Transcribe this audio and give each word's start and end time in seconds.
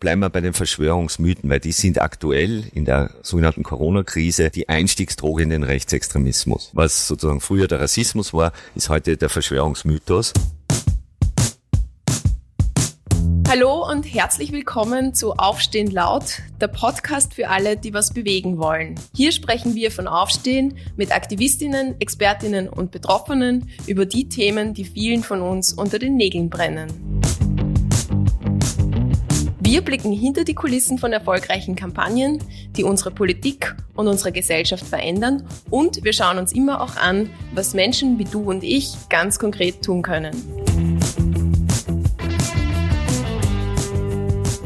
bleiben 0.00 0.22
wir 0.22 0.30
bei 0.30 0.40
den 0.40 0.54
Verschwörungsmythen, 0.54 1.48
weil 1.50 1.60
die 1.60 1.72
sind 1.72 2.00
aktuell 2.00 2.64
in 2.72 2.86
der 2.86 3.10
sogenannten 3.22 3.62
Corona-Krise 3.62 4.48
die 4.48 4.68
Einstiegsdroge 4.68 5.42
in 5.42 5.50
den 5.50 5.62
Rechtsextremismus. 5.62 6.70
Was 6.72 7.06
sozusagen 7.06 7.42
früher 7.42 7.68
der 7.68 7.80
Rassismus 7.80 8.32
war, 8.32 8.52
ist 8.74 8.88
heute 8.88 9.18
der 9.18 9.28
Verschwörungsmythos. 9.28 10.32
Hallo 13.46 13.86
und 13.90 14.04
herzlich 14.04 14.52
willkommen 14.52 15.12
zu 15.12 15.34
Aufstehen 15.34 15.90
laut, 15.90 16.40
der 16.60 16.68
Podcast 16.68 17.34
für 17.34 17.48
alle, 17.48 17.76
die 17.76 17.92
was 17.92 18.14
bewegen 18.14 18.58
wollen. 18.58 18.94
Hier 19.14 19.32
sprechen 19.32 19.74
wir 19.74 19.90
von 19.90 20.06
Aufstehen 20.06 20.78
mit 20.96 21.12
Aktivistinnen, 21.12 22.00
Expertinnen 22.00 22.68
und 22.68 22.90
Betroffenen 22.90 23.68
über 23.86 24.06
die 24.06 24.28
Themen, 24.28 24.72
die 24.72 24.84
vielen 24.84 25.24
von 25.24 25.42
uns 25.42 25.72
unter 25.72 25.98
den 25.98 26.16
Nägeln 26.16 26.48
brennen. 26.48 27.20
Wir 29.70 29.82
blicken 29.82 30.10
hinter 30.10 30.42
die 30.42 30.56
Kulissen 30.56 30.98
von 30.98 31.12
erfolgreichen 31.12 31.76
Kampagnen, 31.76 32.42
die 32.76 32.82
unsere 32.82 33.12
Politik 33.12 33.76
und 33.94 34.08
unsere 34.08 34.32
Gesellschaft 34.32 34.84
verändern 34.84 35.46
und 35.70 36.02
wir 36.02 36.12
schauen 36.12 36.38
uns 36.38 36.52
immer 36.52 36.80
auch 36.80 36.96
an, 36.96 37.30
was 37.54 37.72
Menschen 37.72 38.18
wie 38.18 38.24
du 38.24 38.42
und 38.50 38.64
ich 38.64 38.92
ganz 39.10 39.38
konkret 39.38 39.80
tun 39.84 40.02
können. 40.02 41.29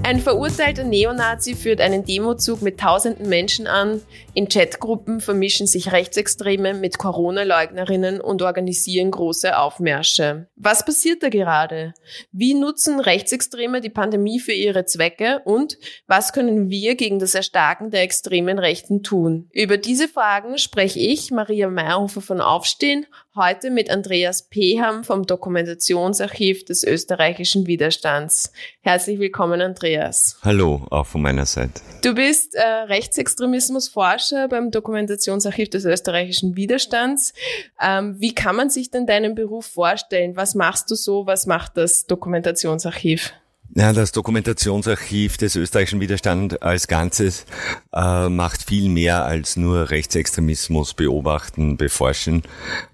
Ein 0.06 0.20
verurteilter 0.20 0.84
Neonazi 0.84 1.54
führt 1.54 1.80
einen 1.80 2.04
Demozug 2.04 2.60
mit 2.60 2.78
tausenden 2.78 3.26
Menschen 3.26 3.66
an. 3.66 4.02
In 4.34 4.50
Chatgruppen 4.50 5.22
vermischen 5.22 5.66
sich 5.66 5.92
Rechtsextreme 5.92 6.74
mit 6.74 6.98
Corona-Leugnerinnen 6.98 8.20
und 8.20 8.42
organisieren 8.42 9.10
große 9.10 9.56
Aufmärsche. 9.56 10.46
Was 10.56 10.84
passiert 10.84 11.22
da 11.22 11.30
gerade? 11.30 11.94
Wie 12.32 12.52
nutzen 12.52 13.00
Rechtsextreme 13.00 13.80
die 13.80 13.88
Pandemie 13.88 14.40
für 14.40 14.52
ihre 14.52 14.84
Zwecke? 14.84 15.40
Und 15.46 15.78
was 16.06 16.34
können 16.34 16.68
wir 16.68 16.96
gegen 16.96 17.18
das 17.18 17.34
Erstarken 17.34 17.90
der 17.90 18.02
extremen 18.02 18.58
Rechten 18.58 19.02
tun? 19.02 19.48
Über 19.52 19.78
diese 19.78 20.06
Fragen 20.06 20.58
spreche 20.58 21.00
ich, 21.00 21.30
Maria 21.30 21.70
Meyerhofer 21.70 22.20
von 22.20 22.42
Aufstehen, 22.42 23.06
Heute 23.36 23.72
mit 23.72 23.90
Andreas 23.90 24.48
Peham 24.48 25.02
vom 25.02 25.26
Dokumentationsarchiv 25.26 26.64
des 26.66 26.84
österreichischen 26.84 27.66
Widerstands. 27.66 28.52
Herzlich 28.80 29.18
willkommen, 29.18 29.60
Andreas. 29.60 30.38
Hallo, 30.44 30.86
auch 30.90 31.06
von 31.06 31.20
meiner 31.20 31.44
Seite. 31.44 31.80
Du 32.02 32.14
bist 32.14 32.54
äh, 32.54 32.62
Rechtsextremismusforscher 32.62 34.46
beim 34.46 34.70
Dokumentationsarchiv 34.70 35.68
des 35.68 35.84
österreichischen 35.84 36.54
Widerstands. 36.54 37.34
Ähm, 37.82 38.14
wie 38.20 38.36
kann 38.36 38.54
man 38.54 38.70
sich 38.70 38.92
denn 38.92 39.04
deinen 39.04 39.34
Beruf 39.34 39.66
vorstellen? 39.66 40.36
Was 40.36 40.54
machst 40.54 40.88
du 40.92 40.94
so? 40.94 41.26
Was 41.26 41.46
macht 41.46 41.76
das 41.76 42.06
Dokumentationsarchiv? 42.06 43.32
Ja, 43.76 43.92
das 43.92 44.12
Dokumentationsarchiv 44.12 45.36
des 45.36 45.56
österreichischen 45.56 46.00
Widerstands 46.00 46.54
als 46.58 46.86
Ganzes 46.86 47.44
äh, 47.92 48.28
macht 48.28 48.62
viel 48.62 48.88
mehr 48.88 49.24
als 49.24 49.56
nur 49.56 49.90
Rechtsextremismus 49.90 50.94
beobachten, 50.94 51.76
beforschen. 51.76 52.44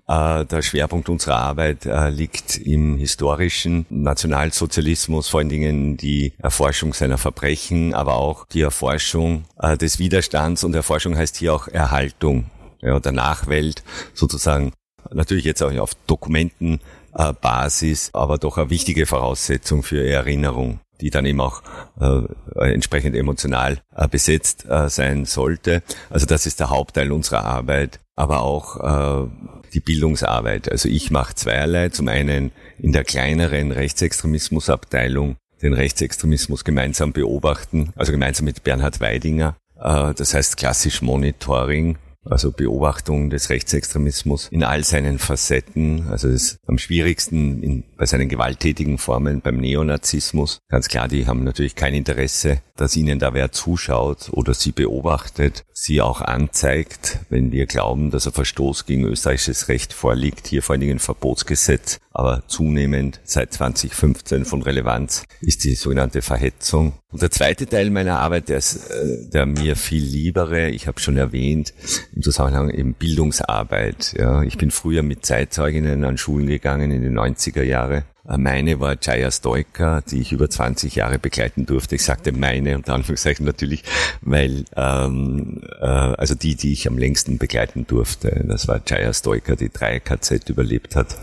Äh, 0.08 0.46
der 0.46 0.62
Schwerpunkt 0.62 1.10
unserer 1.10 1.36
Arbeit 1.36 1.84
äh, 1.84 2.08
liegt 2.08 2.56
im 2.56 2.96
historischen 2.96 3.84
Nationalsozialismus, 3.90 5.28
vor 5.28 5.40
allen 5.40 5.50
Dingen 5.50 5.98
die 5.98 6.32
Erforschung 6.38 6.94
seiner 6.94 7.18
Verbrechen, 7.18 7.92
aber 7.92 8.14
auch 8.14 8.46
die 8.46 8.62
Erforschung 8.62 9.44
äh, 9.60 9.76
des 9.76 9.98
Widerstands 9.98 10.64
und 10.64 10.74
Erforschung 10.74 11.14
heißt 11.14 11.36
hier 11.36 11.52
auch 11.52 11.68
Erhaltung 11.68 12.46
ja, 12.80 12.98
der 12.98 13.12
Nachwelt 13.12 13.82
sozusagen 14.14 14.72
natürlich 15.12 15.44
jetzt 15.44 15.62
auch 15.62 15.76
auf 15.76 15.94
Dokumenten 16.06 16.80
äh, 17.14 17.32
Basis, 17.32 18.10
aber 18.12 18.38
doch 18.38 18.58
eine 18.58 18.70
wichtige 18.70 19.06
Voraussetzung 19.06 19.82
für 19.82 20.06
Erinnerung 20.06 20.80
die 21.00 21.10
dann 21.10 21.26
eben 21.26 21.40
auch 21.40 21.62
äh, 22.00 22.72
entsprechend 22.72 23.16
emotional 23.16 23.78
äh, 23.96 24.08
besetzt 24.08 24.66
äh, 24.68 24.88
sein 24.88 25.24
sollte. 25.24 25.82
Also 26.10 26.26
das 26.26 26.46
ist 26.46 26.60
der 26.60 26.70
Hauptteil 26.70 27.12
unserer 27.12 27.44
Arbeit, 27.44 28.00
aber 28.16 28.42
auch 28.42 29.24
äh, 29.24 29.30
die 29.72 29.80
Bildungsarbeit. 29.80 30.70
Also 30.70 30.88
ich 30.88 31.10
mache 31.10 31.34
zweierlei. 31.34 31.88
Zum 31.88 32.08
einen 32.08 32.52
in 32.78 32.92
der 32.92 33.04
kleineren 33.04 33.72
Rechtsextremismusabteilung 33.72 35.36
den 35.62 35.72
Rechtsextremismus 35.74 36.64
gemeinsam 36.64 37.12
beobachten, 37.12 37.92
also 37.94 38.12
gemeinsam 38.12 38.46
mit 38.46 38.64
Bernhard 38.64 39.00
Weidinger. 39.00 39.56
Äh, 39.78 40.14
das 40.14 40.34
heißt 40.34 40.56
klassisch 40.56 41.02
Monitoring 41.02 41.98
also 42.24 42.52
Beobachtung 42.52 43.30
des 43.30 43.50
Rechtsextremismus 43.50 44.48
in 44.48 44.62
all 44.62 44.84
seinen 44.84 45.18
Facetten. 45.18 46.06
Also 46.08 46.28
es 46.28 46.52
ist 46.52 46.58
am 46.66 46.78
schwierigsten 46.78 47.62
in, 47.62 47.84
bei 47.96 48.06
seinen 48.06 48.28
gewalttätigen 48.28 48.98
Formen 48.98 49.40
beim 49.40 49.56
Neonazismus. 49.56 50.60
Ganz 50.68 50.88
klar, 50.88 51.08
die 51.08 51.26
haben 51.26 51.44
natürlich 51.44 51.74
kein 51.74 51.94
Interesse, 51.94 52.60
dass 52.76 52.96
ihnen 52.96 53.18
da 53.18 53.34
wer 53.34 53.52
zuschaut 53.52 54.30
oder 54.32 54.54
sie 54.54 54.72
beobachtet, 54.72 55.64
sie 55.72 56.00
auch 56.00 56.20
anzeigt, 56.20 57.20
wenn 57.28 57.52
wir 57.52 57.66
glauben, 57.66 58.10
dass 58.10 58.26
ein 58.26 58.32
Verstoß 58.32 58.86
gegen 58.86 59.04
österreichisches 59.04 59.68
Recht 59.68 59.92
vorliegt. 59.92 60.46
Hier 60.46 60.62
vor 60.62 60.74
allen 60.74 60.80
Dingen 60.80 60.96
ein 60.96 61.00
Verbotsgesetz, 61.00 61.98
aber 62.10 62.42
zunehmend 62.46 63.20
seit 63.24 63.52
2015 63.52 64.44
von 64.44 64.62
Relevanz 64.62 65.24
ist 65.40 65.64
die 65.64 65.74
sogenannte 65.74 66.22
Verhetzung. 66.22 66.94
Und 67.12 67.22
der 67.22 67.30
zweite 67.30 67.66
Teil 67.66 67.90
meiner 67.90 68.20
Arbeit, 68.20 68.48
der, 68.48 68.58
ist, 68.58 68.88
äh, 68.90 69.28
der 69.30 69.44
mir 69.44 69.74
viel 69.74 70.04
liebere, 70.04 70.68
ich 70.70 70.86
habe 70.86 71.00
schon 71.00 71.16
erwähnt, 71.16 71.74
im 72.14 72.22
Zusammenhang 72.22 72.70
eben 72.70 72.94
Bildungsarbeit. 72.94 74.14
Ja. 74.16 74.42
Ich 74.42 74.58
bin 74.58 74.70
früher 74.70 75.02
mit 75.02 75.26
Zeitzeuginnen 75.26 76.04
an 76.04 76.18
Schulen 76.18 76.46
gegangen 76.46 76.92
in 76.92 77.02
den 77.02 77.18
90er 77.18 77.62
Jahre. 77.62 78.04
Äh, 78.28 78.38
meine 78.38 78.78
war 78.78 78.96
Jaya 79.00 79.30
Stoika, 79.32 80.02
die 80.02 80.20
ich 80.20 80.30
über 80.30 80.48
20 80.48 80.94
Jahre 80.94 81.18
begleiten 81.18 81.66
durfte. 81.66 81.96
Ich 81.96 82.04
sagte 82.04 82.30
meine 82.30 82.76
unter 82.76 82.94
Anführungszeichen 82.94 83.44
natürlich, 83.44 83.82
weil 84.20 84.64
ähm, 84.76 85.62
äh, 85.80 85.84
also 85.84 86.36
die, 86.36 86.54
die 86.54 86.72
ich 86.72 86.86
am 86.86 86.96
längsten 86.96 87.38
begleiten 87.38 87.86
durfte, 87.88 88.44
das 88.46 88.68
war 88.68 88.80
Jaya 88.86 89.12
Stoika, 89.12 89.56
die 89.56 89.70
drei 89.70 89.98
KZ 89.98 90.48
überlebt 90.48 90.94
hat. 90.94 91.16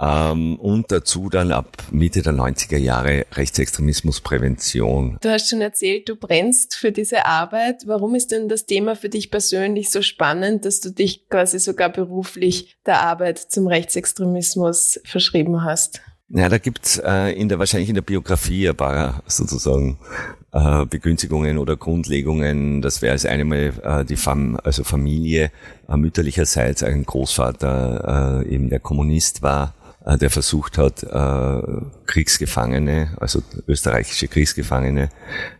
Ähm, 0.00 0.56
und 0.60 0.92
dazu 0.92 1.28
dann 1.28 1.50
ab 1.50 1.76
Mitte 1.90 2.22
der 2.22 2.32
90er 2.32 2.76
Jahre 2.76 3.26
Rechtsextremismusprävention. 3.32 5.18
Du 5.20 5.28
hast 5.28 5.48
schon 5.48 5.60
erzählt, 5.60 6.08
du 6.08 6.14
brennst 6.14 6.76
für 6.76 6.92
diese 6.92 7.26
Arbeit. 7.26 7.82
Warum 7.86 8.14
ist 8.14 8.30
denn 8.30 8.48
das 8.48 8.66
Thema 8.66 8.94
für 8.94 9.08
dich 9.08 9.30
persönlich 9.30 9.90
so 9.90 10.02
spannend, 10.02 10.64
dass 10.64 10.80
du 10.80 10.90
dich 10.90 11.28
quasi 11.28 11.58
sogar 11.58 11.88
beruflich 11.88 12.76
der 12.86 13.00
Arbeit 13.02 13.38
zum 13.38 13.66
Rechtsextremismus 13.66 15.00
verschrieben 15.04 15.64
hast? 15.64 16.00
Ja, 16.30 16.50
da 16.50 16.58
gibt's 16.58 16.98
äh, 16.98 17.32
in 17.32 17.48
der 17.48 17.58
wahrscheinlich 17.58 17.88
in 17.88 17.94
der 17.94 18.02
Biografie 18.02 18.68
ein 18.68 18.76
paar 18.76 19.22
sozusagen 19.26 19.98
äh, 20.52 20.84
Begünstigungen 20.84 21.56
oder 21.56 21.74
Grundlegungen. 21.76 22.82
Das 22.82 23.00
wäre 23.00 23.12
als 23.12 23.24
einmal 23.24 23.72
äh, 23.82 24.04
die 24.04 24.16
Fam 24.16 24.60
also 24.62 24.84
Familie 24.84 25.50
äh, 25.88 25.96
mütterlicherseits 25.96 26.82
ein 26.82 27.04
Großvater 27.04 28.44
äh, 28.44 28.54
eben 28.54 28.68
der 28.68 28.78
Kommunist 28.78 29.40
war 29.40 29.74
der 30.16 30.30
versucht 30.30 30.78
hat, 30.78 31.02
äh, 31.02 31.62
Kriegsgefangene, 32.06 33.16
also 33.20 33.42
österreichische 33.66 34.28
Kriegsgefangene 34.28 35.10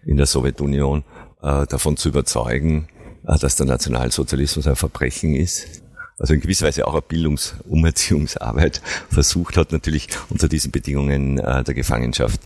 in 0.07 0.17
der 0.17 0.27
Sowjetunion 0.27 1.05
äh, 1.43 1.67
davon 1.67 1.97
zu 1.97 2.09
überzeugen, 2.09 2.89
dass 3.25 3.57
der 3.57 3.67
Nationalsozialismus 3.67 4.67
ein 4.67 4.77
Verbrechen 4.77 5.35
ist. 5.35 5.83
Also 6.19 6.33
in 6.35 6.41
gewisser 6.41 6.67
Weise 6.67 6.87
auch 6.87 6.95
eine 6.95 7.03
Bildungs-, 7.03 7.57
Umerziehungsarbeit 7.69 8.81
versucht 9.11 9.59
hat, 9.59 9.71
natürlich 9.71 10.09
unter 10.31 10.49
diesen 10.49 10.73
Bedingungen 10.73 11.37
der 11.37 11.75
Gefangenschaft 11.75 12.41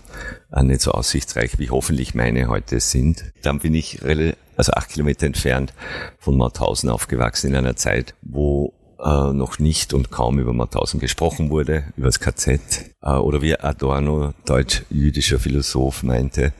nicht 0.62 0.80
so 0.80 0.90
aussichtsreich, 0.90 1.58
wie 1.58 1.70
hoffentlich 1.70 2.14
meine 2.14 2.48
heute 2.48 2.80
sind. 2.80 3.32
Dann 3.42 3.60
bin 3.60 3.74
ich 3.74 4.00
also 4.56 4.72
acht 4.72 4.90
Kilometer 4.90 5.26
entfernt 5.26 5.72
von 6.18 6.36
Mauthausen 6.36 6.90
aufgewachsen 6.90 7.50
in 7.50 7.56
einer 7.56 7.76
Zeit, 7.76 8.14
wo 8.22 8.74
äh, 9.02 9.32
noch 9.32 9.58
nicht 9.58 9.94
und 9.94 10.10
kaum 10.10 10.38
über 10.38 10.52
Mauthausen 10.52 11.00
gesprochen 11.00 11.50
wurde, 11.50 11.84
über 11.96 12.06
das 12.06 12.20
KZ. 12.20 12.60
Äh, 13.02 13.12
oder 13.12 13.42
wie 13.42 13.58
Adorno, 13.58 14.32
deutsch-jüdischer 14.44 15.38
Philosoph, 15.38 16.02
meinte, 16.02 16.52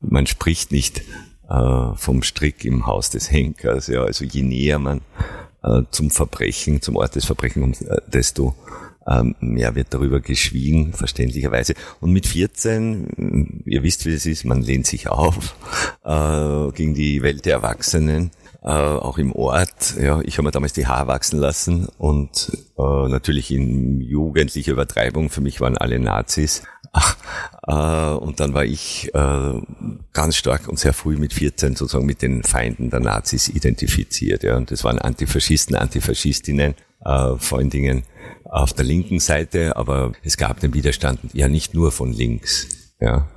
man 0.00 0.26
spricht 0.26 0.72
nicht 0.72 1.02
äh, 1.48 1.94
vom 1.94 2.22
Strick 2.22 2.64
im 2.64 2.86
Haus 2.86 3.10
des 3.10 3.30
Henkers. 3.30 3.86
Ja, 3.86 4.02
also 4.02 4.24
je 4.24 4.42
näher 4.42 4.78
man 4.78 5.00
äh, 5.62 5.82
zum 5.90 6.10
Verbrechen, 6.10 6.82
zum 6.82 6.96
Ort 6.96 7.14
des 7.14 7.24
Verbrechens 7.24 7.82
äh, 7.82 8.00
desto 8.06 8.54
ähm, 9.06 9.34
mehr 9.40 9.74
wird 9.74 9.88
darüber 9.90 10.20
geschwiegen, 10.20 10.92
verständlicherweise. 10.92 11.74
Und 12.00 12.12
mit 12.12 12.26
14, 12.26 13.62
ihr 13.66 13.82
wisst, 13.82 14.06
wie 14.06 14.12
es 14.12 14.26
ist, 14.26 14.44
man 14.44 14.62
lehnt 14.62 14.86
sich 14.86 15.08
auf 15.08 15.56
äh, 16.04 16.70
gegen 16.72 16.94
die 16.94 17.22
Welt 17.22 17.44
der 17.44 17.54
Erwachsenen 17.54 18.30
äh, 18.64 18.68
auch 18.68 19.18
im 19.18 19.32
Ort. 19.32 19.96
Ja, 20.00 20.20
ich 20.22 20.38
habe 20.38 20.44
mir 20.44 20.52
damals 20.52 20.72
die 20.72 20.86
Haare 20.86 21.08
wachsen 21.08 21.38
lassen 21.38 21.88
und 21.98 22.56
äh, 22.78 23.08
natürlich 23.08 23.50
in 23.50 24.00
jugendlicher 24.00 24.72
Übertreibung. 24.72 25.30
Für 25.30 25.40
mich 25.40 25.60
waren 25.60 25.76
alle 25.76 25.98
Nazis. 25.98 26.62
Äh, 27.64 27.74
und 27.74 28.40
dann 28.40 28.54
war 28.54 28.64
ich 28.64 29.14
äh, 29.14 29.60
ganz 30.12 30.34
stark 30.34 30.66
und 30.66 30.80
sehr 30.80 30.92
früh 30.92 31.16
mit 31.16 31.32
14 31.32 31.76
sozusagen 31.76 32.06
mit 32.06 32.20
den 32.20 32.42
Feinden 32.42 32.90
der 32.90 32.98
Nazis 32.98 33.48
identifiziert. 33.48 34.42
Ja, 34.42 34.56
und 34.56 34.72
das 34.72 34.82
waren 34.82 34.98
Antifaschisten, 34.98 35.76
Antifaschistinnen, 35.76 36.74
äh, 37.04 37.36
vor 37.36 37.58
allen 37.58 37.70
Dingen 37.70 38.02
auf 38.44 38.72
der 38.72 38.84
linken 38.84 39.20
Seite, 39.20 39.76
aber 39.76 40.10
es 40.24 40.36
gab 40.36 40.58
den 40.58 40.74
Widerstand 40.74 41.20
ja 41.32 41.46
nicht 41.46 41.72
nur 41.72 41.92
von 41.92 42.12
links. 42.12 42.66
Ja, 43.00 43.28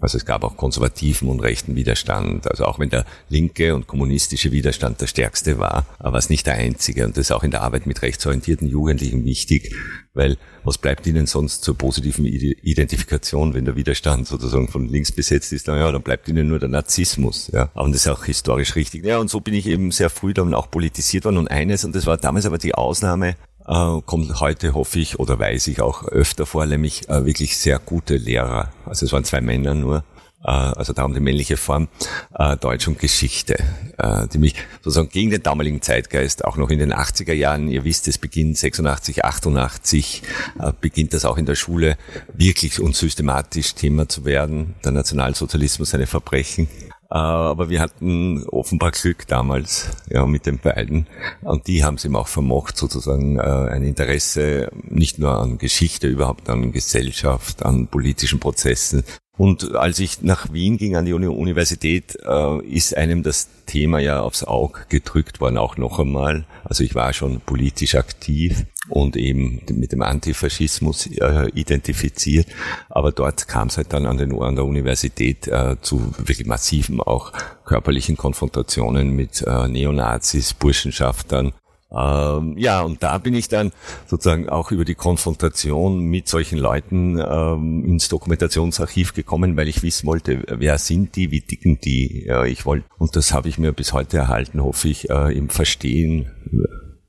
Also 0.00 0.18
es 0.18 0.24
gab 0.24 0.44
auch 0.44 0.56
konservativen 0.56 1.28
und 1.28 1.40
rechten 1.40 1.76
Widerstand. 1.76 2.50
Also 2.50 2.64
auch 2.64 2.78
wenn 2.78 2.90
der 2.90 3.04
linke 3.28 3.74
und 3.74 3.86
kommunistische 3.86 4.52
Widerstand 4.52 5.00
der 5.00 5.06
stärkste 5.06 5.58
war, 5.58 5.86
war 5.98 6.14
es 6.14 6.30
nicht 6.30 6.46
der 6.46 6.54
einzige. 6.54 7.04
Und 7.04 7.16
das 7.16 7.26
ist 7.26 7.32
auch 7.32 7.44
in 7.44 7.50
der 7.50 7.62
Arbeit 7.62 7.86
mit 7.86 8.02
rechtsorientierten 8.02 8.68
Jugendlichen 8.68 9.24
wichtig, 9.24 9.74
weil 10.14 10.36
was 10.64 10.78
bleibt 10.78 11.06
ihnen 11.06 11.26
sonst 11.26 11.62
zur 11.62 11.76
positiven 11.76 12.24
Identifikation, 12.26 13.54
wenn 13.54 13.64
der 13.64 13.76
Widerstand 13.76 14.26
sozusagen 14.26 14.68
von 14.68 14.88
links 14.88 15.12
besetzt 15.12 15.52
ist? 15.52 15.68
Dann, 15.68 15.78
ja, 15.78 15.90
dann 15.90 16.02
bleibt 16.02 16.28
ihnen 16.28 16.48
nur 16.48 16.58
der 16.58 16.68
Narzissmus. 16.68 17.50
Ja. 17.52 17.70
Und 17.74 17.92
das 17.94 18.02
ist 18.02 18.08
auch 18.08 18.24
historisch 18.24 18.76
richtig. 18.76 19.04
Ja, 19.04 19.18
und 19.18 19.30
so 19.30 19.40
bin 19.40 19.54
ich 19.54 19.66
eben 19.66 19.90
sehr 19.92 20.10
früh 20.10 20.34
dann 20.34 20.54
auch 20.54 20.70
politisiert 20.70 21.24
worden. 21.24 21.38
Und 21.38 21.48
eines, 21.48 21.84
und 21.84 21.94
das 21.94 22.06
war 22.06 22.16
damals 22.16 22.46
aber 22.46 22.58
die 22.58 22.74
Ausnahme, 22.74 23.36
äh, 23.68 24.00
kommt 24.04 24.40
heute, 24.40 24.74
hoffe 24.74 24.98
ich, 24.98 25.18
oder 25.18 25.38
weiß 25.38 25.68
ich 25.68 25.80
auch 25.80 26.04
öfter 26.04 26.46
vor, 26.46 26.66
nämlich 26.66 27.08
äh, 27.08 27.24
wirklich 27.24 27.56
sehr 27.56 27.78
gute 27.78 28.16
Lehrer. 28.16 28.70
Also 28.86 29.06
es 29.06 29.12
waren 29.12 29.24
zwei 29.24 29.40
Männer 29.40 29.74
nur, 29.74 30.04
äh, 30.42 30.50
also 30.50 30.92
darum 30.92 31.14
die 31.14 31.20
männliche 31.20 31.56
Form, 31.56 31.88
äh, 32.34 32.56
Deutsch 32.56 32.88
und 32.88 32.98
Geschichte, 32.98 33.62
äh, 33.98 34.26
die 34.28 34.38
mich 34.38 34.54
sozusagen 34.82 35.10
gegen 35.10 35.30
den 35.30 35.42
damaligen 35.42 35.82
Zeitgeist, 35.82 36.44
auch 36.44 36.56
noch 36.56 36.70
in 36.70 36.78
den 36.78 36.92
80er 36.92 37.34
Jahren, 37.34 37.68
ihr 37.68 37.84
wisst, 37.84 38.08
es 38.08 38.18
beginnt 38.18 38.56
86, 38.56 39.24
88, 39.24 40.22
äh, 40.58 40.72
beginnt 40.80 41.12
das 41.12 41.24
auch 41.24 41.36
in 41.36 41.46
der 41.46 41.54
Schule 41.54 41.98
wirklich 42.32 42.80
und 42.80 42.96
systematisch 42.96 43.74
Thema 43.74 44.08
zu 44.08 44.24
werden, 44.24 44.74
der 44.82 44.92
Nationalsozialismus, 44.92 45.90
seine 45.90 46.06
Verbrechen. 46.06 46.68
Äh, 47.10 47.14
aber 47.16 47.70
wir 47.70 47.80
hatten 47.80 48.44
offenbar 48.48 48.90
Glück 48.90 49.26
damals, 49.26 49.90
ja, 50.10 50.26
mit 50.26 50.46
den 50.46 50.58
beiden. 50.58 51.06
Und 51.42 51.66
die 51.66 51.84
haben 51.84 51.94
es 51.94 52.04
ihm 52.04 52.16
auch 52.16 52.28
vermocht, 52.28 52.76
sozusagen 52.76 53.38
äh, 53.38 53.42
ein 53.42 53.82
Interesse 53.82 54.70
nicht 54.82 55.18
nur 55.18 55.38
an 55.38 55.58
Geschichte, 55.58 56.06
überhaupt 56.06 56.50
an 56.50 56.72
Gesellschaft, 56.72 57.64
an 57.64 57.88
politischen 57.88 58.40
Prozessen. 58.40 59.04
Und 59.38 59.76
als 59.76 60.00
ich 60.00 60.22
nach 60.22 60.52
Wien 60.52 60.76
ging 60.78 60.96
an 60.96 61.04
die 61.04 61.12
Universität, 61.14 62.18
äh, 62.26 62.58
ist 62.66 62.96
einem 62.96 63.22
das 63.22 63.48
Thema 63.66 64.00
ja 64.00 64.20
aufs 64.20 64.42
Auge 64.42 64.80
gedrückt 64.88 65.40
worden, 65.40 65.58
auch 65.58 65.76
noch 65.76 66.00
einmal. 66.00 66.44
Also 66.64 66.82
ich 66.82 66.96
war 66.96 67.12
schon 67.12 67.40
politisch 67.40 67.94
aktiv 67.94 68.66
und 68.88 69.16
eben 69.16 69.62
mit 69.70 69.92
dem 69.92 70.02
Antifaschismus 70.02 71.06
äh, 71.06 71.48
identifiziert. 71.54 72.48
Aber 72.88 73.12
dort 73.12 73.46
kam 73.46 73.68
es 73.68 73.76
halt 73.76 73.92
dann 73.92 74.06
an, 74.06 74.18
den, 74.18 74.36
an 74.42 74.56
der 74.56 74.64
Universität 74.64 75.46
äh, 75.46 75.76
zu 75.80 76.12
wirklich 76.18 76.48
massiven 76.48 77.00
auch 77.00 77.32
körperlichen 77.64 78.16
Konfrontationen 78.16 79.10
mit 79.10 79.42
äh, 79.42 79.68
Neonazis, 79.68 80.52
Burschenschaftern 80.52 81.52
ähm, 81.90 82.58
ja, 82.58 82.82
und 82.82 83.02
da 83.02 83.16
bin 83.16 83.34
ich 83.34 83.48
dann 83.48 83.72
sozusagen 84.06 84.48
auch 84.48 84.70
über 84.70 84.84
die 84.84 84.94
Konfrontation 84.94 86.00
mit 86.00 86.28
solchen 86.28 86.58
Leuten 86.58 87.18
ähm, 87.18 87.84
ins 87.84 88.08
Dokumentationsarchiv 88.08 89.14
gekommen, 89.14 89.56
weil 89.56 89.68
ich 89.68 89.82
wissen 89.82 90.06
wollte, 90.06 90.44
wer 90.48 90.76
sind 90.76 91.16
die, 91.16 91.30
wie 91.30 91.40
dicken 91.40 91.80
die. 91.80 92.24
Ja, 92.26 92.44
ich 92.44 92.66
wollte, 92.66 92.86
und 92.98 93.16
das 93.16 93.32
habe 93.32 93.48
ich 93.48 93.58
mir 93.58 93.72
bis 93.72 93.94
heute 93.94 94.18
erhalten, 94.18 94.62
hoffe 94.62 94.88
ich, 94.88 95.08
äh, 95.08 95.36
im 95.36 95.48
Verstehen. 95.48 96.30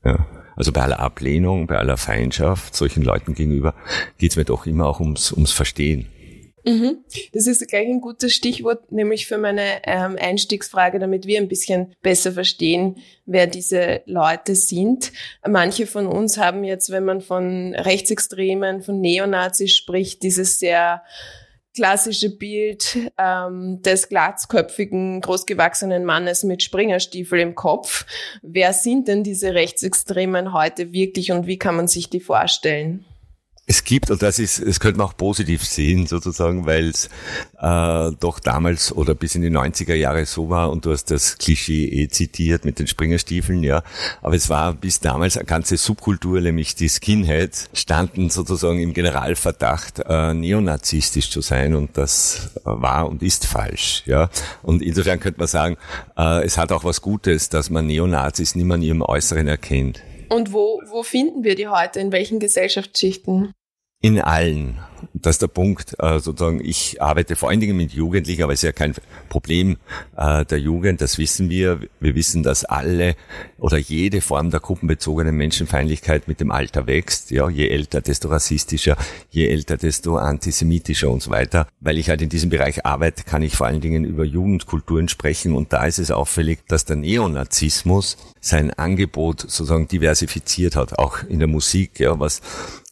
Ja. 0.04 0.26
Also 0.56 0.72
bei 0.72 0.82
aller 0.82 1.00
Ablehnung, 1.00 1.66
bei 1.66 1.78
aller 1.78 1.96
Feindschaft 1.96 2.74
solchen 2.74 3.02
Leuten 3.02 3.34
gegenüber 3.34 3.74
geht 4.18 4.32
es 4.32 4.36
mir 4.36 4.44
doch 4.44 4.66
immer 4.66 4.86
auch 4.86 5.00
ums, 5.00 5.32
ums 5.32 5.52
Verstehen. 5.52 6.06
Mhm. 6.64 7.04
Das 7.32 7.46
ist 7.46 7.66
gleich 7.68 7.88
ein 7.88 8.00
gutes 8.00 8.32
Stichwort, 8.32 8.92
nämlich 8.92 9.26
für 9.26 9.38
meine 9.38 9.82
ähm, 9.84 10.16
Einstiegsfrage, 10.20 10.98
damit 10.98 11.26
wir 11.26 11.38
ein 11.38 11.48
bisschen 11.48 11.94
besser 12.02 12.32
verstehen, 12.32 12.96
wer 13.26 13.46
diese 13.46 14.02
Leute 14.06 14.54
sind. 14.54 15.12
Manche 15.46 15.86
von 15.86 16.06
uns 16.06 16.38
haben 16.38 16.64
jetzt, 16.64 16.90
wenn 16.90 17.04
man 17.04 17.20
von 17.20 17.74
Rechtsextremen, 17.74 18.82
von 18.82 19.00
Neonazis 19.00 19.74
spricht, 19.74 20.22
dieses 20.22 20.58
sehr 20.58 21.02
klassische 21.74 22.36
Bild 22.36 22.98
ähm, 23.16 23.80
des 23.82 24.08
glatzköpfigen, 24.08 25.20
großgewachsenen 25.20 26.04
Mannes 26.04 26.42
mit 26.42 26.62
Springerstiefel 26.62 27.38
im 27.38 27.54
Kopf. 27.54 28.06
Wer 28.42 28.72
sind 28.72 29.08
denn 29.08 29.22
diese 29.22 29.54
Rechtsextremen 29.54 30.52
heute 30.52 30.92
wirklich 30.92 31.32
und 31.32 31.46
wie 31.46 31.58
kann 31.58 31.76
man 31.76 31.88
sich 31.88 32.10
die 32.10 32.20
vorstellen? 32.20 33.04
Es 33.70 33.84
gibt, 33.84 34.10
und 34.10 34.20
das 34.20 34.40
ist, 34.40 34.66
das 34.66 34.80
könnte 34.80 34.98
man 34.98 35.06
auch 35.06 35.16
positiv 35.16 35.64
sehen, 35.64 36.08
sozusagen, 36.08 36.66
weil 36.66 36.88
es 36.88 37.08
äh, 37.60 38.10
doch 38.18 38.40
damals 38.40 38.90
oder 38.90 39.14
bis 39.14 39.36
in 39.36 39.42
die 39.42 39.50
90er 39.50 39.94
Jahre 39.94 40.26
so 40.26 40.50
war, 40.50 40.72
und 40.72 40.86
du 40.86 40.90
hast 40.90 41.12
das 41.12 41.38
Klischee 41.38 41.84
eh 41.84 42.08
zitiert 42.08 42.64
mit 42.64 42.80
den 42.80 42.88
Springerstiefeln, 42.88 43.62
ja. 43.62 43.84
Aber 44.22 44.34
es 44.34 44.50
war 44.50 44.72
bis 44.72 44.98
damals 44.98 45.36
eine 45.36 45.46
ganze 45.46 45.76
Subkultur, 45.76 46.40
nämlich 46.40 46.74
die 46.74 46.88
Skinheads, 46.88 47.70
standen 47.72 48.28
sozusagen 48.28 48.80
im 48.80 48.92
Generalverdacht, 48.92 50.00
äh, 50.04 50.34
neonazistisch 50.34 51.30
zu 51.30 51.40
sein, 51.40 51.76
und 51.76 51.96
das 51.96 52.50
war 52.64 53.08
und 53.08 53.22
ist 53.22 53.46
falsch, 53.46 54.02
ja. 54.04 54.30
Und 54.64 54.82
insofern 54.82 55.20
könnte 55.20 55.38
man 55.38 55.46
sagen, 55.46 55.76
äh, 56.18 56.44
es 56.44 56.58
hat 56.58 56.72
auch 56.72 56.82
was 56.82 57.02
Gutes, 57.02 57.50
dass 57.50 57.70
man 57.70 57.86
Neonazis 57.86 58.56
nicht 58.56 58.64
mehr 58.64 58.74
an 58.74 58.82
ihrem 58.82 59.02
Äußeren 59.02 59.46
erkennt. 59.46 60.02
Und 60.28 60.52
wo, 60.52 60.80
wo 60.90 61.04
finden 61.04 61.44
wir 61.44 61.54
die 61.54 61.68
heute? 61.68 62.00
In 62.00 62.10
welchen 62.10 62.40
Gesellschaftsschichten? 62.40 63.52
In 64.02 64.18
allen. 64.18 64.78
Das 65.12 65.34
ist 65.34 65.42
der 65.42 65.48
Punkt, 65.48 65.94
äh, 65.98 66.20
sozusagen, 66.20 66.64
ich 66.64 67.02
arbeite 67.02 67.36
vor 67.36 67.50
allen 67.50 67.60
Dingen 67.60 67.76
mit 67.76 67.92
Jugendlichen, 67.92 68.42
aber 68.42 68.54
es 68.54 68.60
ist 68.60 68.66
ja 68.66 68.72
kein 68.72 68.94
Problem 69.28 69.76
äh, 70.16 70.46
der 70.46 70.58
Jugend, 70.58 71.02
das 71.02 71.18
wissen 71.18 71.50
wir. 71.50 71.80
Wir 72.00 72.14
wissen, 72.14 72.42
dass 72.42 72.64
alle 72.64 73.14
oder 73.58 73.76
jede 73.76 74.22
Form 74.22 74.50
der 74.50 74.60
gruppenbezogenen 74.60 75.36
Menschenfeindlichkeit 75.36 76.28
mit 76.28 76.40
dem 76.40 76.50
Alter 76.50 76.86
wächst. 76.86 77.30
Ja, 77.30 77.50
je 77.50 77.68
älter, 77.68 78.00
desto 78.00 78.28
rassistischer, 78.28 78.96
je 79.30 79.48
älter, 79.48 79.76
desto 79.76 80.16
antisemitischer 80.16 81.10
und 81.10 81.22
so 81.22 81.30
weiter. 81.30 81.66
Weil 81.80 81.98
ich 81.98 82.08
halt 82.08 82.22
in 82.22 82.30
diesem 82.30 82.48
Bereich 82.48 82.86
arbeite, 82.86 83.24
kann 83.24 83.42
ich 83.42 83.54
vor 83.54 83.66
allen 83.66 83.82
Dingen 83.82 84.04
über 84.04 84.24
Jugendkulturen 84.24 85.08
sprechen 85.08 85.54
und 85.54 85.74
da 85.74 85.84
ist 85.84 85.98
es 85.98 86.10
auffällig, 86.10 86.60
dass 86.68 86.86
der 86.86 86.96
Neonazismus 86.96 88.16
sein 88.40 88.72
Angebot 88.72 89.40
sozusagen 89.42 89.88
diversifiziert 89.88 90.76
hat, 90.76 90.98
auch 90.98 91.22
in 91.24 91.38
der 91.38 91.48
Musik, 91.48 92.00
ja, 92.00 92.18
was 92.18 92.40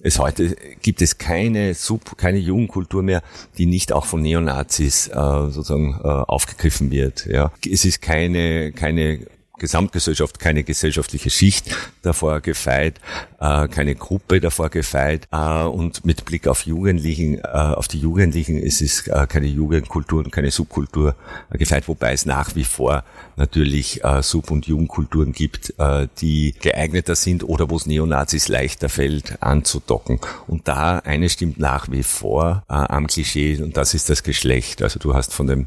es 0.00 0.18
heute 0.18 0.56
gibt 0.80 1.02
es 1.02 1.18
keine 1.18 1.74
Sub, 1.74 2.16
keine 2.16 2.38
Jugendkultur 2.38 3.02
mehr, 3.02 3.22
die 3.56 3.66
nicht 3.66 3.92
auch 3.92 4.06
von 4.06 4.22
Neonazis 4.22 5.08
äh, 5.08 5.12
sozusagen 5.12 6.00
äh, 6.02 6.06
aufgegriffen 6.06 6.90
wird. 6.90 7.26
Ja, 7.26 7.52
es 7.68 7.84
ist 7.84 8.00
keine 8.00 8.72
keine 8.72 9.26
Gesamtgesellschaft, 9.58 10.38
keine 10.38 10.62
gesellschaftliche 10.62 11.30
Schicht 11.30 11.74
davor 12.02 12.40
gefeit, 12.40 13.00
äh, 13.40 13.68
keine 13.68 13.94
Gruppe 13.94 14.40
davor 14.40 14.68
gefeit. 14.68 15.28
Äh, 15.30 15.64
und 15.64 16.04
mit 16.04 16.24
Blick 16.24 16.46
auf 16.46 16.66
Jugendlichen, 16.66 17.38
äh, 17.38 17.42
auf 17.42 17.88
die 17.88 17.98
Jugendlichen 17.98 18.58
ist 18.58 18.82
es 18.82 19.06
äh, 19.06 19.26
keine 19.28 19.46
Jugendkultur 19.46 20.20
und 20.24 20.32
keine 20.32 20.50
Subkultur 20.50 21.14
gefeit, 21.50 21.88
wobei 21.88 22.12
es 22.12 22.26
nach 22.26 22.54
wie 22.54 22.64
vor 22.64 23.04
natürlich 23.36 24.04
äh, 24.04 24.22
Sub- 24.22 24.50
und 24.50 24.66
Jugendkulturen 24.66 25.32
gibt, 25.32 25.74
äh, 25.78 26.08
die 26.20 26.54
geeigneter 26.60 27.14
sind 27.14 27.44
oder 27.44 27.70
wo 27.70 27.76
es 27.76 27.86
Neonazis 27.86 28.48
leichter 28.48 28.88
fällt 28.88 29.42
anzudocken. 29.42 30.20
Und 30.46 30.66
da 30.66 30.98
eine 30.98 31.28
stimmt 31.28 31.58
nach 31.58 31.90
wie 31.90 32.02
vor 32.02 32.62
am 32.66 33.06
Klischee 33.06 33.60
und 33.62 33.76
das 33.76 33.94
ist 33.94 34.10
das 34.10 34.22
Geschlecht. 34.22 34.82
Also 34.82 34.98
du 34.98 35.14
hast 35.14 35.32
von 35.32 35.46
dem 35.46 35.66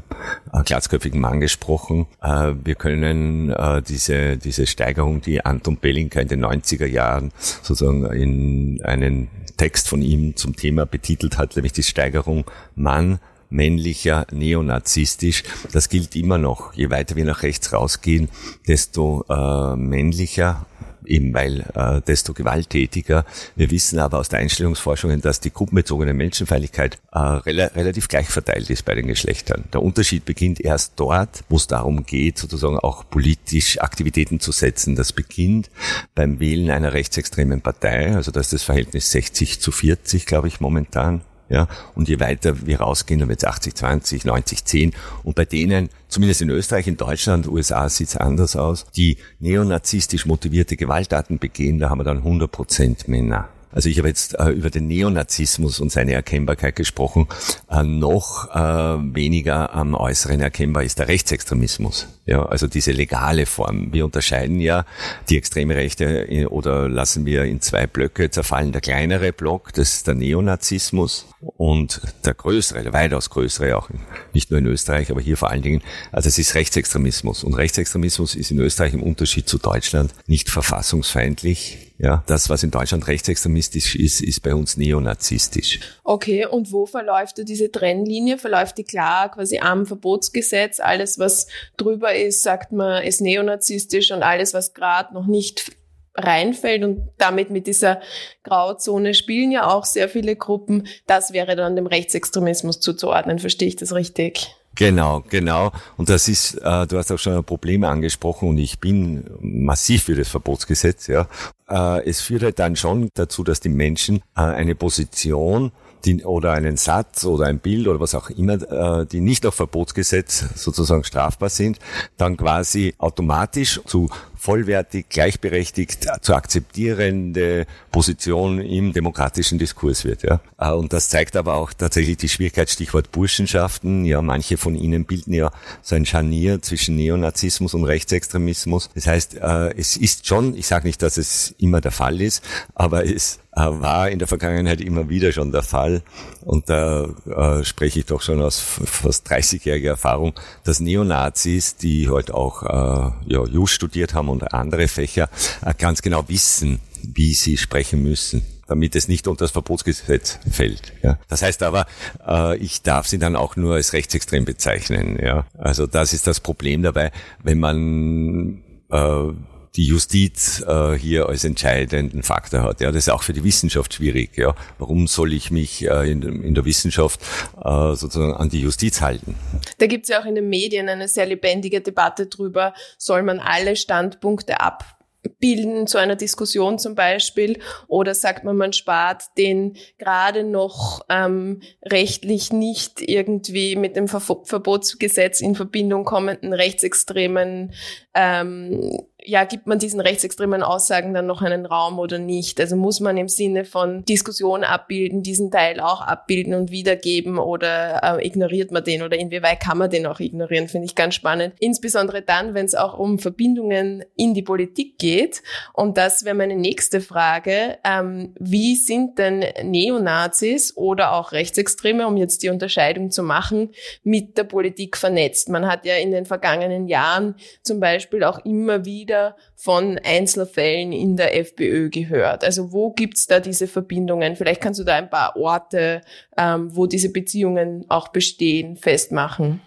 glatzköpfigen 0.64 1.20
Mann 1.20 1.40
gesprochen. 1.40 2.06
wir 2.20 2.74
können 2.74 3.54
diese, 3.88 4.36
diese 4.36 4.66
Steigerung, 4.66 5.20
die 5.20 5.44
Anton 5.44 5.78
Belinka 5.78 6.20
in 6.20 6.28
den 6.28 6.44
90er 6.44 6.86
Jahren 6.86 7.32
sozusagen 7.62 8.04
in 8.06 8.82
einen 8.82 9.28
Text 9.56 9.88
von 9.88 10.02
ihm 10.02 10.36
zum 10.36 10.56
Thema 10.56 10.86
betitelt 10.86 11.38
hat, 11.38 11.56
nämlich 11.56 11.72
die 11.72 11.82
Steigerung 11.82 12.44
Mann, 12.74 13.20
männlicher, 13.50 14.26
neonazistisch. 14.32 15.44
Das 15.72 15.88
gilt 15.88 16.16
immer 16.16 16.38
noch. 16.38 16.74
Je 16.74 16.90
weiter 16.90 17.16
wir 17.16 17.24
nach 17.24 17.42
rechts 17.42 17.72
rausgehen, 17.72 18.28
desto 18.66 19.24
äh, 19.28 19.76
männlicher 19.76 20.66
eben 21.06 21.34
weil 21.34 21.60
äh, 21.74 22.00
desto 22.02 22.32
gewalttätiger. 22.32 23.24
Wir 23.56 23.70
wissen 23.70 23.98
aber 23.98 24.18
aus 24.18 24.28
der 24.28 24.40
Einstellungsforschungen, 24.40 25.20
dass 25.20 25.40
die 25.40 25.52
gruppenbezogene 25.52 26.14
Menschenfeindlichkeit 26.14 26.98
äh, 27.12 27.18
rel 27.18 27.60
relativ 27.60 28.08
gleich 28.08 28.28
verteilt 28.28 28.70
ist 28.70 28.84
bei 28.84 28.94
den 28.94 29.06
Geschlechtern. 29.06 29.64
Der 29.72 29.82
Unterschied 29.82 30.24
beginnt 30.24 30.60
erst 30.60 30.92
dort, 30.96 31.44
wo 31.48 31.56
es 31.56 31.66
darum 31.66 32.04
geht, 32.04 32.38
sozusagen 32.38 32.78
auch 32.78 33.08
politisch 33.08 33.80
Aktivitäten 33.80 34.40
zu 34.40 34.52
setzen. 34.52 34.96
Das 34.96 35.12
beginnt 35.12 35.70
beim 36.14 36.40
Wählen 36.40 36.70
einer 36.70 36.92
rechtsextremen 36.92 37.60
Partei, 37.60 38.14
also 38.14 38.30
das 38.30 38.46
ist 38.46 38.52
das 38.52 38.62
Verhältnis 38.62 39.10
60 39.12 39.60
zu 39.60 39.72
40, 39.72 40.26
glaube 40.26 40.48
ich, 40.48 40.60
momentan. 40.60 41.22
Ja, 41.52 41.68
und 41.94 42.08
je 42.08 42.18
weiter 42.18 42.66
wir 42.66 42.80
rausgehen, 42.80 43.20
dann 43.20 43.28
wird 43.28 43.42
es 43.42 43.44
80, 43.44 43.74
20, 43.74 44.24
90, 44.24 44.64
10. 44.64 44.92
Und 45.22 45.34
bei 45.34 45.44
denen, 45.44 45.90
zumindest 46.08 46.40
in 46.40 46.48
Österreich, 46.48 46.86
in 46.86 46.96
Deutschland, 46.96 47.46
USA 47.46 47.90
sieht 47.90 48.08
es 48.08 48.16
anders 48.16 48.56
aus, 48.56 48.86
die 48.96 49.18
neonazistisch 49.38 50.24
motivierte 50.24 50.78
Gewalttaten 50.78 51.38
begehen, 51.38 51.78
da 51.78 51.90
haben 51.90 51.98
wir 51.98 52.04
dann 52.04 52.18
100 52.18 52.50
Prozent 52.50 53.06
Männer. 53.06 53.50
Also 53.72 53.88
ich 53.88 53.98
habe 53.98 54.08
jetzt 54.08 54.38
äh, 54.38 54.50
über 54.50 54.70
den 54.70 54.86
Neonazismus 54.86 55.80
und 55.80 55.90
seine 55.90 56.12
Erkennbarkeit 56.12 56.76
gesprochen. 56.76 57.26
Äh, 57.70 57.82
noch 57.82 58.54
äh, 58.54 59.14
weniger 59.14 59.74
am 59.74 59.94
Äußeren 59.94 60.40
erkennbar 60.40 60.84
ist 60.84 60.98
der 60.98 61.08
Rechtsextremismus. 61.08 62.08
Ja, 62.26 62.44
also 62.46 62.68
diese 62.68 62.92
legale 62.92 63.46
Form. 63.46 63.92
Wir 63.92 64.04
unterscheiden 64.04 64.60
ja 64.60 64.84
die 65.28 65.36
extreme 65.36 65.74
Rechte 65.74 66.48
oder 66.50 66.88
lassen 66.88 67.26
wir 67.26 67.44
in 67.44 67.60
zwei 67.60 67.86
Blöcke 67.86 68.30
zerfallen. 68.30 68.70
Der 68.70 68.80
kleinere 68.80 69.32
Block, 69.32 69.72
das 69.72 69.94
ist 69.94 70.06
der 70.06 70.14
Neonazismus 70.14 71.26
und 71.40 72.00
der 72.24 72.34
größere, 72.34 72.82
der 72.84 72.92
weitaus 72.92 73.30
größere 73.30 73.76
auch, 73.76 73.88
nicht 74.32 74.50
nur 74.50 74.60
in 74.60 74.66
Österreich, 74.66 75.10
aber 75.10 75.20
hier 75.20 75.36
vor 75.36 75.50
allen 75.50 75.62
Dingen, 75.62 75.82
also 76.12 76.28
es 76.28 76.38
ist 76.38 76.54
Rechtsextremismus. 76.54 77.42
Und 77.42 77.54
Rechtsextremismus 77.54 78.36
ist 78.36 78.52
in 78.52 78.60
Österreich 78.60 78.94
im 78.94 79.02
Unterschied 79.02 79.48
zu 79.48 79.58
Deutschland 79.58 80.14
nicht 80.26 80.48
verfassungsfeindlich, 80.50 81.91
ja, 82.02 82.24
das, 82.26 82.50
was 82.50 82.64
in 82.64 82.72
Deutschland 82.72 83.06
rechtsextremistisch 83.06 83.94
ist, 83.94 84.20
ist 84.22 84.42
bei 84.42 84.56
uns 84.56 84.76
neonazistisch. 84.76 85.78
Okay, 86.02 86.44
und 86.44 86.72
wo 86.72 86.84
verläuft 86.84 87.38
da 87.38 87.44
diese 87.44 87.70
Trennlinie? 87.70 88.38
Verläuft 88.38 88.76
die 88.78 88.82
klar 88.82 89.30
quasi 89.30 89.60
am 89.60 89.86
Verbotsgesetz? 89.86 90.80
Alles, 90.80 91.20
was 91.20 91.46
drüber 91.76 92.12
ist, 92.12 92.42
sagt 92.42 92.72
man, 92.72 93.04
ist 93.04 93.20
neonazistisch 93.20 94.10
und 94.10 94.24
alles, 94.24 94.52
was 94.52 94.74
gerade 94.74 95.14
noch 95.14 95.28
nicht 95.28 95.70
reinfällt 96.16 96.82
und 96.82 97.08
damit 97.18 97.50
mit 97.50 97.68
dieser 97.68 98.00
Grauzone 98.42 99.14
spielen 99.14 99.52
ja 99.52 99.70
auch 99.70 99.84
sehr 99.84 100.08
viele 100.08 100.34
Gruppen. 100.34 100.88
Das 101.06 101.32
wäre 101.32 101.54
dann 101.54 101.76
dem 101.76 101.86
Rechtsextremismus 101.86 102.80
zuzuordnen. 102.80 103.38
Verstehe 103.38 103.68
ich 103.68 103.76
das 103.76 103.94
richtig? 103.94 104.56
Genau, 104.74 105.22
genau. 105.28 105.70
Und 105.96 106.08
das 106.08 106.28
ist, 106.28 106.54
äh, 106.54 106.86
du 106.86 106.96
hast 106.96 107.12
auch 107.12 107.18
schon 107.18 107.44
Probleme 107.44 107.88
angesprochen 107.88 108.48
und 108.48 108.58
ich 108.58 108.78
bin 108.78 109.24
massiv 109.40 110.04
für 110.04 110.14
das 110.14 110.28
Verbotsgesetz. 110.28 111.08
Ja, 111.08 111.28
äh, 111.68 112.08
es 112.08 112.20
führt 112.22 112.42
halt 112.42 112.58
dann 112.58 112.76
schon 112.76 113.10
dazu, 113.14 113.44
dass 113.44 113.60
die 113.60 113.68
Menschen 113.68 114.22
äh, 114.34 114.40
eine 114.40 114.74
Position 114.74 115.72
die, 116.04 116.24
oder 116.24 116.52
einen 116.52 116.76
Satz 116.76 117.24
oder 117.24 117.46
ein 117.46 117.58
Bild 117.58 117.86
oder 117.86 118.00
was 118.00 118.14
auch 118.14 118.30
immer, 118.30 118.54
äh, 118.54 119.06
die 119.06 119.20
nicht 119.20 119.46
auf 119.46 119.54
Verbotsgesetz 119.54 120.44
sozusagen 120.54 121.04
strafbar 121.04 121.48
sind, 121.48 121.78
dann 122.16 122.36
quasi 122.36 122.94
automatisch 122.98 123.80
zu 123.86 124.08
vollwertig, 124.42 125.08
gleichberechtigt 125.08 126.08
zu 126.20 126.34
akzeptierende 126.34 127.64
Position 127.92 128.60
im 128.60 128.92
demokratischen 128.92 129.56
Diskurs 129.56 130.04
wird. 130.04 130.24
Ja. 130.24 130.40
Äh, 130.58 130.72
und 130.72 130.92
das 130.92 131.10
zeigt 131.10 131.36
aber 131.36 131.54
auch 131.54 131.72
tatsächlich 131.72 132.16
die 132.16 132.28
Schwierigkeit, 132.28 132.68
Stichwort 132.68 133.12
Burschenschaften. 133.12 134.04
Ja, 134.04 134.20
manche 134.20 134.56
von 134.56 134.74
ihnen 134.74 135.04
bilden 135.04 135.32
ja 135.32 135.52
so 135.80 135.94
ein 135.94 136.06
Scharnier 136.06 136.60
zwischen 136.60 136.96
Neonazismus 136.96 137.72
und 137.72 137.84
Rechtsextremismus. 137.84 138.90
Das 138.96 139.06
heißt, 139.06 139.36
äh, 139.36 139.78
es 139.78 139.96
ist 139.96 140.26
schon, 140.26 140.56
ich 140.56 140.66
sage 140.66 140.88
nicht, 140.88 141.02
dass 141.02 141.18
es 141.18 141.54
immer 141.58 141.80
der 141.80 141.92
Fall 141.92 142.20
ist, 142.20 142.42
aber 142.74 143.06
es 143.06 143.38
äh, 143.52 143.60
war 143.60 144.10
in 144.10 144.18
der 144.18 144.26
Vergangenheit 144.26 144.80
immer 144.80 145.08
wieder 145.08 145.30
schon 145.30 145.52
der 145.52 145.62
Fall. 145.62 146.02
Und 146.44 146.68
da 146.68 147.08
äh, 147.26 147.64
spreche 147.64 148.00
ich 148.00 148.06
doch 148.06 148.20
schon 148.20 148.42
aus 148.42 148.58
fast 148.58 149.28
30-jähriger 149.30 149.88
Erfahrung, 149.88 150.34
dass 150.64 150.80
Neonazis, 150.80 151.76
die 151.76 152.08
heute 152.08 152.32
halt 152.32 152.34
auch 152.34 152.62
äh, 152.62 153.32
ja, 153.32 153.44
Jus 153.44 153.70
studiert 153.70 154.14
haben 154.14 154.28
und 154.28 154.52
andere 154.52 154.88
Fächer 154.88 155.28
äh, 155.64 155.72
ganz 155.76 156.02
genau 156.02 156.28
wissen, 156.28 156.80
wie 157.02 157.34
sie 157.34 157.56
sprechen 157.56 158.02
müssen 158.02 158.44
damit 158.68 158.96
es 158.96 159.06
nicht 159.06 159.28
unter 159.28 159.44
das 159.44 159.50
Verbotsgesetz 159.50 160.38
fällt. 160.50 160.94
Ja. 161.02 161.18
Das 161.28 161.42
heißt 161.42 161.62
aber, 161.62 161.84
äh, 162.26 162.56
ich 162.56 162.80
darf 162.80 163.06
sie 163.06 163.18
dann 163.18 163.36
auch 163.36 163.54
nur 163.54 163.74
als 163.74 163.92
rechtsextrem 163.92 164.46
bezeichnen. 164.46 165.18
Ja. 165.22 165.44
Also 165.58 165.86
das 165.86 166.14
ist 166.14 166.26
das 166.26 166.40
Problem 166.40 166.82
dabei, 166.82 167.12
wenn 167.42 167.60
man 167.60 168.62
äh, 168.90 169.32
die 169.76 169.86
Justiz 169.86 170.62
äh, 170.66 170.92
hier 170.92 171.28
als 171.28 171.44
entscheidenden 171.44 172.22
Faktor 172.22 172.62
hat. 172.62 172.80
Ja, 172.80 172.92
das 172.92 173.04
ist 173.04 173.08
auch 173.08 173.22
für 173.22 173.32
die 173.32 173.44
Wissenschaft 173.44 173.94
schwierig. 173.94 174.36
Ja, 174.36 174.54
warum 174.78 175.06
soll 175.06 175.32
ich 175.32 175.50
mich 175.50 175.88
äh, 175.88 176.10
in, 176.10 176.22
in, 176.22 176.54
der 176.54 176.64
Wissenschaft 176.64 177.20
äh, 177.56 177.94
sozusagen 177.94 178.34
an 178.34 178.50
die 178.50 178.60
Justiz 178.60 179.00
halten? 179.00 179.34
Da 179.78 179.86
gibt 179.86 180.04
es 180.04 180.10
ja 180.10 180.20
auch 180.20 180.26
in 180.26 180.34
den 180.34 180.48
Medien 180.48 180.88
eine 180.88 181.08
sehr 181.08 181.26
lebendige 181.26 181.80
Debatte 181.80 182.26
drüber. 182.26 182.74
Soll 182.98 183.22
man 183.22 183.40
alle 183.40 183.76
Standpunkte 183.76 184.60
ab 184.60 184.98
bilden 185.38 185.86
zu 185.86 185.98
einer 185.98 186.16
Diskussion 186.16 186.78
zum 186.78 186.94
Beispiel 186.94 187.58
oder 187.86 188.14
sagt 188.14 188.44
man, 188.44 188.56
man 188.56 188.72
spart 188.72 189.24
den 189.38 189.76
gerade 189.98 190.44
noch 190.44 191.04
ähm, 191.08 191.62
rechtlich 191.84 192.52
nicht 192.52 193.00
irgendwie 193.00 193.76
mit 193.76 193.96
dem 193.96 194.08
Ver 194.08 194.20
Verbotsgesetz 194.20 195.40
in 195.40 195.54
Verbindung 195.54 196.04
kommenden 196.04 196.52
rechtsextremen 196.52 197.72
ähm, 198.14 199.06
ja, 199.24 199.44
gibt 199.44 199.66
man 199.66 199.78
diesen 199.78 200.00
rechtsextremen 200.00 200.62
Aussagen 200.62 201.14
dann 201.14 201.26
noch 201.26 201.42
einen 201.42 201.66
Raum 201.66 201.98
oder 201.98 202.18
nicht? 202.18 202.60
Also 202.60 202.76
muss 202.76 203.00
man 203.00 203.16
im 203.16 203.28
Sinne 203.28 203.64
von 203.64 204.04
Diskussion 204.04 204.64
abbilden, 204.64 205.22
diesen 205.22 205.50
Teil 205.50 205.80
auch 205.80 206.00
abbilden 206.00 206.54
und 206.54 206.70
wiedergeben 206.70 207.38
oder 207.38 208.18
äh, 208.18 208.26
ignoriert 208.26 208.70
man 208.72 208.84
den 208.84 209.02
oder 209.02 209.16
inwieweit 209.16 209.60
kann 209.60 209.78
man 209.78 209.90
den 209.90 210.06
auch 210.06 210.20
ignorieren? 210.20 210.68
Finde 210.68 210.86
ich 210.86 210.94
ganz 210.94 211.14
spannend. 211.14 211.54
Insbesondere 211.60 212.22
dann, 212.22 212.54
wenn 212.54 212.66
es 212.66 212.74
auch 212.74 212.98
um 212.98 213.18
Verbindungen 213.18 214.04
in 214.16 214.34
die 214.34 214.42
Politik 214.42 214.98
geht. 214.98 215.42
Und 215.72 215.96
das 215.98 216.24
wäre 216.24 216.34
meine 216.34 216.56
nächste 216.56 217.00
Frage. 217.00 217.78
Ähm, 217.84 218.34
wie 218.38 218.76
sind 218.76 219.18
denn 219.18 219.44
Neonazis 219.62 220.76
oder 220.76 221.12
auch 221.12 221.32
Rechtsextreme, 221.32 222.06
um 222.06 222.16
jetzt 222.16 222.42
die 222.42 222.48
Unterscheidung 222.48 223.10
zu 223.10 223.22
machen, 223.22 223.70
mit 224.02 224.36
der 224.38 224.44
Politik 224.44 224.96
vernetzt? 224.96 225.48
Man 225.48 225.66
hat 225.66 225.84
ja 225.84 225.96
in 225.96 226.10
den 226.10 226.26
vergangenen 226.26 226.88
Jahren 226.88 227.36
zum 227.62 227.80
Beispiel 227.80 228.24
auch 228.24 228.44
immer 228.44 228.84
wieder 228.84 229.11
wieder 229.12 229.36
von 229.56 230.00
Einzelfällen 230.02 230.92
in 230.92 231.16
der 231.16 231.36
FPÖ 231.36 231.90
gehört. 231.90 232.44
Also 232.44 232.72
wo 232.72 232.92
gibt's 232.92 233.26
da 233.26 233.40
diese 233.40 233.66
Verbindungen? 233.66 234.36
Vielleicht 234.36 234.62
kannst 234.62 234.80
du 234.80 234.84
da 234.84 234.94
ein 234.94 235.10
paar 235.10 235.36
Orte, 235.36 236.00
ähm, 236.38 236.74
wo 236.74 236.86
diese 236.86 237.12
Beziehungen 237.12 237.84
auch 237.88 238.08
bestehen, 238.08 238.76
festmachen. 238.76 239.60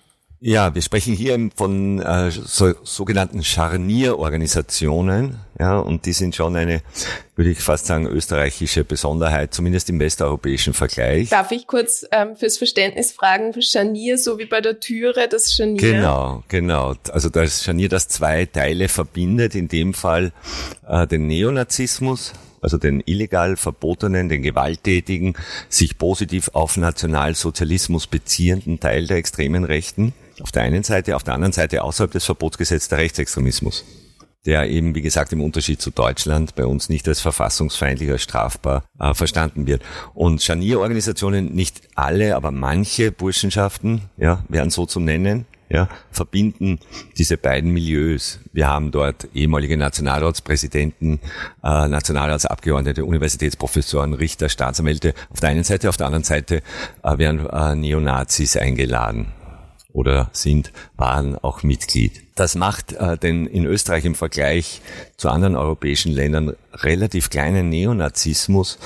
Ja, 0.48 0.76
wir 0.76 0.84
sprechen 0.84 1.16
hier 1.16 1.50
von 1.56 2.00
äh, 2.00 2.30
so, 2.30 2.76
sogenannten 2.84 3.44
Scharnierorganisationen, 3.44 5.40
ja, 5.58 5.80
und 5.80 6.06
die 6.06 6.14
sind 6.14 6.36
schon 6.36 6.56
eine, 6.56 6.84
würde 7.36 7.50
ich 7.50 7.62
fast 7.62 7.88
sagen, 7.88 8.06
österreichische 8.06 8.84
Besonderheit, 8.84 9.56
zumindest 9.56 9.90
im 9.90 10.00
westeuropäischen 10.00 10.76
Vergleich. 10.76 11.30
Darf 11.30 11.52
ich 11.52 11.66
kurz 11.66 12.06
ähm, 12.12 12.36
fürs 12.36 12.60
Verständnis 12.60 13.12
fragen, 13.12 13.60
Scharnier, 13.60 14.20
so 14.20 14.38
wie 14.38 14.46
bei 14.46 14.62
der 14.62 14.80
Türe, 14.80 15.28
das 15.28 15.52
Scharnier? 15.52 15.82
Genau, 15.82 16.44
genau. 16.48 16.94
Also 17.12 17.30
das 17.30 17.64
Scharnier, 17.64 17.90
das 17.90 18.08
zwei 18.08 18.46
Teile 18.46 18.88
verbindet, 18.88 19.56
in 19.56 19.68
dem 19.68 19.96
Fall 19.96 20.32
äh, 20.88 21.08
den 21.08 21.26
Neonazismus, 21.26 22.34
also 22.66 22.78
den 22.80 23.02
illegal 23.06 23.56
verbotenen, 23.58 24.28
den 24.28 24.42
gewalttätigen, 24.42 25.36
sich 25.70 26.00
positiv 26.00 26.50
auf 26.54 26.78
Nationalsozialismus 26.78 28.08
beziehenden 28.08 28.80
Teil 28.80 29.06
der 29.06 29.18
extremen 29.18 29.64
Rechten 29.64 30.14
auf 30.42 30.52
der 30.52 30.64
einen 30.64 30.84
Seite, 30.84 31.16
auf 31.16 31.24
der 31.24 31.36
anderen 31.36 31.54
Seite 31.54 31.84
außerhalb 31.84 32.12
des 32.12 32.26
Verbotsgesetzes 32.26 32.90
der 32.90 32.98
Rechtsextremismus, 32.98 33.86
der 34.48 34.68
eben, 34.68 34.96
wie 34.96 35.04
gesagt, 35.04 35.32
im 35.32 35.42
Unterschied 35.42 35.80
zu 35.80 35.92
Deutschland 35.92 36.56
bei 36.56 36.66
uns 36.66 36.90
nicht 36.90 37.08
als 37.08 37.22
verfassungsfeindlich, 37.22 38.10
als 38.10 38.24
strafbar 38.24 38.84
äh, 39.00 39.14
verstanden 39.14 39.68
wird. 39.68 39.84
Und 40.16 40.42
Scharnierorganisationen, 40.42 41.54
nicht 41.54 41.82
alle, 41.94 42.36
aber 42.36 42.50
manche 42.50 43.12
Burschenschaften, 43.12 44.02
ja, 44.18 44.44
werden 44.50 44.72
so 44.72 44.88
zu 44.88 45.00
nennen, 45.00 45.46
ja, 45.70 45.90
verbinden 46.12 46.80
diese 47.18 47.38
beiden 47.38 47.72
Milieus. 47.72 48.40
Wir 48.54 48.68
haben 48.68 48.92
dort 48.92 49.28
ehemalige 49.34 49.78
Nationalratspräsidenten, 49.78 51.20
äh, 51.64 51.88
Nationalratsabgeordnete, 51.88 53.06
Universitätsprofessoren, 53.06 54.14
Richter, 54.14 54.50
Staatsanwälte 54.50 55.14
auf 55.30 55.40
der 55.40 55.50
einen 55.50 55.64
Seite, 55.64 55.90
auf 55.90 55.98
der 55.98 56.08
anderen 56.08 56.24
Seite 56.24 56.62
äh, 57.04 57.18
werden 57.18 57.48
äh, 57.48 57.76
Neonazis 57.76 58.58
eingeladen 58.58 59.28
oder 59.92 60.30
sind, 60.34 60.72
waren 60.98 61.38
auch 61.38 61.64
Mitglied. 61.64 62.22
Das 62.36 62.56
macht 62.56 62.94
äh, 62.94 63.18
den 63.18 63.48
in 63.48 63.66
Österreich 63.66 64.06
im 64.06 64.14
Vergleich 64.14 64.82
zu 65.18 65.30
anderen 65.30 65.56
europäischen 65.56 66.12
Ländern 66.12 66.56
relativ 66.74 67.30
kleinen 67.30 67.70
Neonazismus 67.70 68.78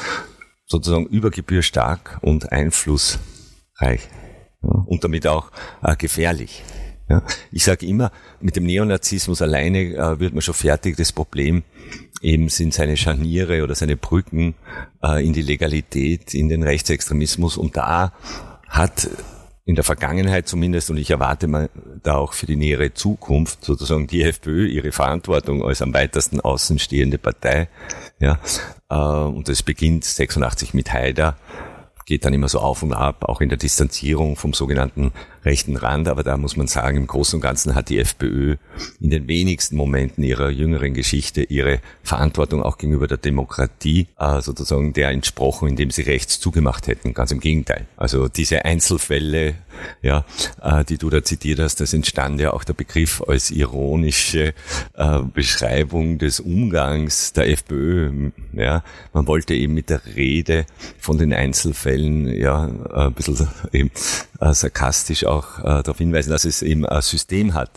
sozusagen 0.67 1.07
über 1.07 1.31
Gebühr 1.31 1.63
stark 1.63 2.19
und 2.21 2.51
einflussreich 2.51 4.07
und 4.61 5.03
damit 5.03 5.27
auch 5.27 5.51
äh, 5.83 5.95
gefährlich. 5.95 6.63
Ja. 7.09 7.23
Ich 7.51 7.63
sage 7.63 7.87
immer, 7.87 8.11
mit 8.39 8.55
dem 8.55 8.65
Neonazismus 8.65 9.41
alleine 9.41 9.95
äh, 9.95 10.19
wird 10.19 10.33
man 10.33 10.41
schon 10.41 10.53
fertig. 10.53 10.95
Das 10.95 11.11
Problem 11.11 11.63
eben 12.21 12.49
sind 12.49 12.73
seine 12.73 12.97
Scharniere 12.97 13.63
oder 13.63 13.73
seine 13.73 13.97
Brücken 13.97 14.55
äh, 15.03 15.25
in 15.25 15.33
die 15.33 15.41
Legalität, 15.41 16.33
in 16.33 16.49
den 16.49 16.61
Rechtsextremismus. 16.61 17.57
Und 17.57 17.77
da 17.77 18.13
hat 18.67 19.09
in 19.65 19.75
der 19.75 19.83
Vergangenheit 19.83 20.47
zumindest, 20.47 20.89
und 20.89 20.97
ich 20.97 21.11
erwarte 21.11 21.47
mal 21.47 21.69
da 22.01 22.15
auch 22.15 22.33
für 22.33 22.45
die 22.45 22.55
nähere 22.55 22.93
Zukunft 22.93 23.63
sozusagen 23.63 24.07
die 24.07 24.23
FPÖ 24.23 24.67
ihre 24.67 24.91
Verantwortung 24.91 25.63
als 25.63 25.81
am 25.81 25.93
weitesten 25.93 26.39
außenstehende 26.39 27.17
Partei. 27.17 27.69
Ja, 28.19 28.39
äh, 28.89 28.95
und 28.95 29.47
es 29.49 29.63
beginnt 29.63 30.05
86 30.05 30.73
mit 30.73 30.91
Haider, 30.91 31.37
geht 32.09 32.25
dann 32.25 32.33
immer 32.33 32.49
so 32.49 32.59
auf 32.59 32.81
und 32.81 32.91
ab, 32.91 33.23
auch 33.25 33.39
in 33.39 33.49
der 33.49 33.59
Distanzierung 33.59 34.35
vom 34.35 34.53
sogenannten 34.53 35.11
rechten 35.43 35.75
Rand. 35.75 36.07
Aber 36.07 36.23
da 36.23 36.37
muss 36.37 36.57
man 36.57 36.67
sagen, 36.67 36.97
im 36.97 37.07
Großen 37.07 37.37
und 37.37 37.41
Ganzen 37.41 37.75
hat 37.75 37.89
die 37.89 37.99
FPÖ 37.99 38.57
in 38.99 39.09
den 39.09 39.27
wenigsten 39.27 39.75
Momenten 39.75 40.23
ihrer 40.23 40.49
jüngeren 40.49 40.93
Geschichte 40.93 41.43
ihre 41.43 41.79
Verantwortung 42.03 42.63
auch 42.63 42.77
gegenüber 42.77 43.07
der 43.07 43.17
Demokratie 43.17 44.07
äh, 44.19 44.41
sozusagen 44.41 44.93
der 44.93 45.09
entsprochen, 45.09 45.69
indem 45.69 45.91
sie 45.91 46.03
rechts 46.03 46.39
zugemacht 46.39 46.87
hätten. 46.87 47.13
Ganz 47.13 47.31
im 47.31 47.39
Gegenteil. 47.39 47.87
Also 47.97 48.27
diese 48.27 48.65
Einzelfälle, 48.65 49.55
ja, 50.01 50.25
äh, 50.61 50.83
die 50.85 50.97
du 50.97 51.09
da 51.09 51.23
zitiert 51.23 51.59
hast, 51.59 51.81
das 51.81 51.93
entstand 51.93 52.39
ja 52.39 52.53
auch 52.53 52.63
der 52.63 52.73
Begriff 52.73 53.21
als 53.27 53.51
ironische 53.51 54.53
äh, 54.95 55.19
Beschreibung 55.33 56.17
des 56.17 56.39
Umgangs 56.39 57.33
der 57.33 57.49
FPÖ. 57.49 58.31
Ja, 58.53 58.83
man 59.13 59.27
wollte 59.27 59.53
eben 59.53 59.73
mit 59.73 59.89
der 59.89 60.01
Rede 60.15 60.65
von 60.99 61.17
den 61.17 61.33
Einzelfällen 61.33 62.27
ja 62.27 62.69
ein 62.93 63.13
bisschen 63.13 63.47
eben 63.71 63.91
sarkastisch 64.39 65.25
auch 65.29 65.59
äh, 65.59 65.83
darauf 65.83 65.97
hinweisen, 65.97 66.31
dass 66.31 66.45
es 66.45 66.61
eben 66.61 66.85
ein 66.85 67.01
System 67.01 67.53
hat, 67.53 67.71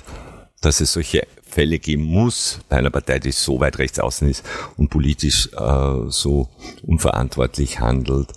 dass 0.61 0.81
es 0.81 0.93
solche 0.93 1.27
Fälle 1.43 1.79
geben 1.79 2.05
muss 2.05 2.61
bei 2.69 2.77
einer 2.77 2.91
Partei, 2.91 3.19
die 3.19 3.33
so 3.33 3.61
weit 3.61 3.79
rechts 3.79 3.99
außen 3.99 4.29
ist 4.29 4.45
und 4.77 4.89
politisch 4.89 5.49
äh, 5.53 6.09
so 6.09 6.49
unverantwortlich 6.83 7.81
handelt. 7.81 8.29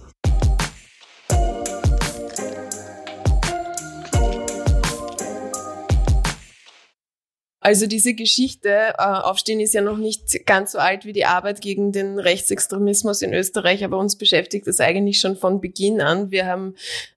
Also 7.66 7.88
diese 7.88 8.14
Geschichte, 8.14 8.70
äh, 8.70 9.02
Aufstehen 9.02 9.60
ist 9.60 9.74
ja 9.74 9.82
noch 9.82 9.98
nicht 9.98 10.46
ganz 10.46 10.74
so 10.74 10.78
alt 10.78 11.04
wie 11.04 11.14
die 11.14 11.26
Arbeit 11.26 11.62
gegen 11.62 11.92
den 11.92 12.20
Rechtsextremismus 12.20 13.24
in 13.24 13.34
Österreich, 13.34 13.84
aber 13.84 13.98
uns 13.98 14.20
beschäftigt 14.20 14.68
das 14.68 14.80
eigentlich 14.80 15.20
schon 15.20 15.36
von 15.36 15.62
Beginn 15.62 16.00
an. 16.00 16.30
Wir 16.30 16.46
haben 16.46 16.76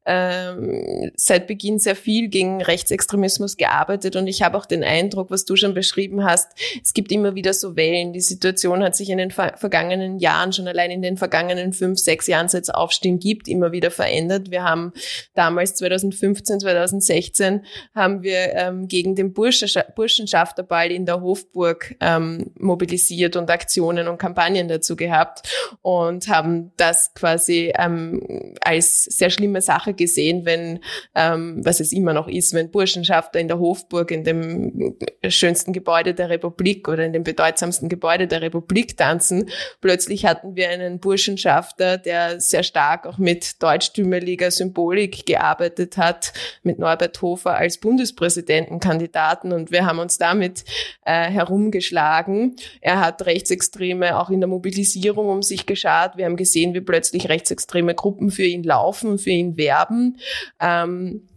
ähm, 0.08 1.10
seit 1.16 1.46
Beginn 1.46 1.78
sehr 1.78 1.94
viel 1.94 2.28
gegen 2.28 2.62
Rechtsextremismus 2.62 3.58
gearbeitet 3.58 4.16
und 4.16 4.26
ich 4.26 4.42
habe 4.42 4.56
auch 4.56 4.64
den 4.64 4.82
Eindruck, 4.82 5.30
was 5.30 5.44
du 5.44 5.54
schon 5.54 5.74
beschrieben 5.74 6.24
hast, 6.24 6.50
es 6.82 6.94
gibt 6.94 7.12
immer 7.12 7.34
wieder 7.34 7.52
so 7.52 7.76
Wellen. 7.76 8.14
Die 8.14 8.20
Situation 8.20 8.82
hat 8.82 8.96
sich 8.96 9.10
in 9.10 9.18
den 9.18 9.30
ver 9.30 9.54
vergangenen 9.58 10.18
Jahren, 10.18 10.52
schon 10.52 10.66
allein 10.66 10.90
in 10.90 11.02
den 11.02 11.18
vergangenen 11.18 11.72
fünf, 11.74 11.98
sechs 11.98 12.26
Jahren, 12.26 12.48
seit 12.48 12.62
es 12.62 12.70
Aufstehen 12.70 13.18
gibt, 13.18 13.48
immer 13.48 13.70
wieder 13.70 13.90
verändert. 13.90 14.50
Wir 14.50 14.64
haben 14.64 14.92
damals 15.34 15.74
2015, 15.74 16.60
2016 16.60 17.64
haben 17.94 18.22
wir 18.22 18.54
ähm, 18.54 18.88
gegen 18.88 19.14
den 19.14 19.34
Burschenschafterball 19.34 20.90
in 20.90 21.04
der 21.04 21.20
Hofburg 21.20 21.96
ähm, 22.00 22.50
mobilisiert 22.58 23.36
und 23.36 23.50
Aktionen 23.50 24.08
und 24.08 24.18
Kampagnen 24.18 24.68
dazu 24.68 24.96
gehabt 24.96 25.48
und 25.82 26.28
haben 26.28 26.72
das 26.78 27.12
quasi 27.14 27.72
ähm, 27.78 28.54
als 28.62 29.04
sehr 29.04 29.28
schlimme 29.28 29.60
Sache 29.60 29.97
gesehen, 29.98 30.46
wenn, 30.46 30.80
ähm, 31.14 31.60
was 31.64 31.80
es 31.80 31.92
immer 31.92 32.14
noch 32.14 32.28
ist, 32.28 32.54
wenn 32.54 32.70
Burschenschafter 32.70 33.38
in 33.38 33.48
der 33.48 33.58
Hofburg, 33.58 34.10
in 34.10 34.24
dem 34.24 34.96
schönsten 35.28 35.72
Gebäude 35.74 36.14
der 36.14 36.30
Republik 36.30 36.88
oder 36.88 37.04
in 37.04 37.12
dem 37.12 37.24
bedeutsamsten 37.24 37.88
Gebäude 37.88 38.26
der 38.26 38.40
Republik 38.40 38.96
tanzen. 38.96 39.50
Plötzlich 39.80 40.24
hatten 40.24 40.56
wir 40.56 40.70
einen 40.70 41.00
Burschenschafter, 41.00 41.98
der 41.98 42.40
sehr 42.40 42.62
stark 42.62 43.06
auch 43.06 43.18
mit 43.18 43.62
deutschtümeliger 43.62 44.50
Symbolik 44.50 45.26
gearbeitet 45.26 45.96
hat, 45.96 46.32
mit 46.62 46.78
Norbert 46.78 47.20
Hofer 47.20 47.56
als 47.56 47.78
Bundespräsidentenkandidaten 47.78 49.52
und 49.52 49.70
wir 49.70 49.84
haben 49.84 49.98
uns 49.98 50.18
damit 50.18 50.64
äh, 51.04 51.30
herumgeschlagen. 51.30 52.56
Er 52.80 53.00
hat 53.00 53.26
Rechtsextreme 53.26 54.18
auch 54.18 54.30
in 54.30 54.40
der 54.40 54.48
Mobilisierung 54.48 55.28
um 55.28 55.42
sich 55.42 55.66
geschart. 55.66 56.16
Wir 56.16 56.26
haben 56.26 56.36
gesehen, 56.36 56.74
wie 56.74 56.80
plötzlich 56.80 57.28
rechtsextreme 57.28 57.94
Gruppen 57.94 58.30
für 58.30 58.44
ihn 58.44 58.62
laufen, 58.62 59.18
für 59.18 59.30
ihn 59.30 59.56
werben 59.56 59.87
haben. 59.88 60.18
Ähm, 60.60 61.28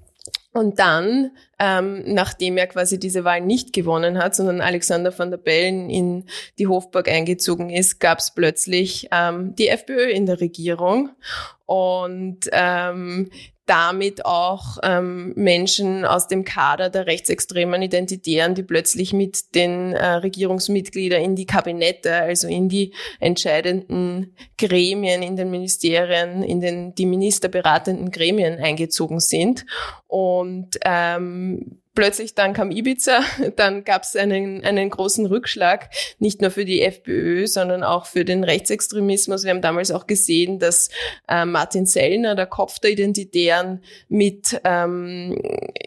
und 0.53 0.79
dann, 0.79 1.31
ähm, 1.59 2.03
nachdem 2.05 2.57
er 2.57 2.67
quasi 2.67 2.99
diese 2.99 3.23
Wahl 3.23 3.39
nicht 3.39 3.71
gewonnen 3.71 4.17
hat, 4.17 4.35
sondern 4.35 4.59
Alexander 4.59 5.17
van 5.17 5.31
der 5.31 5.37
Bellen 5.37 5.89
in 5.89 6.25
die 6.59 6.67
Hofburg 6.67 7.07
eingezogen 7.07 7.69
ist, 7.69 7.99
gab 8.01 8.19
es 8.19 8.33
plötzlich 8.33 9.07
ähm, 9.11 9.55
die 9.55 9.69
FPÖ 9.69 10.09
in 10.09 10.25
der 10.25 10.41
Regierung. 10.41 11.11
Und 11.65 12.49
ähm, 12.51 13.29
damit 13.71 14.25
auch 14.25 14.79
ähm, 14.83 15.31
Menschen 15.37 16.03
aus 16.03 16.27
dem 16.27 16.43
Kader 16.43 16.89
der 16.89 17.07
rechtsextremen 17.07 17.81
Identitären, 17.81 18.53
die 18.53 18.63
plötzlich 18.63 19.13
mit 19.13 19.55
den 19.55 19.93
äh, 19.93 20.05
Regierungsmitgliedern 20.15 21.21
in 21.21 21.37
die 21.37 21.45
Kabinette, 21.45 22.13
also 22.13 22.49
in 22.49 22.67
die 22.67 22.93
entscheidenden 23.21 24.35
Gremien, 24.57 25.23
in 25.23 25.37
den 25.37 25.49
Ministerien, 25.51 26.43
in 26.43 26.59
den 26.59 26.95
die 26.95 27.05
ministerberatenden 27.05 28.11
Gremien 28.11 28.59
eingezogen 28.59 29.21
sind. 29.21 29.65
Und 30.05 30.77
ähm, 30.83 31.80
plötzlich 31.93 32.35
dann 32.35 32.53
kam 32.53 32.71
Ibiza, 32.71 33.21
dann 33.55 33.83
gab 33.83 34.03
es 34.03 34.15
einen, 34.15 34.63
einen 34.63 34.89
großen 34.89 35.25
Rückschlag, 35.25 35.89
nicht 36.19 36.41
nur 36.41 36.51
für 36.51 36.65
die 36.65 36.81
FPÖ, 36.81 37.47
sondern 37.47 37.83
auch 37.83 38.05
für 38.05 38.25
den 38.25 38.43
Rechtsextremismus. 38.43 39.43
Wir 39.43 39.51
haben 39.51 39.61
damals 39.61 39.91
auch 39.91 40.07
gesehen, 40.07 40.59
dass 40.59 40.89
äh, 41.27 41.45
Martin 41.45 41.85
Sellner, 41.85 42.35
der 42.35 42.47
Kopf 42.47 42.79
der 42.79 42.91
Identitären, 42.91 43.83
mit 44.07 44.59
ähm, 44.63 45.37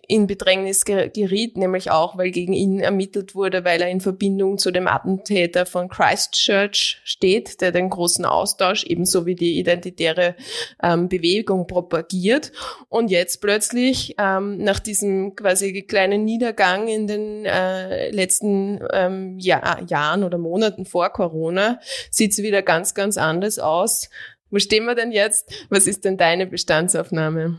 in 0.06 0.26
Bedrängnis 0.26 0.84
geriet, 0.84 1.56
nämlich 1.56 1.90
auch, 1.90 2.18
weil 2.18 2.30
gegen 2.30 2.52
ihn 2.52 2.80
ermittelt 2.80 3.34
wurde, 3.34 3.64
weil 3.64 3.80
er 3.80 3.88
in 3.88 4.00
Verbindung 4.00 4.58
zu 4.58 4.70
dem 4.70 4.86
Attentäter 4.86 5.66
von 5.66 5.88
Christchurch 5.88 7.00
steht, 7.04 7.60
der 7.60 7.72
den 7.72 7.90
großen 7.90 8.24
Austausch 8.24 8.84
ebenso 8.84 9.26
wie 9.26 9.34
die 9.34 9.58
identitäre 9.58 10.36
ähm, 10.82 11.08
Bewegung 11.08 11.66
propagiert. 11.66 12.52
Und 12.88 13.10
jetzt 13.10 13.40
plötzlich, 13.40 14.14
ähm, 14.18 14.58
nach 14.58 14.78
diesem 14.78 15.34
quasi 15.36 15.72
kleinen 15.94 16.24
Niedergang 16.24 16.88
in 16.88 17.06
den 17.06 17.44
äh, 17.44 18.10
letzten 18.10 18.80
ähm, 18.92 19.38
Jahr, 19.38 19.80
Jahren 19.86 20.24
oder 20.24 20.38
Monaten 20.38 20.86
vor 20.86 21.08
Corona 21.10 21.78
sieht 22.10 22.32
es 22.32 22.38
wieder 22.38 22.62
ganz, 22.62 22.94
ganz 22.94 23.16
anders 23.16 23.60
aus. 23.60 24.10
Wo 24.50 24.58
stehen 24.58 24.86
wir 24.86 24.96
denn 24.96 25.12
jetzt? 25.12 25.52
Was 25.70 25.86
ist 25.86 26.04
denn 26.04 26.16
deine 26.16 26.48
Bestandsaufnahme? 26.48 27.58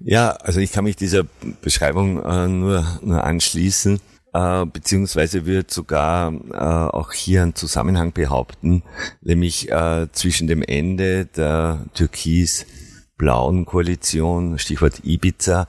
Ja, 0.00 0.30
also 0.30 0.58
ich 0.58 0.72
kann 0.72 0.82
mich 0.84 0.96
dieser 0.96 1.22
Beschreibung 1.62 2.20
äh, 2.20 2.48
nur, 2.48 2.84
nur 3.00 3.22
anschließen, 3.22 4.00
äh, 4.34 4.66
beziehungsweise 4.66 5.46
würde 5.46 5.72
sogar 5.72 6.32
äh, 6.32 6.56
auch 6.56 7.12
hier 7.12 7.42
einen 7.42 7.54
Zusammenhang 7.54 8.12
behaupten, 8.12 8.82
nämlich 9.20 9.70
äh, 9.70 10.08
zwischen 10.10 10.48
dem 10.48 10.62
Ende 10.62 11.26
der 11.26 11.84
türkis-blauen 11.94 13.66
Koalition, 13.66 14.58
Stichwort 14.58 15.04
Ibiza, 15.04 15.68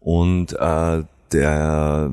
und 0.00 0.52
äh, 0.54 1.04
der, 1.34 2.10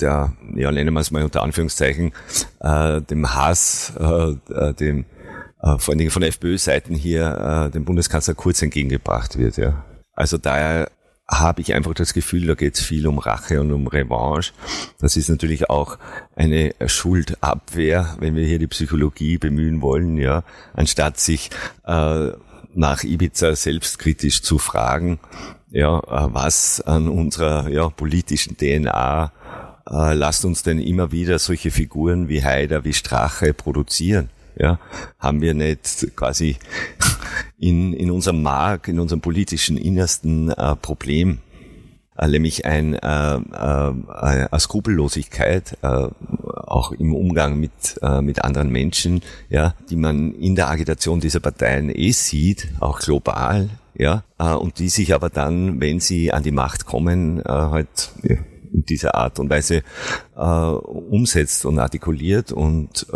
der, 0.00 0.32
ja, 0.56 0.72
nennen 0.72 0.94
wir 0.94 1.00
es 1.00 1.10
mal 1.10 1.22
unter 1.22 1.42
Anführungszeichen, 1.42 2.12
äh, 2.60 3.00
dem 3.02 3.34
Hass, 3.34 3.92
äh, 4.00 4.32
äh, 4.52 4.74
dem, 4.74 5.04
äh, 5.62 5.78
vor 5.78 5.92
allen 5.92 5.98
Dingen 5.98 6.10
von 6.10 6.22
FPÖ-Seiten 6.22 6.94
hier, 6.94 7.68
äh, 7.68 7.70
dem 7.70 7.84
Bundeskanzler 7.84 8.34
Kurz 8.34 8.62
entgegengebracht 8.62 9.38
wird, 9.38 9.56
ja. 9.58 9.84
Also 10.14 10.38
daher 10.38 10.90
habe 11.28 11.62
ich 11.62 11.72
einfach 11.72 11.94
das 11.94 12.12
Gefühl, 12.12 12.46
da 12.46 12.54
geht 12.54 12.74
es 12.74 12.82
viel 12.82 13.06
um 13.06 13.18
Rache 13.18 13.60
und 13.60 13.72
um 13.72 13.86
Revanche. 13.86 14.52
Das 15.00 15.16
ist 15.16 15.28
natürlich 15.28 15.70
auch 15.70 15.98
eine 16.34 16.74
Schuldabwehr, 16.86 18.16
wenn 18.18 18.34
wir 18.34 18.44
hier 18.44 18.58
die 18.58 18.66
Psychologie 18.66 19.38
bemühen 19.38 19.80
wollen, 19.80 20.18
ja, 20.18 20.44
anstatt 20.74 21.18
sich 21.18 21.50
äh, 21.86 22.32
nach 22.74 23.04
Ibiza 23.04 23.54
selbstkritisch 23.54 24.42
zu 24.42 24.58
fragen, 24.58 25.20
ja, 25.72 25.98
äh, 25.98 26.28
was 26.32 26.80
an 26.80 27.08
unserer 27.08 27.68
ja, 27.68 27.88
politischen 27.88 28.56
DNA 28.56 29.32
äh, 29.90 30.14
lasst 30.14 30.44
uns 30.44 30.62
denn 30.62 30.78
immer 30.78 31.12
wieder 31.12 31.38
solche 31.38 31.70
Figuren 31.70 32.28
wie 32.28 32.44
Haider, 32.44 32.84
wie 32.84 32.92
Strache 32.92 33.52
produzieren? 33.52 34.30
Ja, 34.54 34.78
haben 35.18 35.40
wir 35.40 35.54
nicht 35.54 36.08
quasi 36.14 36.56
in, 37.58 37.94
in 37.94 38.10
unserem 38.10 38.42
Mark, 38.42 38.86
in 38.88 39.00
unserem 39.00 39.22
politischen 39.22 39.78
Innersten 39.78 40.50
äh, 40.50 40.76
Problem, 40.76 41.38
äh, 42.18 42.28
nämlich 42.28 42.66
ein, 42.66 42.94
äh, 42.94 43.36
äh, 43.36 43.38
eine 43.40 44.48
Skrupellosigkeit, 44.58 45.78
äh, 45.80 45.86
auch 45.86 46.92
im 46.92 47.14
Umgang 47.14 47.58
mit, 47.58 47.72
äh, 48.02 48.20
mit 48.20 48.44
anderen 48.44 48.70
Menschen, 48.70 49.22
ja, 49.48 49.74
die 49.88 49.96
man 49.96 50.34
in 50.34 50.54
der 50.54 50.68
Agitation 50.68 51.20
dieser 51.20 51.40
Parteien 51.40 51.88
eh 51.88 52.12
sieht, 52.12 52.68
auch 52.78 53.00
global, 53.00 53.70
ja, 53.94 54.24
äh, 54.38 54.54
und 54.54 54.78
die 54.78 54.88
sich 54.88 55.14
aber 55.14 55.30
dann, 55.30 55.80
wenn 55.80 56.00
sie 56.00 56.32
an 56.32 56.42
die 56.42 56.52
Macht 56.52 56.86
kommen, 56.86 57.40
äh, 57.40 57.48
halt 57.48 58.12
in 58.22 58.84
dieser 58.86 59.14
Art 59.16 59.38
und 59.38 59.50
Weise 59.50 59.82
äh, 60.34 60.40
umsetzt 60.40 61.66
und 61.66 61.78
artikuliert 61.78 62.52
und 62.52 63.06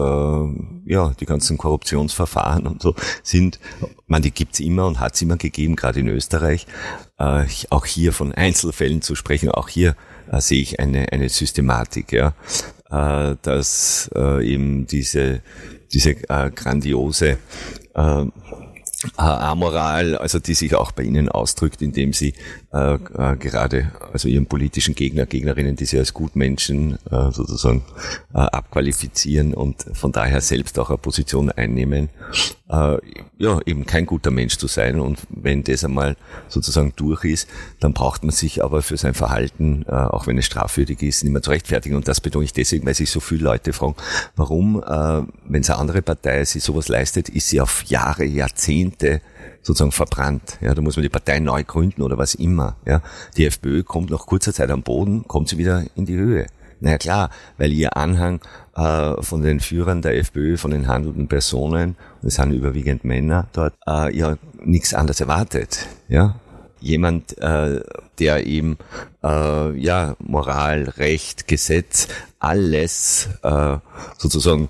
ja, 0.85 1.13
die 1.19 1.27
ganzen 1.27 1.57
Korruptionsverfahren 1.57 2.67
und 2.67 2.83
so 2.83 2.95
sind, 3.23 3.59
man 4.07 4.21
die 4.21 4.31
gibt's 4.31 4.61
immer 4.61 4.87
und 4.87 5.01
hat's 5.01 5.23
immer 5.23 5.37
gegeben, 5.37 5.75
gerade 5.77 6.01
in 6.01 6.09
Österreich. 6.09 6.67
Auch 7.17 7.87
hier 7.87 8.13
von 8.13 8.33
Einzelfällen 8.33 9.01
zu 9.01 9.15
sprechen, 9.15 9.51
auch 9.51 9.69
hier 9.69 9.97
sehe 10.39 10.61
ich 10.61 10.79
eine, 10.79 11.11
eine 11.13 11.31
Systematik, 11.31 12.13
ja, 12.13 12.35
dass 13.43 14.11
eben 14.15 14.87
diese, 14.87 15.41
diese 15.91 16.15
grandiose 16.15 17.39
äh, 19.19 19.23
Amoral, 19.23 20.17
also 20.17 20.39
die 20.39 20.55
sich 20.55 20.75
auch 20.75 20.93
bei 20.93 21.03
Ihnen 21.03 21.29
ausdrückt, 21.29 21.83
indem 21.83 22.13
Sie 22.13 22.35
äh, 22.73 22.95
äh, 22.95 23.37
gerade 23.37 23.93
also 24.13 24.29
Ihren 24.29 24.47
politischen 24.47 24.95
Gegner, 24.95 25.27
Gegnerinnen, 25.27 25.77
die 25.77 25.87
Sie 25.87 25.99
als 25.99 26.15
Gutmenschen 26.15 26.99
äh, 27.11 27.31
sozusagen 27.31 27.85
äh, 28.35 28.39
abqualifizieren 28.39 29.55
und 29.55 29.87
von 29.93 30.13
daher 30.13 30.41
selbst 30.41 30.79
auch 30.79 30.91
eine 30.91 30.99
Position 30.99 31.51
einnehmen, 31.51 32.09
äh, 32.69 32.97
ja 33.39 33.61
eben 33.67 33.87
kein 33.87 34.07
guter 34.07 34.31
Mensch 34.31 34.57
zu 34.57 34.67
sein. 34.67 35.01
Und 35.01 35.21
wenn 35.29 35.63
das 35.63 35.85
einmal 35.85 36.17
sozusagen 36.49 36.93
durch 36.97 37.25
ist, 37.25 37.49
dann 37.81 37.93
braucht 37.93 38.23
man 38.23 38.33
sich 38.33 38.65
aber 38.65 38.83
für 38.83 38.97
sein 38.97 39.15
Verhalten, 39.15 39.85
äh, 39.89 39.93
auch 39.93 40.27
wenn 40.27 40.39
es 40.39 40.47
strafwürdig 40.47 41.03
ist, 41.03 41.23
nicht 41.23 41.33
mehr 41.33 41.43
zu 41.43 41.51
rechtfertigen. 41.51 41.97
Und 41.97 42.09
das 42.09 42.21
betone 42.21 42.45
ich 42.45 42.53
deswegen, 42.53 42.87
weil 42.87 42.95
sich 42.95 43.11
so 43.11 43.21
viele 43.21 43.45
Leute 43.45 43.73
fragen, 43.73 43.95
warum, 44.35 44.83
äh, 44.83 45.23
wenn 45.49 45.61
es 45.61 45.71
eine 45.71 45.79
andere 45.79 46.03
Partei 46.03 46.45
sie 46.45 46.61
sowas 46.61 46.89
leistet, 46.89 47.29
ist 47.29 47.49
sie 47.49 47.61
auf 47.61 47.85
Jahre, 47.85 48.25
Jahrzehnte 48.25 48.96
sozusagen 49.63 49.93
verbrannt. 49.93 50.59
Ja, 50.61 50.75
da 50.75 50.83
muss 50.83 50.97
man 50.97 51.03
die 51.03 51.09
Partei 51.09 51.41
neu 51.41 51.65
gründen 51.65 52.03
oder 52.03 52.19
was 52.19 52.35
immer. 52.35 52.77
Ja, 52.87 53.03
die 53.37 53.47
FPÖ 53.47 53.83
kommt 53.83 54.11
nach 54.11 54.27
kurzer 54.27 54.53
Zeit 54.53 54.71
am 54.71 54.83
Boden, 54.83 55.27
kommt 55.27 55.49
sie 55.49 55.59
wieder 55.59 55.85
in 55.95 56.07
die 56.07 56.17
Höhe. 56.17 56.47
Naja 56.81 56.99
klar, 56.99 57.31
weil 57.57 57.73
ihr 57.73 57.97
Anhang 57.97 58.41
äh, 58.77 59.23
von 59.23 59.43
den 59.43 59.61
Führern 59.61 60.03
der 60.03 60.19
FPÖ, 60.19 60.57
von 60.57 60.71
den 60.71 60.89
handelnden 60.89 61.27
Personen, 61.27 61.97
es 62.23 62.35
sind 62.35 62.53
überwiegend 62.53 63.05
Männer 63.05 63.49
dort, 63.53 63.75
äh, 63.87 64.15
ja 64.17 64.37
nichts 64.63 64.93
anderes 64.93 65.21
erwartet. 65.21 65.87
Ja, 66.09 66.39
jemand, 66.81 67.39
äh, 67.39 67.81
der 68.19 68.47
eben 68.47 68.77
äh, 69.25 69.79
ja 69.79 70.17
Moral, 70.19 70.85
Recht, 70.99 71.49
Gesetz, 71.49 72.09
alles 72.39 73.29
äh, 73.43 73.79
sozusagen 74.19 74.69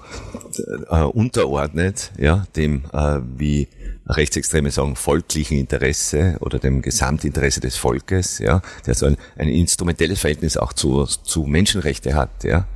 äh, 0.88 1.02
unterordnet, 1.02 2.12
ja 2.18 2.46
dem 2.54 2.84
äh, 2.92 3.18
wie 3.36 3.68
Rechtsextreme 4.08 4.70
sagen 4.70 4.96
volklichen 4.96 5.58
Interesse 5.58 6.36
oder 6.40 6.58
dem 6.58 6.82
Gesamtinteresse 6.82 7.60
des 7.60 7.76
Volkes, 7.76 8.38
ja, 8.38 8.62
der 8.86 8.94
so 8.94 9.06
ein, 9.06 9.16
ein 9.36 9.48
instrumentelles 9.48 10.20
Verhältnis 10.20 10.56
auch 10.56 10.72
zu, 10.72 11.04
zu 11.04 11.44
Menschenrechte 11.44 12.14
hat, 12.14 12.44
ja, 12.44 12.66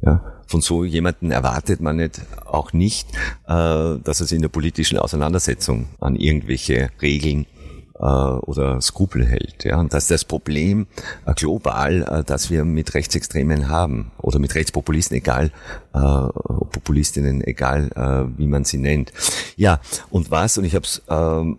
ja. 0.00 0.20
Von 0.46 0.60
so 0.60 0.84
jemanden 0.84 1.30
erwartet 1.30 1.80
man 1.80 1.96
nicht, 1.96 2.20
auch 2.44 2.74
nicht, 2.74 3.08
äh, 3.46 3.96
dass 4.04 4.20
er 4.20 4.26
sich 4.26 4.36
in 4.36 4.42
der 4.42 4.50
politischen 4.50 4.98
Auseinandersetzung 4.98 5.88
an 5.98 6.14
irgendwelche 6.14 6.90
Regeln 7.00 7.46
äh, 8.02 8.04
oder 8.04 8.80
Skrupel 8.80 9.24
hält. 9.24 9.64
Ja? 9.64 9.78
Und 9.78 9.94
das 9.94 10.04
ist 10.04 10.10
das 10.10 10.24
Problem 10.24 10.86
äh, 11.24 11.34
global, 11.34 12.02
äh, 12.02 12.24
das 12.24 12.50
wir 12.50 12.64
mit 12.64 12.94
Rechtsextremen 12.94 13.68
haben 13.68 14.10
oder 14.18 14.38
mit 14.38 14.54
Rechtspopulisten, 14.54 15.16
egal 15.16 15.52
äh, 15.94 15.98
Populistinnen, 15.98 17.42
egal 17.42 17.90
äh, 17.94 18.38
wie 18.38 18.46
man 18.46 18.64
sie 18.64 18.78
nennt. 18.78 19.12
Ja, 19.56 19.80
und 20.10 20.30
was, 20.30 20.58
und 20.58 20.64
ich 20.64 20.74
habe 20.74 20.84
es 20.84 21.02
ähm, 21.08 21.58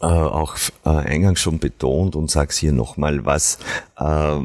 äh, 0.00 0.06
auch 0.06 0.56
äh, 0.84 0.90
eingangs 0.90 1.40
schon 1.40 1.58
betont 1.58 2.14
und 2.14 2.30
sage 2.30 2.50
es 2.50 2.56
hier 2.56 2.72
nochmal, 2.72 3.24
was 3.24 3.58
äh, 3.98 4.38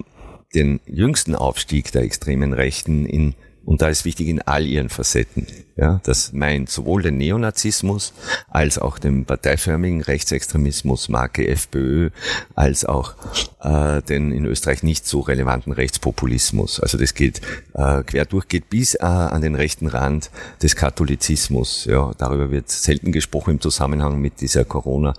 den 0.56 0.80
jüngsten 0.86 1.36
Aufstieg 1.36 1.92
der 1.92 2.04
extremen 2.04 2.54
Rechten 2.54 3.06
in 3.06 3.36
und 3.66 3.82
da 3.82 3.88
ist 3.88 4.04
wichtig 4.04 4.28
in 4.28 4.42
all 4.42 4.66
ihren 4.66 4.90
Facetten. 4.90 5.48
Ja, 5.76 6.00
das 6.04 6.34
meint 6.34 6.70
sowohl 6.70 7.02
den 7.02 7.18
Neonazismus 7.18 8.14
als 8.48 8.78
auch 8.78 9.00
den 9.00 9.26
parteiförmigen 9.26 10.02
Rechtsextremismus, 10.02 11.10
Marke 11.10 11.48
FPÖ, 11.48 12.12
als 12.54 12.86
auch 12.86 13.16
äh, 13.64 14.04
den 14.04 14.32
in 14.32 14.46
Österreich 14.46 14.84
nicht 14.84 15.08
so 15.08 15.22
relevanten 15.22 15.74
Rechtspopulismus. 15.74 16.80
Also 16.80 17.00
das 17.00 17.16
geht 17.16 17.42
äh, 17.74 18.04
quer 18.04 18.26
durch, 18.26 18.48
geht 18.48 18.70
bis 18.70 18.94
äh, 18.94 19.04
an 19.04 19.42
den 19.42 19.56
rechten 19.56 19.88
Rand 19.88 20.30
des 20.62 20.76
Katholizismus. 20.76 21.86
Ja, 21.86 22.12
darüber 22.20 22.52
wird 22.52 22.70
selten 22.70 23.12
gesprochen 23.12 23.52
im 23.52 23.62
Zusammenhang 23.62 24.22
mit 24.22 24.42
dieser 24.42 24.66
Corona 24.66 25.16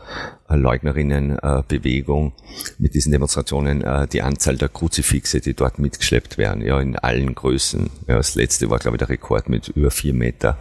Leugnerinnenbewegung 0.48 2.32
mit 2.78 2.94
diesen 2.94 3.12
Demonstrationen 3.12 3.82
äh, 3.82 4.06
die 4.08 4.22
Anzahl 4.22 4.56
der 4.56 4.68
Kruzifixe, 4.68 5.40
die 5.40 5.54
dort 5.54 5.78
mitgeschleppt 5.78 6.38
werden, 6.38 6.62
ja, 6.62 6.80
in 6.80 6.96
allen 6.96 7.34
Größen. 7.34 7.90
Ja, 8.06 8.16
das 8.16 8.34
letzte 8.34 8.70
war, 8.70 8.78
glaube 8.78 8.96
ich, 8.96 8.98
der 8.98 9.08
Rekord 9.08 9.48
mit 9.48 9.68
über 9.68 9.90
vier 9.90 10.14
Meter. 10.44 10.58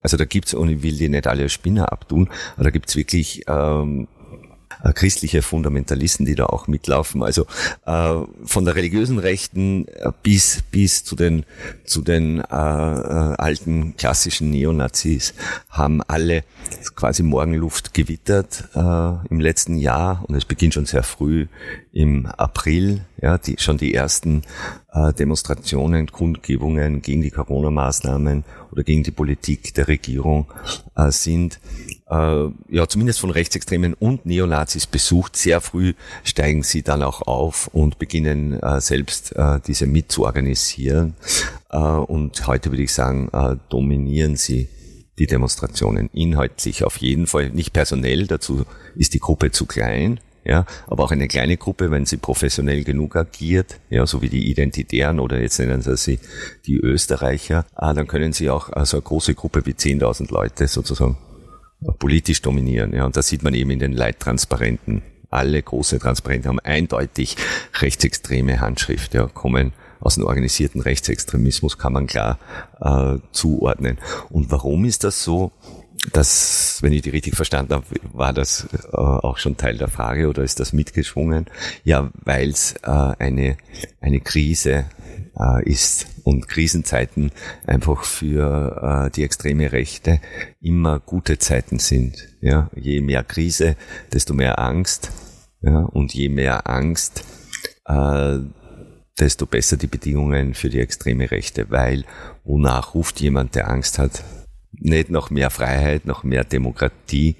Also 0.00 0.16
da 0.16 0.24
gibt's, 0.26 0.52
und 0.54 0.68
ich 0.68 0.82
will 0.82 0.96
die 0.96 1.08
nicht 1.08 1.26
alle 1.26 1.48
Spinner 1.48 1.90
abtun, 1.90 2.28
aber 2.56 2.64
da 2.64 2.70
gibt's 2.70 2.94
wirklich 2.94 3.42
ähm, 3.48 4.06
äh, 4.84 4.92
christliche 4.92 5.42
Fundamentalisten, 5.42 6.26
die 6.26 6.34
da 6.34 6.46
auch 6.46 6.68
mitlaufen. 6.68 7.22
Also 7.22 7.46
äh, 7.86 8.20
von 8.44 8.64
der 8.64 8.76
religiösen 8.76 9.18
Rechten 9.18 9.88
äh, 9.88 10.12
bis 10.22 10.62
bis 10.70 11.04
zu 11.04 11.16
den 11.16 11.44
zu 11.84 12.02
den 12.02 12.40
äh, 12.40 12.42
äh, 12.42 13.34
alten 13.38 13.96
klassischen 13.96 14.50
Neonazis 14.50 15.34
haben 15.70 16.02
alle 16.02 16.44
quasi 16.94 17.22
Morgenluft 17.22 17.94
gewittert 17.94 18.68
äh, 18.74 18.78
im 19.30 19.40
letzten 19.40 19.76
Jahr 19.76 20.24
und 20.28 20.34
es 20.34 20.44
beginnt 20.44 20.74
schon 20.74 20.86
sehr 20.86 21.02
früh 21.02 21.46
im 21.92 22.26
April, 22.26 23.02
ja, 23.20 23.38
die, 23.38 23.56
schon 23.58 23.78
die 23.78 23.94
ersten 23.94 24.42
äh, 24.92 25.12
Demonstrationen, 25.12 26.10
Kundgebungen 26.10 27.02
gegen 27.02 27.22
die 27.22 27.30
Corona-Maßnahmen 27.30 28.44
oder 28.72 28.82
gegen 28.82 29.02
die 29.02 29.10
Politik 29.10 29.74
der 29.74 29.88
Regierung 29.88 30.46
äh, 30.96 31.10
sind 31.10 31.60
äh, 32.10 32.48
ja 32.68 32.86
zumindest 32.88 33.20
von 33.20 33.30
Rechtsextremen 33.30 33.94
und 33.94 34.26
Neonazis 34.26 34.86
besucht. 34.86 35.36
Sehr 35.36 35.60
früh 35.60 35.94
steigen 36.22 36.62
sie 36.62 36.82
dann 36.82 37.02
auch 37.02 37.22
auf 37.22 37.68
und 37.68 37.98
beginnen 37.98 38.60
äh, 38.60 38.80
selbst 38.80 39.34
äh, 39.36 39.60
diese 39.66 39.86
mitzuorganisieren. 39.86 41.14
Äh, 41.70 41.78
und 41.78 42.46
heute 42.46 42.70
würde 42.70 42.82
ich 42.82 42.92
sagen, 42.92 43.28
äh, 43.32 43.56
dominieren 43.68 44.36
sie 44.36 44.68
die 45.18 45.26
Demonstrationen 45.26 46.10
inhaltlich 46.12 46.84
auf 46.84 46.96
jeden 46.96 47.26
Fall, 47.26 47.50
nicht 47.50 47.72
personell, 47.72 48.26
dazu 48.26 48.64
ist 48.96 49.14
die 49.14 49.20
Gruppe 49.20 49.52
zu 49.52 49.64
klein, 49.64 50.18
ja, 50.44 50.66
aber 50.88 51.04
auch 51.04 51.12
eine 51.12 51.28
kleine 51.28 51.56
Gruppe, 51.56 51.92
wenn 51.92 52.04
sie 52.04 52.16
professionell 52.16 52.82
genug 52.82 53.14
agiert, 53.14 53.80
ja, 53.90 54.06
so 54.06 54.22
wie 54.22 54.28
die 54.28 54.50
Identitären 54.50 55.20
oder 55.20 55.40
jetzt 55.40 55.58
nennen 55.60 55.82
sie 55.82 55.96
sie 55.96 56.18
die 56.66 56.76
Österreicher, 56.76 57.64
ah, 57.74 57.94
dann 57.94 58.08
können 58.08 58.32
sie 58.32 58.50
auch 58.50 58.70
also 58.70 58.96
eine 58.96 59.04
große 59.04 59.34
Gruppe 59.34 59.64
wie 59.66 59.72
10.000 59.72 60.32
Leute 60.32 60.66
sozusagen 60.66 61.16
politisch 61.98 62.42
dominieren. 62.42 62.92
Ja, 62.94 63.04
und 63.04 63.16
das 63.16 63.28
sieht 63.28 63.42
man 63.42 63.54
eben 63.54 63.70
in 63.70 63.78
den 63.78 63.92
Leittransparenten. 63.92 65.02
Alle 65.30 65.60
große 65.62 65.98
Transparente 65.98 66.48
haben 66.48 66.60
eindeutig 66.60 67.36
rechtsextreme 67.80 68.60
Handschrift, 68.60 69.14
ja, 69.14 69.26
kommen 69.26 69.72
aus 70.00 70.16
dem 70.16 70.24
organisierten 70.24 70.80
Rechtsextremismus, 70.80 71.78
kann 71.78 71.94
man 71.94 72.06
klar 72.06 72.38
äh, 72.80 73.18
zuordnen. 73.32 73.98
Und 74.30 74.50
warum 74.50 74.84
ist 74.84 75.02
das 75.02 75.24
so? 75.24 75.50
Das, 76.12 76.78
wenn 76.82 76.92
ich 76.92 77.02
die 77.02 77.10
richtig 77.10 77.34
verstanden 77.34 77.72
habe, 77.72 77.86
war 78.12 78.32
das 78.32 78.68
äh, 78.92 78.96
auch 78.96 79.38
schon 79.38 79.56
Teil 79.56 79.78
der 79.78 79.88
Frage 79.88 80.28
oder 80.28 80.42
ist 80.42 80.60
das 80.60 80.72
mitgeschwungen? 80.72 81.46
Ja, 81.82 82.10
weil 82.24 82.50
es 82.50 82.74
äh, 82.82 82.90
eine, 82.90 83.56
eine 84.00 84.20
Krise 84.20 84.84
äh, 85.38 85.68
ist 85.68 86.06
und 86.24 86.48
Krisenzeiten 86.48 87.30
einfach 87.66 88.04
für 88.04 89.06
äh, 89.06 89.10
die 89.10 89.24
extreme 89.24 89.72
Rechte 89.72 90.20
immer 90.60 91.00
gute 91.00 91.38
Zeiten 91.38 91.78
sind. 91.78 92.28
Ja, 92.40 92.70
je 92.74 93.00
mehr 93.00 93.24
Krise, 93.24 93.76
desto 94.12 94.34
mehr 94.34 94.58
Angst. 94.58 95.10
Ja, 95.60 95.80
und 95.80 96.12
je 96.12 96.28
mehr 96.28 96.68
Angst, 96.68 97.24
äh, 97.86 98.38
desto 99.18 99.46
besser 99.46 99.76
die 99.76 99.86
Bedingungen 99.86 100.54
für 100.54 100.68
die 100.68 100.80
extreme 100.80 101.30
Rechte, 101.30 101.70
weil 101.70 102.04
wonach 102.44 102.94
ruft 102.94 103.20
jemand, 103.20 103.54
der 103.54 103.70
Angst 103.70 103.98
hat, 103.98 104.24
nicht 104.84 105.10
nach 105.10 105.30
mehr 105.30 105.50
Freiheit, 105.50 106.06
nach 106.06 106.22
mehr 106.22 106.44
Demokratie, 106.44 107.36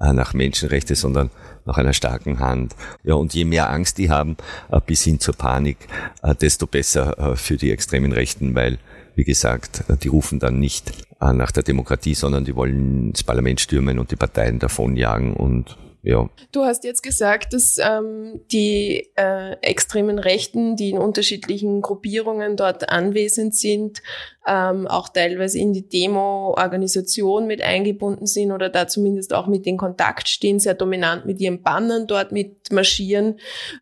äh, 0.00 0.12
nach 0.12 0.32
Menschenrechte, 0.32 0.94
sondern 0.94 1.30
nach 1.66 1.76
einer 1.76 1.92
starken 1.92 2.38
Hand. 2.40 2.74
Ja, 3.02 3.14
und 3.14 3.34
je 3.34 3.44
mehr 3.44 3.70
Angst 3.70 3.98
die 3.98 4.10
haben, 4.10 4.36
äh, 4.70 4.80
bis 4.84 5.02
hin 5.02 5.20
zur 5.20 5.34
Panik, 5.34 5.78
äh, 6.22 6.34
desto 6.34 6.66
besser 6.66 7.36
für 7.36 7.56
die 7.56 7.70
extremen 7.70 8.12
Rechten, 8.12 8.54
weil, 8.54 8.78
wie 9.14 9.24
gesagt, 9.24 9.84
die 10.02 10.08
rufen 10.08 10.38
dann 10.38 10.58
nicht 10.58 10.92
nach 11.20 11.52
der 11.52 11.62
Demokratie, 11.62 12.14
sondern 12.14 12.44
die 12.44 12.54
wollen 12.54 13.12
das 13.12 13.22
Parlament 13.22 13.60
stürmen 13.60 13.98
und 13.98 14.10
die 14.10 14.16
Parteien 14.16 14.58
davonjagen 14.58 15.34
und 15.34 15.76
ja. 16.04 16.28
Du 16.52 16.64
hast 16.64 16.84
jetzt 16.84 17.02
gesagt, 17.02 17.54
dass 17.54 17.78
ähm, 17.78 18.42
die 18.52 19.08
äh, 19.16 19.52
extremen 19.62 20.18
Rechten, 20.18 20.76
die 20.76 20.90
in 20.90 20.98
unterschiedlichen 20.98 21.80
Gruppierungen 21.80 22.58
dort 22.58 22.90
anwesend 22.90 23.54
sind, 23.54 24.02
ähm, 24.46 24.86
auch 24.86 25.08
teilweise 25.08 25.58
in 25.58 25.72
die 25.72 25.88
Demo-Organisation 25.88 27.46
mit 27.46 27.62
eingebunden 27.62 28.26
sind 28.26 28.52
oder 28.52 28.68
da 28.68 28.86
zumindest 28.86 29.32
auch 29.32 29.46
mit 29.46 29.66
in 29.66 29.76
Kontakt 29.76 30.28
stehen, 30.28 30.60
sehr 30.60 30.74
dominant 30.74 31.24
mit 31.24 31.40
ihren 31.40 31.62
Bannern 31.62 32.06
dort 32.06 32.32
mit 32.32 32.70
marschieren. 32.72 33.38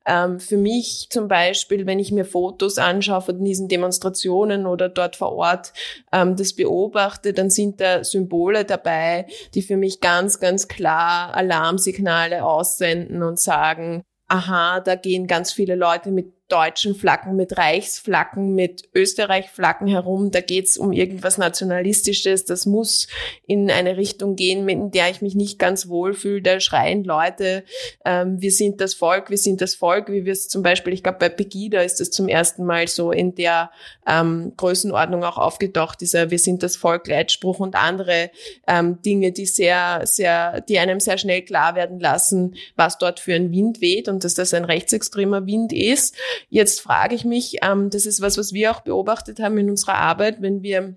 Ähm, 0.07 0.39
für 0.39 0.57
mich 0.57 1.09
zum 1.11 1.29
Beispiel, 1.29 1.87
wenn 1.87 1.99
ich 1.99 2.13
mir 2.13 2.25
Fotos 2.25 2.79
anschaue 2.79 3.23
von 3.23 3.45
diesen 3.45 3.69
Demonstrationen 3.69 4.67
oder 4.67 4.89
dort 4.89 5.17
vor 5.17 5.33
Ort 5.33 5.73
ähm, 6.13 6.37
das 6.37 6.53
beobachte, 6.53 7.33
dann 7.33 7.51
sind 7.51 7.81
da 7.81 8.05
Symbole 8.05 8.65
dabei, 8.65 9.27
die 9.55 9.63
für 9.63 9.77
mich 9.77 10.01
ganz, 10.01 10.39
ganz 10.39 10.69
klar 10.69 11.35
Alarmsignale 11.35 12.45
aussenden 12.45 13.23
und 13.23 13.41
sagen, 13.41 14.03
aha, 14.29 14.81
da 14.81 14.95
gehen 14.95 15.27
ganz 15.27 15.53
viele 15.53 15.75
Leute 15.75 16.11
mit 16.11 16.42
deutschen 16.53 16.95
Flaggen, 16.95 17.35
mit 17.35 17.57
Reichsflaggen, 17.57 18.55
mit 18.55 18.91
Österreich-Flaggen 18.95 19.87
herum. 19.87 20.31
Da 20.31 20.43
geht's 20.43 20.77
um 20.77 20.93
irgendwas 20.93 21.39
Nationalistisches. 21.39 22.45
Das 22.45 22.67
muss 22.67 23.09
in 23.47 23.71
eine 23.71 23.97
Richtung 23.97 24.37
gehen, 24.37 24.69
in 24.69 24.91
der 24.91 25.09
ich 25.09 25.23
mich 25.23 25.35
nicht 25.35 25.59
ganz 25.59 25.89
wohlfühle. 25.89 26.43
Da 26.43 26.61
schreien 26.61 27.05
Leute, 27.05 27.65
ähm, 28.05 28.41
wir 28.43 28.53
sind 28.53 28.83
das 28.83 28.93
Volk, 28.93 29.31
wir 29.31 29.39
sind 29.39 29.63
das 29.63 29.75
Volk, 29.75 30.11
wie 30.11 30.27
wir 30.27 30.33
es 30.33 30.49
zum 30.49 30.63
Beispiel, 30.63 30.93
ich 30.93 31.03
glaube 31.03 31.19
bei 31.21 31.31
Pegida 31.31 31.81
ist 31.81 32.01
das 32.01 32.11
zum 32.11 32.29
ersten 32.29 32.65
Mal 32.65 32.87
so 32.87 33.13
in 33.13 33.35
der 33.35 33.71
ähm, 34.07 34.53
Größenordnung 34.57 35.25
auch 35.25 35.39
aufgetaucht, 35.39 36.03
dieser 36.03 36.31
Wir 36.31 36.39
sind 36.39 36.63
das 36.63 36.77
Volk 36.77 37.07
Leitspruch 37.07 37.61
und 37.61 37.77
andere 37.77 38.31
ähm, 38.67 39.01
Dinge, 39.01 39.33
die 39.33 39.47
sehr, 39.47 40.03
sehr, 40.05 40.61
die 40.61 40.79
einem 40.79 41.01
sehr 41.01 41.17
schnell 41.17 41.43
klar 41.43 41.75
werden 41.75 41.99
lassen, 41.99 42.57
was 42.77 42.99
dort 42.99 43.21
für 43.21 43.35
ein 43.35 43.53
Wind 43.53 43.81
weht 43.81 44.09
und 44.09 44.25
dass 44.25 44.35
das 44.35 44.53
ein 44.53 44.67
rechtsextremer 44.67 45.47
Wind 45.47 45.73
ist. 45.73 46.15
Jetzt 46.49 46.81
frage 46.81 47.15
ich 47.15 47.25
mich, 47.25 47.59
ähm, 47.63 47.91
das 47.91 48.07
ist 48.07 48.21
was, 48.21 48.39
was 48.39 48.53
wir 48.53 48.71
auch 48.71 48.81
beobachtet 48.81 49.41
haben 49.41 49.59
in 49.59 49.71
unserer 49.71 49.95
Arbeit, 49.95 50.43
wenn 50.43 50.63
wir 50.63 50.95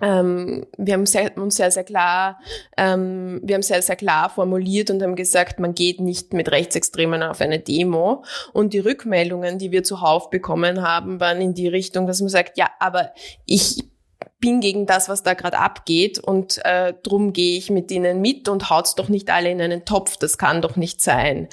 ähm, 0.00 0.66
wir 0.76 0.94
haben 0.94 1.06
sehr, 1.06 1.36
uns 1.38 1.56
sehr, 1.56 1.70
sehr 1.70 1.84
klar, 1.84 2.38
ähm, 2.76 3.40
wir 3.42 3.54
haben 3.54 3.62
sehr, 3.62 3.80
sehr 3.80 3.96
klar 3.96 4.28
formuliert 4.28 4.90
und 4.90 5.02
haben 5.02 5.16
gesagt, 5.16 5.58
man 5.58 5.74
geht 5.74 6.00
nicht 6.00 6.34
mit 6.34 6.50
Rechtsextremen 6.50 7.22
auf 7.22 7.40
eine 7.40 7.58
Demo. 7.58 8.22
Und 8.52 8.74
die 8.74 8.78
Rückmeldungen, 8.78 9.58
die 9.58 9.70
wir 9.70 9.84
zuhauf 9.84 10.28
bekommen 10.28 10.82
haben, 10.82 11.20
waren 11.20 11.40
in 11.40 11.54
die 11.54 11.68
Richtung, 11.68 12.06
dass 12.06 12.20
man 12.20 12.28
sagt, 12.28 12.58
ja, 12.58 12.68
aber 12.78 13.12
ich 13.46 13.84
bin 14.38 14.60
gegen 14.60 14.86
das, 14.86 15.08
was 15.08 15.22
da 15.22 15.34
gerade 15.34 15.58
abgeht 15.58 16.18
und 16.18 16.64
äh, 16.64 16.94
drum 17.02 17.32
gehe 17.32 17.56
ich 17.56 17.70
mit 17.70 17.90
ihnen 17.90 18.20
mit 18.20 18.48
und 18.48 18.70
haut's 18.70 18.94
doch 18.94 19.08
nicht 19.08 19.30
alle 19.30 19.50
in 19.50 19.60
einen 19.60 19.84
Topf, 19.84 20.16
das 20.16 20.38
kann 20.38 20.62
doch 20.62 20.76
nicht 20.76 21.00
sein. 21.00 21.48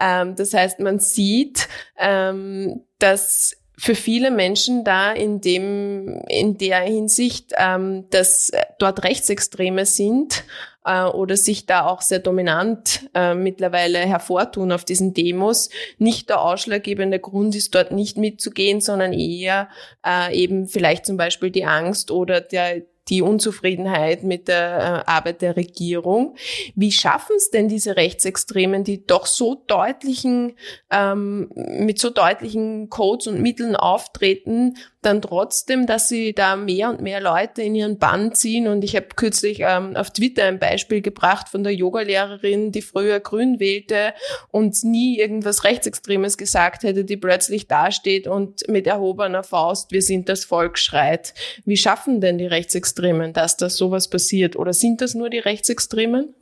Ähm, 0.00 0.36
das 0.36 0.54
heißt, 0.54 0.80
man 0.80 1.00
sieht, 1.00 1.68
ähm, 1.98 2.84
dass 2.98 3.59
für 3.80 3.94
viele 3.94 4.30
Menschen 4.30 4.84
da 4.84 5.10
in 5.10 5.40
dem 5.40 6.22
in 6.28 6.58
der 6.58 6.80
Hinsicht, 6.80 7.54
ähm, 7.56 8.04
dass 8.10 8.52
dort 8.78 9.04
Rechtsextreme 9.04 9.86
sind 9.86 10.44
äh, 10.84 11.04
oder 11.04 11.38
sich 11.38 11.64
da 11.64 11.86
auch 11.86 12.02
sehr 12.02 12.18
dominant 12.18 13.08
äh, 13.14 13.32
mittlerweile 13.32 14.00
hervortun 14.00 14.70
auf 14.70 14.84
diesen 14.84 15.14
Demos, 15.14 15.70
nicht 15.96 16.28
der 16.28 16.42
ausschlaggebende 16.42 17.20
Grund 17.20 17.54
ist, 17.56 17.74
dort 17.74 17.90
nicht 17.90 18.18
mitzugehen, 18.18 18.82
sondern 18.82 19.14
eher 19.14 19.70
äh, 20.06 20.36
eben 20.38 20.68
vielleicht 20.68 21.06
zum 21.06 21.16
Beispiel 21.16 21.50
die 21.50 21.64
Angst 21.64 22.10
oder 22.10 22.42
der 22.42 22.82
die 23.08 23.22
Unzufriedenheit 23.22 24.22
mit 24.22 24.48
der 24.48 25.04
äh, 25.06 25.10
Arbeit 25.10 25.42
der 25.42 25.56
Regierung. 25.56 26.36
Wie 26.74 26.92
schaffen 26.92 27.36
es 27.36 27.50
denn 27.50 27.68
diese 27.68 27.96
Rechtsextremen, 27.96 28.84
die 28.84 29.06
doch 29.06 29.26
so 29.26 29.62
deutlichen, 29.66 30.56
ähm, 30.90 31.50
mit 31.54 31.98
so 31.98 32.10
deutlichen 32.10 32.88
Codes 32.88 33.26
und 33.26 33.40
Mitteln 33.40 33.74
auftreten, 33.74 34.76
dann 35.02 35.22
trotzdem, 35.22 35.86
dass 35.86 36.08
sie 36.08 36.34
da 36.34 36.56
mehr 36.56 36.90
und 36.90 37.00
mehr 37.00 37.20
Leute 37.20 37.62
in 37.62 37.74
ihren 37.74 37.98
Bann 37.98 38.34
ziehen. 38.34 38.68
Und 38.68 38.84
ich 38.84 38.96
habe 38.96 39.06
kürzlich 39.16 39.60
ähm, 39.60 39.96
auf 39.96 40.10
Twitter 40.10 40.44
ein 40.44 40.58
Beispiel 40.58 41.00
gebracht 41.00 41.48
von 41.48 41.64
der 41.64 41.74
Yogalehrerin, 41.74 42.70
die 42.70 42.82
früher 42.82 43.20
Grün 43.20 43.60
wählte 43.60 44.12
und 44.50 44.82
nie 44.84 45.18
irgendwas 45.18 45.64
Rechtsextremes 45.64 46.36
gesagt 46.36 46.82
hätte, 46.82 47.04
die 47.04 47.16
plötzlich 47.16 47.66
dasteht 47.66 48.26
und 48.26 48.68
mit 48.68 48.86
erhobener 48.86 49.42
Faust, 49.42 49.90
wir 49.90 50.02
sind 50.02 50.28
das 50.28 50.44
Volk, 50.44 50.78
schreit. 50.78 51.34
Wie 51.64 51.76
schaffen 51.76 52.20
denn 52.20 52.38
die 52.38 52.46
Rechtsextremen, 52.46 53.32
dass 53.32 53.56
das 53.56 53.76
sowas 53.76 54.08
passiert? 54.08 54.56
Oder 54.56 54.72
sind 54.72 55.00
das 55.00 55.14
nur 55.14 55.30
die 55.30 55.38
Rechtsextremen? 55.38 56.34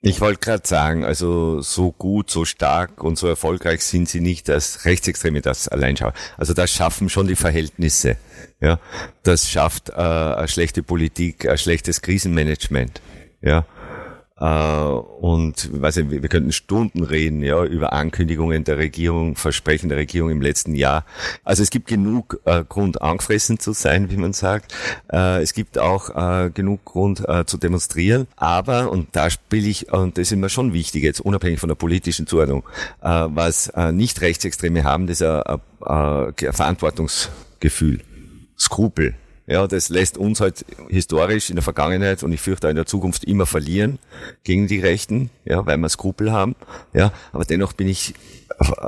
Ich 0.00 0.20
wollte 0.20 0.38
gerade 0.38 0.66
sagen, 0.66 1.04
also 1.04 1.60
so 1.60 1.90
gut, 1.90 2.30
so 2.30 2.44
stark 2.44 3.02
und 3.02 3.18
so 3.18 3.26
erfolgreich 3.26 3.82
sind 3.82 4.08
sie 4.08 4.20
nicht, 4.20 4.48
dass 4.48 4.84
Rechtsextreme 4.84 5.40
das 5.40 5.66
allein 5.66 5.96
schauen. 5.96 6.12
Also 6.36 6.54
das 6.54 6.70
schaffen 6.70 7.08
schon 7.08 7.26
die 7.26 7.34
Verhältnisse. 7.34 8.16
Ja, 8.60 8.78
das 9.24 9.50
schafft 9.50 9.90
äh, 9.90 9.94
eine 9.94 10.46
schlechte 10.46 10.84
Politik, 10.84 11.48
ein 11.48 11.58
schlechtes 11.58 12.00
Krisenmanagement. 12.00 13.00
Ja, 13.40 13.66
äh, 14.40 14.44
und 14.44 15.68
weiß 15.72 15.98
ich, 15.98 16.10
wir 16.10 16.28
könnten 16.28 16.52
Stunden 16.52 17.02
reden, 17.02 17.42
ja, 17.42 17.64
über 17.64 17.92
Ankündigungen 17.92 18.64
der 18.64 18.78
Regierung, 18.78 19.36
Versprechen 19.36 19.88
der 19.88 19.98
Regierung 19.98 20.30
im 20.30 20.40
letzten 20.40 20.74
Jahr. 20.74 21.04
Also 21.44 21.62
es 21.62 21.70
gibt 21.70 21.88
genug 21.88 22.40
äh, 22.44 22.64
Grund, 22.68 23.02
angefressen 23.02 23.58
zu 23.58 23.72
sein, 23.72 24.10
wie 24.10 24.16
man 24.16 24.32
sagt. 24.32 24.74
Äh, 25.12 25.42
es 25.42 25.52
gibt 25.52 25.78
auch 25.78 26.08
genug 26.54 26.84
Grund 26.84 27.22
zu 27.46 27.58
demonstrieren. 27.58 28.26
Aber, 28.36 28.90
und 28.90 29.08
da 29.12 29.30
spiele 29.30 29.68
ich, 29.68 29.92
und 29.92 30.18
das 30.18 30.30
ist 30.30 30.38
mir 30.38 30.48
schon 30.48 30.72
wichtig, 30.72 31.02
jetzt 31.02 31.20
unabhängig 31.20 31.60
von 31.60 31.68
der 31.68 31.76
politischen 31.76 32.26
Zuordnung, 32.26 32.64
was 33.00 33.72
nicht 33.92 34.20
Rechtsextreme 34.20 34.84
haben, 34.84 35.06
das 35.06 35.20
ist 35.20 35.26
ein, 35.26 35.60
ein 35.80 36.52
Verantwortungsgefühl, 36.52 38.00
Skrupel. 38.58 39.14
Ja, 39.48 39.66
das 39.66 39.88
lässt 39.88 40.18
uns 40.18 40.40
halt 40.40 40.66
historisch 40.88 41.48
in 41.48 41.56
der 41.56 41.62
Vergangenheit 41.62 42.22
und 42.22 42.32
ich 42.32 42.40
fürchte 42.40 42.66
auch 42.66 42.70
in 42.70 42.76
der 42.76 42.84
Zukunft 42.84 43.24
immer 43.24 43.46
verlieren 43.46 43.98
gegen 44.44 44.66
die 44.66 44.78
Rechten, 44.78 45.30
ja, 45.46 45.64
weil 45.64 45.78
wir 45.78 45.88
Skrupel 45.88 46.30
haben. 46.30 46.54
Ja, 46.92 47.12
aber 47.32 47.46
dennoch 47.46 47.72
bin 47.72 47.88
ich 47.88 48.12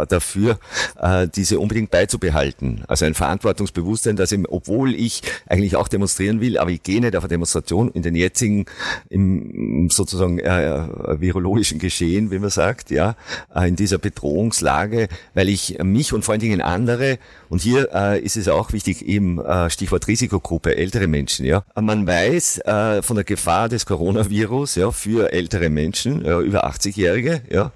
dafür, 0.08 0.58
äh, 1.00 1.28
diese 1.28 1.58
unbedingt 1.58 1.90
beizubehalten. 1.90 2.82
Also 2.88 3.04
ein 3.04 3.14
Verantwortungsbewusstsein, 3.14 4.16
dass 4.16 4.32
eben, 4.32 4.46
obwohl 4.46 4.94
ich 4.94 5.22
eigentlich 5.46 5.76
auch 5.76 5.88
demonstrieren 5.88 6.40
will, 6.40 6.58
aber 6.58 6.70
ich 6.70 6.82
gehe 6.82 7.00
nicht 7.00 7.16
auf 7.16 7.24
eine 7.24 7.28
Demonstration 7.28 7.90
in 7.92 8.02
den 8.02 8.14
jetzigen, 8.14 8.66
im 9.08 9.88
sozusagen 9.90 10.38
äh, 10.38 11.20
virologischen 11.20 11.78
Geschehen, 11.78 12.30
wie 12.30 12.38
man 12.38 12.50
sagt, 12.50 12.90
ja, 12.90 13.16
äh, 13.54 13.68
in 13.68 13.76
dieser 13.76 13.98
Bedrohungslage, 13.98 15.08
weil 15.34 15.48
ich 15.48 15.78
mich 15.82 16.12
und 16.12 16.24
vor 16.24 16.32
allen 16.32 16.40
Dingen 16.40 16.60
andere, 16.60 17.18
und 17.48 17.62
hier 17.62 17.88
äh, 17.92 18.20
ist 18.20 18.36
es 18.36 18.48
auch 18.48 18.72
wichtig, 18.72 19.06
eben 19.06 19.40
äh, 19.40 19.70
Stichwort 19.70 20.06
Risikogruppe, 20.06 20.76
ältere 20.76 21.06
Menschen, 21.06 21.44
ja. 21.46 21.64
Man 21.80 22.06
weiß 22.06 22.58
äh, 22.58 23.02
von 23.02 23.16
der 23.16 23.24
Gefahr 23.24 23.68
des 23.68 23.86
Coronavirus, 23.86 24.76
ja, 24.76 24.90
für 24.90 25.32
ältere 25.32 25.70
Menschen, 25.70 26.24
ja, 26.24 26.40
über 26.40 26.66
80-Jährige, 26.66 27.42
ja, 27.50 27.72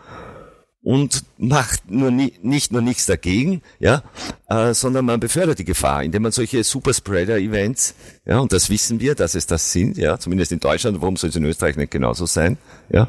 und 0.85 1.25
macht 1.39 1.91
nur 1.91 2.11
nie, 2.11 2.35
nicht 2.43 2.71
nur 2.71 2.83
nichts 2.83 3.07
dagegen, 3.07 3.63
ja, 3.81 4.03
äh, 4.49 4.75
sondern 4.75 5.07
man 5.07 5.19
befördert 5.19 5.59
die 5.59 5.65
Gefahr, 5.65 6.05
indem 6.05 6.23
man 6.23 6.31
solche 6.31 6.63
Superspreader-Events, 6.63 7.95
ja, 8.27 8.39
und 8.39 8.53
das 8.53 8.69
wissen 8.69 9.01
wir, 9.01 9.15
dass 9.15 9.35
es 9.35 9.47
das 9.47 9.73
sind, 9.73 9.97
ja, 9.97 10.19
zumindest 10.19 10.53
in 10.53 10.61
Deutschland, 10.61 11.01
warum 11.01 11.17
soll 11.17 11.31
es 11.31 11.37
in 11.37 11.45
Österreich 11.45 11.77
nicht 11.77 11.91
genauso 11.91 12.27
sein, 12.27 12.59
ja, 12.91 13.09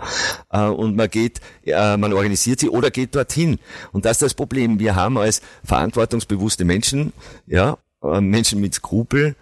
äh, 0.52 0.66
und 0.68 0.96
man 0.96 1.10
geht, 1.10 1.42
äh, 1.66 1.98
man 1.98 2.14
organisiert 2.14 2.62
sie 2.62 2.70
oder 2.70 2.92
geht 2.92 3.14
dorthin. 3.14 3.60
Und 3.92 4.06
das 4.06 4.14
ist 4.14 4.22
das 4.22 4.34
Problem. 4.34 4.80
Wir 4.80 4.96
haben 4.96 5.18
als 5.18 5.42
verantwortungsbewusste 5.66 6.64
Menschen, 6.64 7.12
ja, 7.46 7.78
äh, 8.02 8.22
Menschen 8.22 8.62
mit 8.62 8.74
Skrupel, 8.74 9.36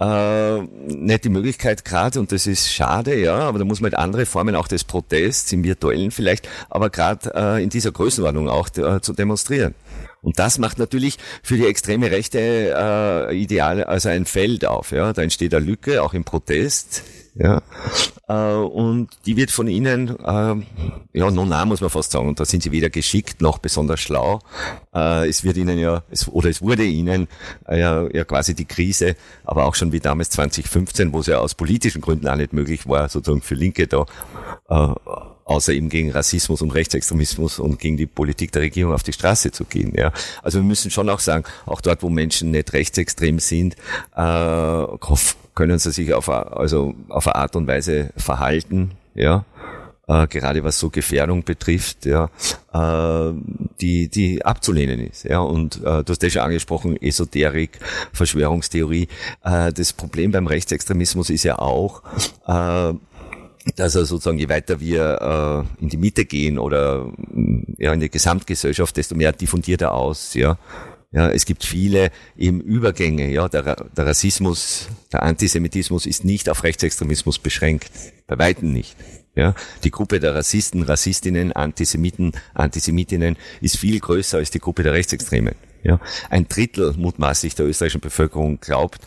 äh, 0.00 0.62
nicht 0.62 1.24
die 1.24 1.28
Möglichkeit 1.28 1.84
gerade, 1.84 2.18
und 2.20 2.32
das 2.32 2.46
ist 2.46 2.72
schade, 2.72 3.18
ja, 3.18 3.34
aber 3.34 3.58
da 3.58 3.64
muss 3.64 3.80
man 3.80 3.92
halt 3.92 4.02
andere 4.02 4.26
Formen 4.26 4.54
auch 4.54 4.66
des 4.66 4.84
Protests, 4.84 5.52
im 5.52 5.62
virtuellen 5.62 6.10
vielleicht, 6.10 6.48
aber 6.70 6.90
gerade 6.90 7.32
äh, 7.34 7.62
in 7.62 7.68
dieser 7.68 7.92
Größenordnung 7.92 8.48
auch 8.48 8.68
äh, 8.76 9.00
zu 9.00 9.12
demonstrieren. 9.12 9.74
Und 10.22 10.38
das 10.38 10.58
macht 10.58 10.78
natürlich 10.78 11.18
für 11.42 11.56
die 11.56 11.66
extreme 11.66 12.10
Rechte 12.10 12.38
äh, 12.38 13.36
Ideale, 13.36 13.88
also 13.88 14.08
ein 14.08 14.26
Feld 14.26 14.64
auf. 14.64 14.90
Ja, 14.92 15.12
da 15.12 15.22
entsteht 15.22 15.54
eine 15.54 15.64
Lücke, 15.64 16.02
auch 16.02 16.14
im 16.14 16.24
Protest. 16.24 17.02
Ja, 17.42 17.62
äh, 18.28 18.54
und 18.54 19.08
die 19.24 19.34
wird 19.38 19.50
von 19.50 19.66
ihnen, 19.66 20.10
äh, 20.20 20.54
ja, 21.14 21.30
non 21.30 21.68
muss 21.68 21.80
man 21.80 21.88
fast 21.88 22.12
sagen, 22.12 22.28
und 22.28 22.38
da 22.38 22.44
sind 22.44 22.62
sie 22.62 22.70
weder 22.70 22.90
geschickt 22.90 23.40
noch 23.40 23.56
besonders 23.56 24.00
schlau. 24.00 24.40
Äh, 24.94 25.26
es 25.26 25.42
wird 25.42 25.56
ihnen 25.56 25.78
ja, 25.78 26.02
es, 26.10 26.28
oder 26.28 26.50
es 26.50 26.60
wurde 26.60 26.84
ihnen 26.84 27.28
äh, 27.66 27.80
ja, 27.80 28.06
ja 28.12 28.24
quasi 28.24 28.54
die 28.54 28.66
Krise, 28.66 29.16
aber 29.44 29.64
auch 29.64 29.74
schon 29.74 29.90
wie 29.92 30.00
damals 30.00 30.28
2015, 30.30 31.14
wo 31.14 31.20
es 31.20 31.28
ja 31.28 31.38
aus 31.38 31.54
politischen 31.54 32.02
Gründen 32.02 32.28
auch 32.28 32.36
nicht 32.36 32.52
möglich 32.52 32.86
war, 32.86 33.08
sozusagen 33.08 33.40
für 33.40 33.54
Linke 33.54 33.86
da 33.86 34.04
äh, 34.68 34.94
außer 35.46 35.72
eben 35.72 35.88
gegen 35.88 36.12
Rassismus 36.12 36.60
und 36.62 36.72
Rechtsextremismus 36.72 37.58
und 37.58 37.78
gegen 37.80 37.96
die 37.96 38.06
Politik 38.06 38.52
der 38.52 38.62
Regierung 38.62 38.92
auf 38.92 39.02
die 39.02 39.14
Straße 39.14 39.50
zu 39.50 39.64
gehen. 39.64 39.94
Ja. 39.96 40.12
Also 40.42 40.58
wir 40.58 40.64
müssen 40.64 40.90
schon 40.90 41.08
auch 41.08 41.20
sagen, 41.20 41.44
auch 41.66 41.80
dort, 41.80 42.02
wo 42.02 42.10
Menschen 42.10 42.52
nicht 42.52 42.72
rechtsextrem 42.72 43.40
sind, 43.40 43.74
äh, 44.14 44.86
können 45.54 45.78
sie 45.78 45.90
sich 45.90 46.14
auf, 46.14 46.28
also 46.28 46.94
auf 47.08 47.26
eine 47.26 47.36
Art 47.36 47.56
und 47.56 47.66
Weise 47.66 48.10
verhalten, 48.16 48.92
ja, 49.14 49.44
äh, 50.10 50.26
gerade 50.26 50.64
was 50.64 50.78
so 50.78 50.90
Gefährdung 50.90 51.44
betrifft, 51.44 52.04
ja, 52.04 52.30
äh, 52.72 53.32
die, 53.80 54.08
die 54.08 54.44
abzulehnen 54.44 55.00
ist. 55.00 55.24
Ja. 55.24 55.40
Und 55.40 55.76
äh, 55.76 56.02
du 56.02 56.06
hast 56.08 56.22
ja 56.22 56.30
schon 56.30 56.42
angesprochen, 56.42 57.00
Esoterik, 57.00 57.78
Verschwörungstheorie. 58.12 59.08
Äh, 59.44 59.72
das 59.72 59.92
Problem 59.92 60.32
beim 60.32 60.46
Rechtsextremismus 60.46 61.30
ist 61.30 61.44
ja 61.44 61.58
auch, 61.58 62.02
äh, 62.46 62.94
dass 63.76 63.94
er 63.94 64.04
sozusagen, 64.04 64.38
je 64.38 64.48
weiter 64.48 64.80
wir 64.80 65.66
äh, 65.78 65.82
in 65.82 65.90
die 65.90 65.96
Mitte 65.96 66.24
gehen 66.24 66.58
oder 66.58 67.12
ja, 67.78 67.92
in 67.92 68.00
die 68.00 68.10
Gesamtgesellschaft, 68.10 68.96
desto 68.96 69.14
mehr 69.14 69.32
diffundiert 69.32 69.82
er 69.82 69.94
aus. 69.94 70.34
Ja. 70.34 70.58
Ja, 71.12 71.28
es 71.28 71.44
gibt 71.44 71.64
viele 71.64 72.12
eben 72.36 72.60
Übergänge. 72.60 73.30
Ja, 73.30 73.48
der, 73.48 73.62
der 73.74 74.06
Rassismus, 74.06 74.88
der 75.12 75.24
Antisemitismus 75.24 76.06
ist 76.06 76.24
nicht 76.24 76.48
auf 76.48 76.62
Rechtsextremismus 76.62 77.40
beschränkt, 77.40 77.90
bei 78.28 78.38
weitem 78.38 78.72
nicht. 78.72 78.96
Ja, 79.34 79.54
die 79.82 79.90
Gruppe 79.90 80.20
der 80.20 80.34
Rassisten, 80.34 80.82
Rassistinnen, 80.82 81.52
Antisemiten, 81.52 82.32
Antisemitinnen 82.54 83.36
ist 83.60 83.78
viel 83.78 83.98
größer 83.98 84.38
als 84.38 84.50
die 84.50 84.58
Gruppe 84.58 84.82
der 84.82 84.92
Rechtsextremen. 84.92 85.54
Ja, 85.82 85.98
ein 86.28 86.46
Drittel 86.46 86.94
mutmaßlich 86.96 87.54
der 87.54 87.66
österreichischen 87.66 88.00
Bevölkerung 88.02 88.60
glaubt 88.60 89.00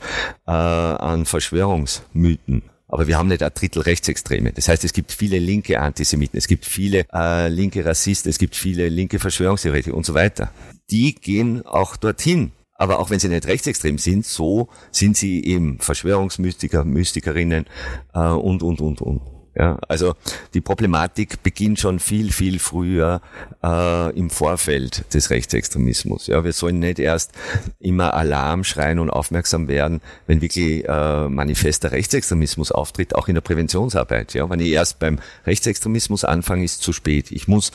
äh, 0.47 0.51
an 0.51 1.25
Verschwörungsmythen. 1.25 2.63
Aber 2.93 3.07
wir 3.07 3.17
haben 3.17 3.27
nicht 3.27 3.41
ein 3.41 3.49
Drittel 3.55 3.81
Rechtsextreme. 3.81 4.51
Das 4.51 4.67
heißt, 4.67 4.83
es 4.83 4.93
gibt 4.93 5.11
viele 5.11 5.39
linke 5.39 5.79
Antisemiten, 5.79 6.37
es 6.37 6.45
gibt 6.45 6.63
viele 6.63 7.07
äh, 7.11 7.47
linke 7.47 7.83
Rassisten, 7.83 8.29
es 8.29 8.37
gibt 8.37 8.55
viele 8.55 8.87
linke 8.87 9.17
Verschwörungstheoretiker 9.17 9.97
und 9.97 10.05
so 10.05 10.13
weiter. 10.13 10.51
Die 10.91 11.15
gehen 11.15 11.65
auch 11.65 11.97
dorthin. 11.97 12.51
Aber 12.75 12.99
auch 12.99 13.09
wenn 13.09 13.17
sie 13.17 13.29
nicht 13.29 13.47
rechtsextrem 13.47 13.97
sind, 13.97 14.27
so 14.27 14.69
sind 14.91 15.17
sie 15.17 15.43
eben 15.43 15.79
Verschwörungsmystiker, 15.79 16.83
Mystikerinnen 16.83 17.65
äh, 18.13 18.19
und, 18.27 18.61
und, 18.61 18.79
und, 18.79 19.01
und. 19.01 19.32
Ja, 19.55 19.77
also 19.87 20.15
die 20.55 20.61
Problematik 20.61 21.43
beginnt 21.43 21.79
schon 21.79 21.99
viel, 21.99 22.31
viel 22.31 22.57
früher 22.57 23.21
äh, 23.63 24.17
im 24.17 24.31
Vorfeld 24.31 25.13
des 25.13 25.29
Rechtsextremismus. 25.29 26.25
Ja, 26.25 26.43
wir 26.43 26.53
sollen 26.53 26.79
nicht 26.79 26.97
erst 26.97 27.33
immer 27.79 28.15
Alarm 28.15 28.63
schreien 28.63 28.97
und 28.97 29.11
aufmerksam 29.11 29.67
werden, 29.67 30.01
wenn 30.25 30.41
wirklich 30.41 30.87
äh, 30.87 31.29
manifester 31.29 31.91
Rechtsextremismus 31.91 32.71
auftritt, 32.71 33.13
auch 33.13 33.27
in 33.27 33.35
der 33.35 33.41
Präventionsarbeit. 33.41 34.33
Ja, 34.33 34.49
wenn 34.49 34.59
ich 34.59 34.69
erst 34.69 34.97
beim 34.97 35.19
Rechtsextremismus 35.45 36.25
anfange, 36.25 36.63
ist 36.63 36.81
zu 36.81 36.91
spät. 36.91 37.31
Ich 37.31 37.47
muss 37.47 37.71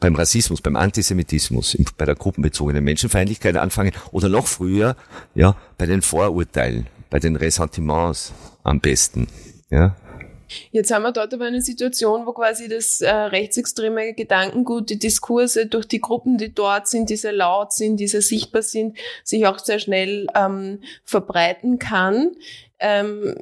beim 0.00 0.16
Rassismus, 0.16 0.60
beim 0.60 0.74
Antisemitismus, 0.76 1.76
bei 1.96 2.04
der 2.04 2.16
gruppenbezogenen 2.16 2.82
Menschenfeindlichkeit 2.82 3.56
anfangen 3.56 3.92
oder 4.10 4.28
noch 4.28 4.48
früher, 4.48 4.96
ja, 5.34 5.56
bei 5.78 5.86
den 5.86 6.02
Vorurteilen, 6.02 6.88
bei 7.08 7.20
den 7.20 7.36
Ressentiments 7.36 8.32
am 8.64 8.80
besten. 8.80 9.28
Ja, 9.70 9.96
Jetzt 10.70 10.92
haben 10.92 11.02
wir 11.02 11.12
dort 11.12 11.32
aber 11.34 11.46
eine 11.46 11.62
Situation, 11.62 12.26
wo 12.26 12.32
quasi 12.32 12.68
das 12.68 13.00
äh, 13.00 13.10
rechtsextreme 13.10 14.14
Gedankengut, 14.14 14.90
die 14.90 14.98
Diskurse 14.98 15.66
durch 15.66 15.86
die 15.86 16.00
Gruppen, 16.00 16.38
die 16.38 16.54
dort 16.54 16.88
sind, 16.88 17.10
die 17.10 17.16
sehr 17.16 17.32
laut 17.32 17.72
sind, 17.72 17.98
die 17.98 18.08
sehr 18.08 18.22
sichtbar 18.22 18.62
sind, 18.62 18.96
sich 19.24 19.46
auch 19.46 19.58
sehr 19.58 19.78
schnell 19.78 20.26
ähm, 20.34 20.80
verbreiten 21.04 21.78
kann. 21.78 22.32
Ähm, 22.78 23.34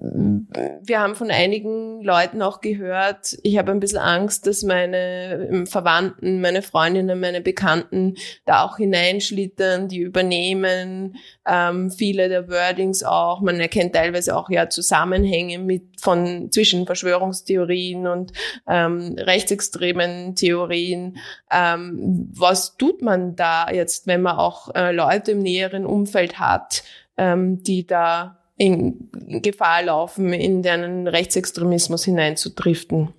wir 0.00 1.00
haben 1.00 1.16
von 1.16 1.32
einigen 1.32 2.04
Leuten 2.04 2.40
auch 2.40 2.60
gehört, 2.60 3.36
ich 3.42 3.58
habe 3.58 3.72
ein 3.72 3.80
bisschen 3.80 3.98
Angst, 3.98 4.46
dass 4.46 4.62
meine 4.62 5.48
ähm, 5.50 5.66
Verwandten, 5.66 6.40
meine 6.40 6.62
Freundinnen, 6.62 7.18
meine 7.18 7.40
Bekannten 7.40 8.14
da 8.44 8.62
auch 8.62 8.76
hineinschlittern, 8.76 9.88
die 9.88 9.98
übernehmen 9.98 11.16
ähm, 11.44 11.90
viele 11.90 12.28
der 12.28 12.48
Wordings 12.48 13.02
auch. 13.02 13.40
Man 13.40 13.58
erkennt 13.58 13.94
teilweise 13.94 14.36
auch 14.36 14.48
ja 14.50 14.68
Zusammenhänge 14.68 15.58
mit 15.58 16.00
von 16.00 16.52
zwischen 16.52 16.86
Verschwörungstheorien 16.86 18.06
und 18.06 18.32
ähm, 18.68 19.16
rechtsextremen 19.18 20.36
Theorien. 20.36 21.18
Ähm, 21.50 22.28
was 22.32 22.76
tut 22.76 23.02
man 23.02 23.34
da 23.34 23.68
jetzt, 23.72 24.06
wenn 24.06 24.22
man 24.22 24.36
auch 24.36 24.72
äh, 24.76 24.92
Leute 24.92 25.32
im 25.32 25.40
näheren 25.40 25.84
Umfeld 25.84 26.38
hat, 26.38 26.84
ähm, 27.16 27.64
die 27.64 27.84
da 27.84 28.37
in 28.58 29.08
Gefahr 29.40 29.84
laufen, 29.84 30.32
in 30.32 30.62
den 30.62 31.06
Rechtsextremismus 31.06 32.04
hineinzudriften? 32.04 33.14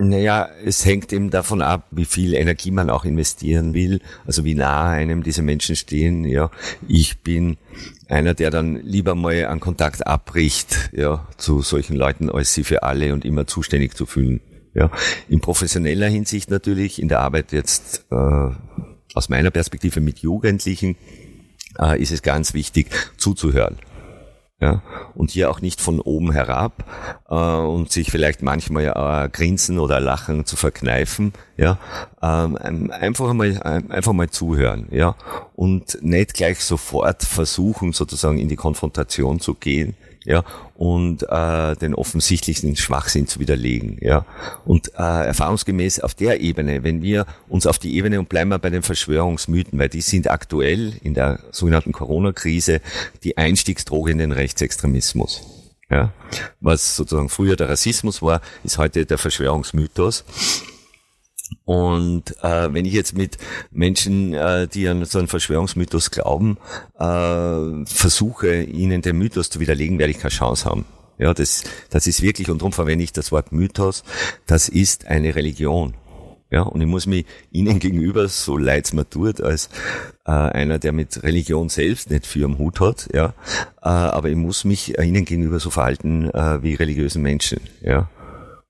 Naja, 0.00 0.48
es 0.64 0.84
hängt 0.84 1.12
eben 1.12 1.30
davon 1.30 1.60
ab, 1.60 1.88
wie 1.90 2.04
viel 2.04 2.34
Energie 2.34 2.70
man 2.70 2.88
auch 2.88 3.04
investieren 3.04 3.74
will, 3.74 4.00
also 4.26 4.44
wie 4.44 4.54
nah 4.54 4.90
einem 4.90 5.24
diese 5.24 5.42
Menschen 5.42 5.74
stehen. 5.74 6.24
Ja, 6.24 6.52
ich 6.86 7.22
bin 7.22 7.56
einer, 8.06 8.34
der 8.34 8.50
dann 8.50 8.76
lieber 8.76 9.16
mal 9.16 9.46
einen 9.46 9.58
Kontakt 9.58 10.06
abbricht, 10.06 10.90
ja, 10.92 11.26
zu 11.36 11.62
solchen 11.62 11.96
Leuten, 11.96 12.30
als 12.30 12.54
sie 12.54 12.62
für 12.62 12.84
alle 12.84 13.12
und 13.12 13.24
immer 13.24 13.48
zuständig 13.48 13.96
zu 13.96 14.06
fühlen. 14.06 14.40
Ja, 14.72 14.92
in 15.28 15.40
professioneller 15.40 16.06
Hinsicht 16.06 16.48
natürlich, 16.48 17.02
in 17.02 17.08
der 17.08 17.18
Arbeit 17.18 17.50
jetzt 17.50 18.06
äh, 18.12 18.50
aus 19.14 19.28
meiner 19.28 19.50
Perspektive 19.50 20.00
mit 20.00 20.20
Jugendlichen, 20.20 20.94
äh, 21.76 22.00
ist 22.00 22.12
es 22.12 22.22
ganz 22.22 22.54
wichtig 22.54 22.90
zuzuhören 23.16 23.78
ja, 24.60 24.82
und 25.14 25.30
hier 25.30 25.50
auch 25.50 25.60
nicht 25.60 25.80
von 25.80 26.00
oben 26.00 26.32
herab 26.32 26.84
äh, 27.28 27.34
und 27.34 27.92
sich 27.92 28.10
vielleicht 28.10 28.42
manchmal 28.42 28.86
äh, 28.86 29.28
grinsen 29.28 29.78
oder 29.78 30.00
lachen 30.00 30.46
zu 30.46 30.56
verkneifen, 30.56 31.32
ja, 31.56 31.78
ähm, 32.20 32.90
einfach 32.90 33.32
mal 33.34 33.60
einfach 33.88 34.12
mal 34.12 34.30
zuhören, 34.30 34.88
ja, 34.90 35.14
und 35.54 36.02
nicht 36.02 36.34
gleich 36.34 36.60
sofort 36.64 37.22
versuchen 37.22 37.92
sozusagen 37.92 38.38
in 38.38 38.48
die 38.48 38.56
Konfrontation 38.56 39.38
zu 39.38 39.54
gehen, 39.54 39.94
ja, 40.28 40.44
und 40.74 41.22
äh, 41.22 41.74
den 41.76 41.94
offensichtlichen 41.94 42.76
Schwachsinn 42.76 43.26
zu 43.26 43.40
widerlegen. 43.40 43.96
Ja. 44.02 44.26
Und 44.66 44.92
äh, 44.94 45.26
erfahrungsgemäß 45.26 46.00
auf 46.00 46.14
der 46.14 46.42
Ebene, 46.42 46.84
wenn 46.84 47.00
wir 47.00 47.24
uns 47.48 47.66
auf 47.66 47.78
die 47.78 47.96
Ebene 47.96 48.18
und 48.18 48.28
bleiben 48.28 48.50
wir 48.50 48.58
bei 48.58 48.68
den 48.68 48.82
Verschwörungsmythen, 48.82 49.78
weil 49.78 49.88
die 49.88 50.02
sind 50.02 50.30
aktuell 50.30 50.92
in 51.02 51.14
der 51.14 51.40
sogenannten 51.50 51.92
Corona-Krise 51.92 52.82
die 53.24 53.38
Einstiegsdroge 53.38 54.10
in 54.12 54.18
den 54.18 54.32
Rechtsextremismus. 54.32 55.40
Ja. 55.90 56.12
Was 56.60 56.94
sozusagen 56.94 57.30
früher 57.30 57.56
der 57.56 57.70
Rassismus 57.70 58.20
war, 58.20 58.42
ist 58.64 58.76
heute 58.76 59.06
der 59.06 59.16
Verschwörungsmythos. 59.16 60.26
Und 61.64 62.34
äh, 62.42 62.72
wenn 62.72 62.84
ich 62.84 62.92
jetzt 62.92 63.16
mit 63.16 63.38
Menschen, 63.70 64.34
äh, 64.34 64.68
die 64.68 64.88
an 64.88 65.04
so 65.04 65.18
einen 65.18 65.28
Verschwörungsmythos 65.28 66.10
glauben, 66.10 66.58
äh, 66.98 67.84
versuche, 67.86 68.62
ihnen 68.62 69.02
den 69.02 69.18
Mythos 69.18 69.50
zu 69.50 69.60
widerlegen, 69.60 69.98
werde 69.98 70.10
ich 70.10 70.18
keine 70.18 70.30
Chance 70.30 70.64
haben. 70.64 70.84
Ja, 71.18 71.34
das, 71.34 71.64
das 71.90 72.06
ist 72.06 72.22
wirklich, 72.22 72.48
und 72.48 72.62
darum 72.62 72.72
verwende 72.72 73.04
ich 73.04 73.12
das 73.12 73.32
Wort 73.32 73.52
Mythos, 73.52 74.04
das 74.46 74.68
ist 74.68 75.06
eine 75.06 75.34
Religion. 75.34 75.94
Ja, 76.50 76.62
und 76.62 76.80
ich 76.80 76.86
muss 76.86 77.06
mich 77.06 77.26
ihnen 77.50 77.78
gegenüber, 77.80 78.28
so 78.28 78.56
leid's 78.56 78.92
mir 78.92 79.08
tut, 79.08 79.40
als 79.40 79.68
äh, 80.24 80.30
einer, 80.30 80.78
der 80.78 80.92
mit 80.92 81.22
Religion 81.22 81.68
selbst 81.68 82.10
nicht 82.10 82.26
viel 82.26 82.44
am 82.44 82.58
Hut 82.58 82.80
hat, 82.80 83.08
ja, 83.12 83.34
äh, 83.82 83.88
aber 83.88 84.30
ich 84.30 84.36
muss 84.36 84.64
mich 84.64 84.98
ihnen 84.98 85.24
gegenüber 85.24 85.60
so 85.60 85.70
verhalten 85.70 86.30
äh, 86.30 86.62
wie 86.62 86.74
religiösen 86.74 87.22
Menschen, 87.22 87.60
ja. 87.82 88.08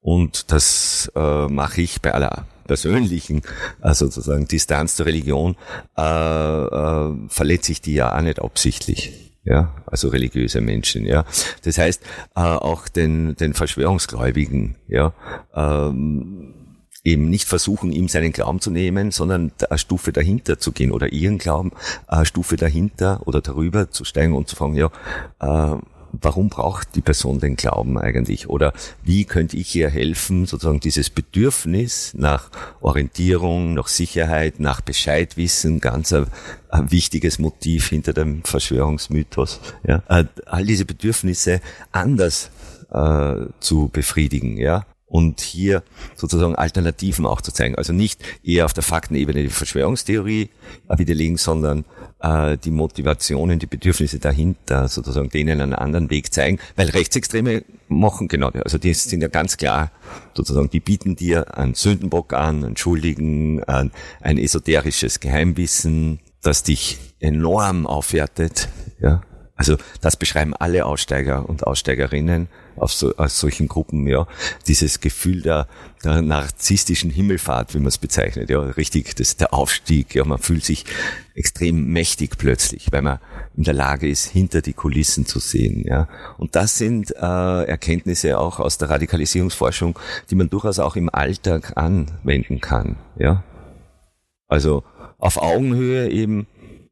Und 0.01 0.53
das 0.53 1.13
äh, 1.15 1.47
mache 1.49 1.83
ich 1.83 2.01
bei 2.01 2.15
aller 2.15 2.47
persönlichen 2.69 3.43
äh, 3.83 3.93
sozusagen 3.93 4.47
Distanz 4.47 4.95
zur 4.95 5.07
Religion, 5.07 5.57
äh, 5.97 6.03
äh, 6.03 7.15
verletze 7.29 7.73
ich 7.73 7.81
die 7.81 7.95
ja 7.95 8.17
auch 8.17 8.23
nicht 8.23 8.41
absichtlich. 8.41 9.25
Ja, 9.45 9.75
also 9.87 10.09
religiöse 10.09 10.61
Menschen, 10.61 11.07
ja. 11.07 11.25
Das 11.63 11.79
heißt, 11.79 12.03
äh, 12.37 12.41
auch 12.41 12.87
den, 12.87 13.35
den 13.37 13.55
Verschwörungsgläubigen, 13.55 14.77
ja, 14.89 15.15
ähm, 15.55 16.55
eben 17.03 17.31
nicht 17.31 17.49
versuchen, 17.49 17.91
ihm 17.91 18.09
seinen 18.09 18.33
Glauben 18.33 18.61
zu 18.61 18.71
nehmen, 18.71 19.11
sondern 19.11 19.53
eine 19.71 19.79
Stufe 19.79 20.13
dahinter 20.13 20.59
zu 20.59 20.73
gehen 20.73 20.93
oder 20.93 21.13
ihren 21.13 21.39
Glauben 21.39 21.73
eine 22.07 22.27
Stufe 22.27 22.57
dahinter 22.57 23.27
oder 23.27 23.41
darüber 23.41 23.91
zu 23.91 24.05
steigen 24.05 24.35
und 24.35 24.49
zu 24.49 24.57
fragen, 24.57 24.75
ja, 24.75 24.91
äh, 25.41 25.79
warum 26.13 26.49
braucht 26.49 26.95
die 26.95 27.01
Person 27.01 27.41
den 27.41 27.57
Glauben 27.57 27.99
eigentlich? 27.99 28.49
Oder 28.49 28.73
wie 29.03 29.25
könnte 29.25 29.57
ich 29.57 29.75
ihr 29.75 29.91
helfen, 29.91 30.47
sozusagen 30.47 30.81
dieses 30.81 31.11
Bedürfnis 31.11 32.15
nach 32.15 32.51
Orientierung, 32.81 33.75
nach 33.75 33.89
Sicherheit, 33.89 34.61
nach 34.61 34.81
Bescheidwissen, 34.81 35.81
ganz 35.81 36.13
ein, 36.13 36.27
ein 36.69 36.91
wichtiges 36.91 37.39
Motiv 37.39 37.89
hinter 37.89 38.13
dem 38.13 38.43
Verschwörungsmythos, 38.45 39.61
ja, 39.87 40.03
äh, 40.09 40.25
all 40.47 40.65
diese 40.65 40.85
Bedürfnisse 40.85 41.61
anders 41.93 42.51
äh, 42.91 43.47
zu 43.61 43.89
befriedigen, 43.89 44.57
ja 44.57 44.85
und 45.09 45.41
hier 45.41 45.83
sozusagen 46.15 46.55
Alternativen 46.55 47.27
auch 47.27 47.41
zu 47.41 47.53
zeigen. 47.53 47.75
Also 47.75 47.93
nicht 47.93 48.23
eher 48.43 48.67
auf 48.67 48.75
der 48.75 48.83
Faktenebene 48.83 49.43
die 49.43 49.49
Verschwörungstheorie 49.49 50.51
widerlegen, 50.89 51.37
sondern 51.37 51.85
äh, 52.21 52.59
die 52.59 52.71
Motivationen, 52.71 53.59
die 53.59 53.67
Bedürfnisse 53.67 54.19
dahinter 54.19 54.89
sozusagen 54.89 55.31
denen 55.31 55.61
einen 55.61 55.75
anderen 55.75 56.11
Weg 56.11 56.33
zeigen, 56.33 56.59
weil 56.77 56.89
Rechtsextreme 56.91 57.65
machen 57.89 58.29
genau 58.29 58.51
das. 58.51 58.65
Also 58.65 58.79
die 58.79 58.93
sind 58.95 59.23
ja 59.23 59.29
ganz 59.29 59.57
klar 59.57 59.91
sozusagen, 60.35 60.71
die 60.71 60.81
bieten 60.81 61.17
dir 61.17 61.57
einen 61.57 61.75
Sündenbock 61.75 62.35
an, 62.35 62.65
einen 62.65 62.77
Schuldigen, 62.77 63.63
ein, 63.65 63.91
ein 64.21 64.39
esoterisches 64.39 65.21
Geheimwissen, 65.21 66.21
das 66.43 66.63
dich 66.63 66.99
enorm 67.21 67.87
aufwertet, 67.87 68.69
ja. 69.01 69.23
Also 69.59 69.77
das 70.01 70.17
beschreiben 70.17 70.55
alle 70.55 70.87
Aussteiger 70.87 71.49
und 71.49 71.67
Aussteigerinnen 71.67 72.47
auf 72.77 72.93
so, 72.93 73.13
aus 73.17 73.41
solchen 73.41 73.67
Gruppen, 73.67 74.07
ja, 74.07 74.29
dieses 74.69 75.01
Gefühl 75.01 75.43
der, 75.43 75.67
der 76.05 76.23
narzisstischen 76.23 77.11
Himmelfahrt, 77.11 77.75
wie 77.75 77.79
man 77.79 77.89
es 77.89 77.99
bezeichnet, 77.99 78.51
ja, 78.51 78.61
richtig, 78.61 79.17
das 79.17 79.31
ist 79.31 79.41
der 79.41 79.53
Aufstieg, 79.53 80.15
ja, 80.15 80.25
man 80.25 80.39
fühlt 80.39 80.65
sich 80.65 80.85
extrem 81.35 81.93
mächtig 81.93 82.39
plötzlich, 82.39 82.93
weil 82.93 83.03
man 83.03 83.19
in 83.57 83.65
der 83.65 83.75
Lage 83.75 84.09
ist, 84.09 84.27
hinter 84.27 84.63
die 84.63 84.75
Kulissen 84.75 85.27
zu 85.27 85.41
sehen, 85.41 85.83
ja. 85.85 86.09
Und 86.37 86.55
das 86.55 86.79
sind 86.79 87.11
äh, 87.17 87.65
Erkenntnisse 87.65 88.39
auch 88.39 88.61
aus 88.61 88.79
der 88.79 88.91
Radikalisierungsforschung, 88.91 89.99
die 90.31 90.37
man 90.37 90.51
durchaus 90.51 90.79
auch 90.79 90.95
im 90.95 91.13
Alltag 91.13 91.73
anwenden 91.77 92.61
kann, 92.61 92.95
ja. 93.19 93.43
Also 94.47 94.85
auf 95.19 95.37
Augenhöhe 95.43 96.09
eben 96.11 96.47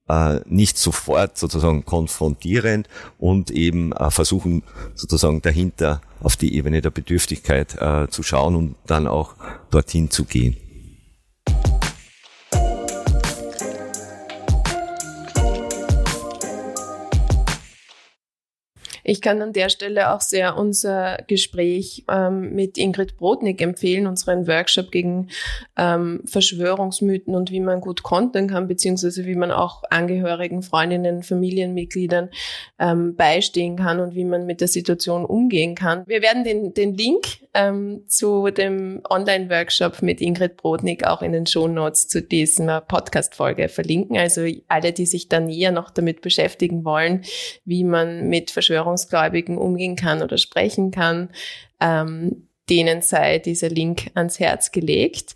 äh, 0.08 0.40
nicht 0.46 0.78
sofort 0.78 1.36
sozusagen 1.38 1.84
konfrontierend 1.84 2.88
und 3.18 3.50
eben 3.50 3.92
äh, 3.92 4.10
versuchen 4.10 4.62
sozusagen 4.94 5.42
dahinter 5.42 6.00
auf 6.20 6.36
die 6.36 6.54
Ebene 6.54 6.80
der 6.80 6.90
Bedürftigkeit 6.90 7.76
äh, 7.80 8.08
zu 8.08 8.22
schauen 8.22 8.56
und 8.56 8.76
dann 8.86 9.06
auch 9.06 9.34
dorthin 9.70 10.10
zu 10.10 10.24
gehen. 10.24 10.56
Ich 19.08 19.20
kann 19.20 19.40
an 19.40 19.52
der 19.52 19.68
Stelle 19.68 20.12
auch 20.12 20.20
sehr 20.20 20.56
unser 20.56 21.18
Gespräch 21.28 22.04
ähm, 22.10 22.52
mit 22.54 22.76
Ingrid 22.76 23.16
Brodnik 23.16 23.62
empfehlen, 23.62 24.08
unseren 24.08 24.48
Workshop 24.48 24.90
gegen 24.90 25.28
ähm, 25.76 26.22
Verschwörungsmythen 26.24 27.36
und 27.36 27.52
wie 27.52 27.60
man 27.60 27.80
gut 27.80 28.02
kontern 28.02 28.48
kann, 28.48 28.66
beziehungsweise 28.66 29.24
wie 29.24 29.36
man 29.36 29.52
auch 29.52 29.84
Angehörigen, 29.90 30.62
Freundinnen, 30.62 31.22
Familienmitgliedern 31.22 32.30
ähm, 32.80 33.14
beistehen 33.14 33.76
kann 33.76 34.00
und 34.00 34.16
wie 34.16 34.24
man 34.24 34.44
mit 34.44 34.60
der 34.60 34.68
Situation 34.68 35.24
umgehen 35.24 35.76
kann. 35.76 36.02
Wir 36.08 36.20
werden 36.20 36.42
den, 36.42 36.74
den 36.74 36.94
Link 36.94 37.45
ähm, 37.56 38.04
zu 38.06 38.50
dem 38.50 39.00
Online-Workshop 39.08 40.02
mit 40.02 40.20
Ingrid 40.20 40.58
Brodnik 40.58 41.06
auch 41.06 41.22
in 41.22 41.32
den 41.32 41.46
Show 41.46 41.66
Notes 41.66 42.06
zu 42.06 42.20
dieser 42.20 42.82
Podcast-Folge 42.82 43.68
verlinken. 43.68 44.18
Also 44.18 44.46
alle, 44.68 44.92
die 44.92 45.06
sich 45.06 45.28
da 45.28 45.40
näher 45.40 45.72
noch 45.72 45.90
damit 45.90 46.20
beschäftigen 46.20 46.84
wollen, 46.84 47.24
wie 47.64 47.82
man 47.82 48.28
mit 48.28 48.50
Verschwörungsgläubigen 48.50 49.56
umgehen 49.56 49.96
kann 49.96 50.22
oder 50.22 50.36
sprechen 50.36 50.90
kann, 50.90 51.30
ähm, 51.80 52.48
denen 52.68 53.00
sei 53.00 53.38
dieser 53.38 53.70
Link 53.70 54.10
ans 54.14 54.38
Herz 54.38 54.70
gelegt. 54.70 55.32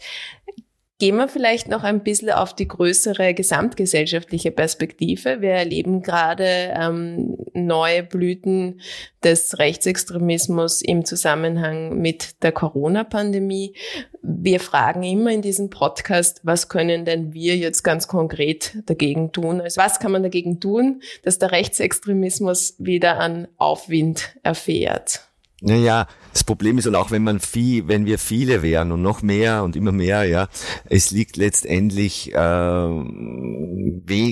Gehen 1.01 1.17
wir 1.17 1.29
vielleicht 1.29 1.67
noch 1.69 1.83
ein 1.83 2.03
bisschen 2.03 2.29
auf 2.29 2.55
die 2.55 2.69
größere 2.69 3.33
gesamtgesellschaftliche 3.33 4.51
Perspektive. 4.51 5.41
Wir 5.41 5.53
erleben 5.53 6.03
gerade 6.03 6.45
ähm, 6.45 7.39
neue 7.55 8.03
Blüten 8.03 8.83
des 9.25 9.59
Rechtsextremismus 9.59 10.83
im 10.83 11.07
Zusammenhang 11.07 11.97
mit 11.97 12.43
der 12.43 12.53
Corona-Pandemie. 12.53 13.73
Wir 14.21 14.61
fragen 14.61 15.03
immer 15.03 15.31
in 15.33 15.41
diesem 15.41 15.71
Podcast, 15.71 16.43
was 16.43 16.69
können 16.69 17.07
denn 17.07 17.33
wir 17.33 17.57
jetzt 17.57 17.83
ganz 17.83 18.07
konkret 18.07 18.77
dagegen 18.85 19.33
tun? 19.33 19.63
Also 19.63 19.81
was 19.81 20.01
kann 20.01 20.13
man 20.13 20.23
dagegen 20.23 20.61
tun, 20.61 21.01
dass 21.23 21.39
der 21.39 21.51
Rechtsextremismus 21.51 22.75
wieder 22.77 23.19
an 23.19 23.49
Aufwind 23.57 24.37
erfährt? 24.43 25.30
Naja, 25.63 26.07
das 26.33 26.45
Problem 26.45 26.79
ist 26.79 26.87
und 26.87 26.95
auch 26.95 27.11
wenn 27.11 27.23
man 27.23 27.39
viel, 27.39 27.87
wenn 27.87 28.07
wir 28.07 28.19
viele 28.19 28.63
wären 28.63 28.93
und 28.93 29.03
noch 29.03 29.21
mehr 29.21 29.63
und 29.63 29.77
immer 29.77 29.93
mehr, 29.93 30.25
ja, 30.25 30.49
es 30.87 31.11
liegt 31.11 31.37
letztendlich, 31.37 32.33
äh, 32.33 32.33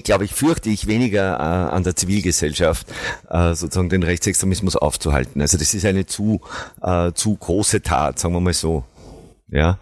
glaube 0.00 0.24
ich, 0.24 0.32
fürchte 0.32 0.70
ich 0.70 0.86
weniger 0.86 1.36
äh, 1.38 1.74
an 1.74 1.84
der 1.84 1.96
Zivilgesellschaft, 1.96 2.86
äh, 3.28 3.54
sozusagen 3.54 3.90
den 3.90 4.02
Rechtsextremismus 4.02 4.76
aufzuhalten. 4.76 5.40
Also 5.42 5.58
das 5.58 5.74
ist 5.74 5.84
eine 5.84 6.06
zu 6.06 6.40
äh, 6.82 7.12
zu 7.12 7.36
große 7.36 7.82
Tat, 7.82 8.18
sagen 8.18 8.34
wir 8.34 8.40
mal 8.40 8.54
so. 8.54 8.84
Ja, 9.50 9.78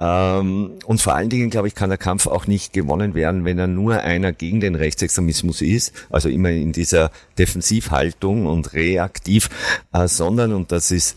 ähm, 0.00 0.72
und 0.86 1.00
vor 1.00 1.14
allen 1.14 1.28
Dingen, 1.28 1.48
glaube 1.48 1.68
ich, 1.68 1.76
kann 1.76 1.88
der 1.88 1.98
Kampf 1.98 2.26
auch 2.26 2.48
nicht 2.48 2.72
gewonnen 2.72 3.14
werden, 3.14 3.44
wenn 3.44 3.60
er 3.60 3.68
nur 3.68 4.00
einer 4.00 4.32
gegen 4.32 4.60
den 4.60 4.74
Rechtsextremismus 4.74 5.62
ist, 5.62 5.92
also 6.10 6.28
immer 6.28 6.50
in 6.50 6.72
dieser 6.72 7.12
Defensivhaltung 7.38 8.46
und 8.46 8.72
reaktiv, 8.72 9.50
äh, 9.92 10.08
sondern, 10.08 10.52
und 10.52 10.72
das 10.72 10.90
ist 10.90 11.16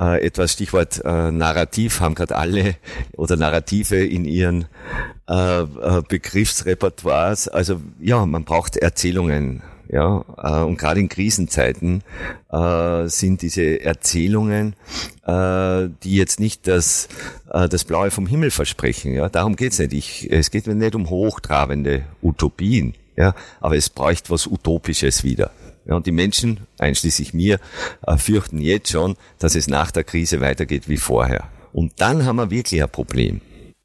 äh, 0.00 0.24
etwas 0.24 0.54
Stichwort 0.54 1.02
äh, 1.04 1.30
Narrativ, 1.30 2.00
haben 2.00 2.14
gerade 2.14 2.34
alle 2.36 2.76
oder 3.12 3.36
Narrative 3.36 4.02
in 4.02 4.24
ihren 4.24 4.64
äh, 5.28 5.60
äh, 5.60 6.02
Begriffsrepertoires. 6.08 7.48
Also 7.48 7.80
ja, 8.00 8.24
man 8.24 8.44
braucht 8.44 8.78
Erzählungen 8.78 9.62
ja, 9.88 10.24
äh, 10.38 10.64
und 10.64 10.78
gerade 10.78 11.00
in 11.00 11.08
Krisenzeiten 11.08 12.02
äh, 12.50 13.06
sind 13.06 13.42
diese 13.42 13.80
Erzählungen, 13.80 14.74
äh, 15.26 15.88
die 16.02 16.16
jetzt 16.16 16.40
nicht 16.40 16.66
das, 16.66 17.08
äh, 17.50 17.68
das 17.68 17.84
Blaue 17.84 18.10
vom 18.10 18.26
Himmel 18.26 18.50
versprechen. 18.50 19.14
Ja, 19.14 19.28
darum 19.28 19.56
geht's 19.56 19.78
nicht. 19.78 19.92
Ich, 19.92 20.30
es 20.30 20.50
geht 20.50 20.66
mir 20.66 20.74
nicht 20.74 20.94
um 20.94 21.10
hochtrabende 21.10 22.04
Utopien. 22.22 22.94
Ja, 23.16 23.34
aber 23.60 23.76
es 23.76 23.90
bräuchte 23.90 24.30
was 24.30 24.46
Utopisches 24.46 25.22
wieder. 25.22 25.52
Ja, 25.86 25.94
und 25.94 26.06
die 26.06 26.12
Menschen, 26.12 26.60
einschließlich 26.78 27.34
mir, 27.34 27.60
äh, 28.06 28.16
fürchten 28.16 28.58
jetzt 28.58 28.90
schon, 28.90 29.16
dass 29.38 29.54
es 29.54 29.68
nach 29.68 29.90
der 29.90 30.04
Krise 30.04 30.40
weitergeht 30.40 30.88
wie 30.88 30.96
vorher. 30.96 31.48
Und 31.72 31.92
dann 31.98 32.24
haben 32.24 32.36
wir 32.36 32.50
wirklich 32.50 32.82
ein 32.82 32.88
Problem. 32.88 33.40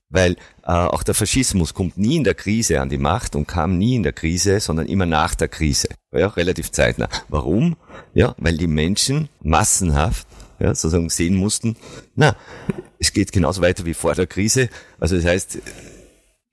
Weil 0.10 0.34
äh, 0.64 0.72
auch 0.72 1.04
der 1.04 1.14
Faschismus 1.14 1.74
kommt 1.74 1.98
nie 1.98 2.16
in 2.16 2.24
der 2.24 2.34
Krise 2.34 2.82
an 2.82 2.90
die 2.90 2.98
Macht 2.98 3.36
und 3.36 3.48
kam 3.48 3.78
nie 3.78 3.96
in 3.96 4.04
der 4.04 4.14
Krise, 4.14 4.60
sondern 4.60 4.88
immer 4.88 5.06
nach 5.06 5.36
der 5.36 5.48
Krise. 5.48 5.90
Ja, 6.12 6.28
relativ 6.28 6.72
zeitnah. 6.72 7.10
Warum? 7.28 7.78
Ja, 8.14 8.36
weil 8.38 8.58
die 8.58 8.68
Menschen 8.68 9.30
massenhaft 9.42 10.28
ja, 10.60 10.74
sozusagen 10.74 11.10
sehen 11.10 11.36
mussten, 11.36 11.76
na, 12.16 12.36
es 13.00 13.14
geht 13.14 13.32
genauso 13.32 13.62
weiter 13.62 13.86
wie 13.86 13.94
vor 13.94 14.16
der 14.16 14.28
Krise. 14.28 14.70
Also 15.00 15.16
das 15.16 15.26
heißt, 15.26 15.60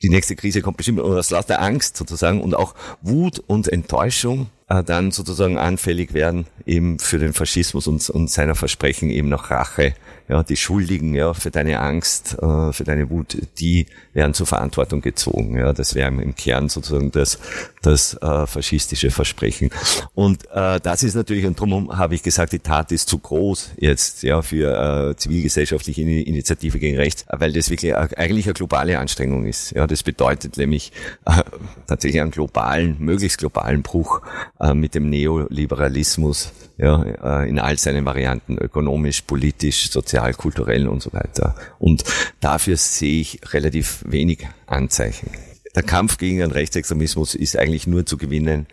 die 0.03 0.11
nächste 0.11 0.37
Krise 0.37 0.61
kommt 0.63 0.77
bestimmt 0.77 1.01
aus 1.01 1.31
lauter 1.31 1.61
Angst 1.61 1.97
sozusagen 1.97 2.43
und 2.43 2.55
auch 2.55 2.75
Wut 3.01 3.39
und 3.47 3.69
Enttäuschung 3.69 4.51
äh, 4.69 4.85
dann 4.85 5.11
sozusagen 5.11 5.59
anfällig 5.59 6.13
werden 6.13 6.47
eben 6.67 6.99
für 6.99 7.19
den 7.19 7.33
Faschismus 7.33 7.87
und, 7.87 8.09
und 8.11 8.31
seiner 8.31 8.55
Versprechen 8.55 9.11
eben 9.11 9.29
nach 9.29 9.51
Rache 9.51 9.95
ja, 10.29 10.43
die 10.43 10.57
Schuldigen 10.57 11.15
ja, 11.15 11.35
für 11.35 11.51
deine 11.51 11.81
Angst, 11.81 12.37
äh, 12.41 12.73
für 12.73 12.85
deine 12.85 13.11
Wut, 13.11 13.37
die 13.59 13.87
werden 14.13 14.35
zur 14.35 14.47
Verantwortung 14.47 15.01
gezogen. 15.01 15.57
Ja, 15.59 15.73
das 15.73 15.95
wäre 15.95 16.09
im 16.09 16.35
Kern 16.35 16.69
sozusagen 16.69 17.13
das, 17.13 17.39
das 17.83 18.15
äh, 18.15 18.47
faschistische 18.47 19.11
Versprechen. 19.11 19.71
Und 20.15 20.45
äh, 20.53 20.81
das 20.81 21.03
ist 21.03 21.15
natürlich, 21.15 21.47
und 21.47 21.59
darum 21.59 21.97
habe 21.97 22.15
ich 22.15 22.23
gesagt, 22.23 22.53
die 22.53 22.59
Tat 22.59 22.91
ist 22.93 23.09
zu 23.09 23.19
groß 23.19 23.73
jetzt 23.77 24.23
ja, 24.23 24.43
für 24.43 25.11
äh, 25.11 25.17
zivilgesellschaftliche 25.17 26.03
Initiative 26.03 26.79
gegen 26.79 26.97
Rechts, 26.97 27.25
weil 27.29 27.53
das 27.53 27.71
wirklich 27.71 27.95
eigentlich 27.95 28.47
eine 28.47 28.55
globale 28.55 28.99
Anstrengung 28.99 29.47
ist. 29.47 29.73
Ja, 29.73 29.87
das 29.87 30.03
bedeutet 30.03 30.57
nämlich 30.57 30.93
äh, 31.25 31.43
tatsächlich 31.87 32.21
einen 32.21 32.33
globalen, 32.33 32.97
möglichst 32.99 33.39
globalen 33.39 33.83
Bruch 33.83 34.23
äh, 34.59 34.75
mit 34.75 34.95
dem 34.95 35.09
Neoliberalismus 35.09 36.53
ja, 36.79 37.03
äh, 37.03 37.49
in 37.49 37.59
all 37.59 37.79
seinen 37.79 38.05
Varianten, 38.05 38.59
ökonomisch, 38.59 39.23
politisch, 39.23 39.91
sozial, 39.91 40.16
kulturell 40.33 40.89
und 40.89 41.03
so 41.03 41.13
weiter. 41.13 41.55
Und 41.79 42.05
dafür 42.41 42.77
sehe 42.77 43.21
ich 43.21 43.41
relativ 43.53 44.03
wenig 44.07 44.47
Anzeichen. 44.67 45.31
Der 45.75 45.83
Kampf 45.83 46.17
gegen 46.17 46.39
den 46.39 46.51
Rechtsextremismus 46.51 47.35
ist 47.35 47.59
eigentlich 47.59 47.87
nur 47.87 48.07
zu 48.07 48.17
gewinnen 48.17 48.67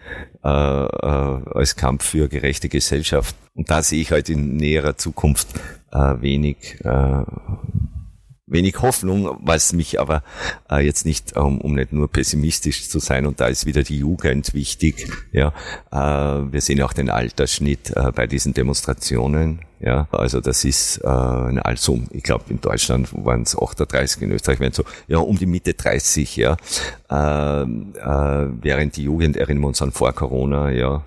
äh, 0.43 0.47
äh, 0.47 0.49
als 0.49 1.75
Kampf 1.75 2.05
für 2.05 2.29
gerechte 2.29 2.69
Gesellschaft. 2.69 3.35
Und 3.55 3.69
da 3.69 3.83
sehe 3.83 4.01
ich 4.01 4.11
heute 4.11 4.33
halt 4.33 4.41
in 4.41 4.55
näherer 4.55 4.97
Zukunft 4.97 5.49
äh, 5.91 6.21
wenig 6.21 6.77
äh, 6.85 7.23
wenig 8.45 8.81
Hoffnung, 8.81 9.37
was 9.41 9.73
mich 9.73 9.99
aber 9.99 10.23
äh, 10.69 10.85
jetzt 10.85 11.05
nicht, 11.05 11.35
um, 11.37 11.61
um 11.61 11.73
nicht 11.75 11.93
nur 11.93 12.09
pessimistisch 12.09 12.89
zu 12.89 12.99
sein, 12.99 13.25
und 13.25 13.39
da 13.39 13.47
ist 13.47 13.65
wieder 13.65 13.83
die 13.83 13.99
Jugend 13.99 14.53
wichtig. 14.53 15.07
Ja, 15.31 15.53
äh, 15.91 16.51
wir 16.51 16.61
sehen 16.61 16.81
auch 16.81 16.93
den 16.93 17.09
Altersschnitt 17.09 17.91
äh, 17.95 18.11
bei 18.11 18.27
diesen 18.27 18.53
Demonstrationen. 18.53 19.61
Ja, 19.79 20.07
also 20.11 20.39
das 20.39 20.63
ist 20.63 20.99
äh, 20.99 21.07
also, 21.07 21.99
ich 22.11 22.23
glaube 22.23 22.45
in 22.49 22.61
Deutschland 22.61 23.09
waren 23.25 23.41
es 23.41 23.57
38, 23.57 24.21
in 24.21 24.31
Österreich 24.31 24.59
waren 24.59 24.69
es 24.69 24.77
so, 24.77 24.83
ja, 25.07 25.17
um 25.17 25.37
die 25.37 25.45
Mitte 25.45 25.73
30, 25.73 26.37
ja. 26.37 26.57
Äh, 27.09 27.61
äh, 27.63 27.65
während 28.61 28.95
die 28.95 29.03
Jugend 29.03 29.37
erinnern 29.37 29.61
wir 29.61 29.67
uns 29.67 29.81
an 29.81 29.91
vor 29.91 30.13
Corona, 30.13 30.71
ja, 30.71 31.03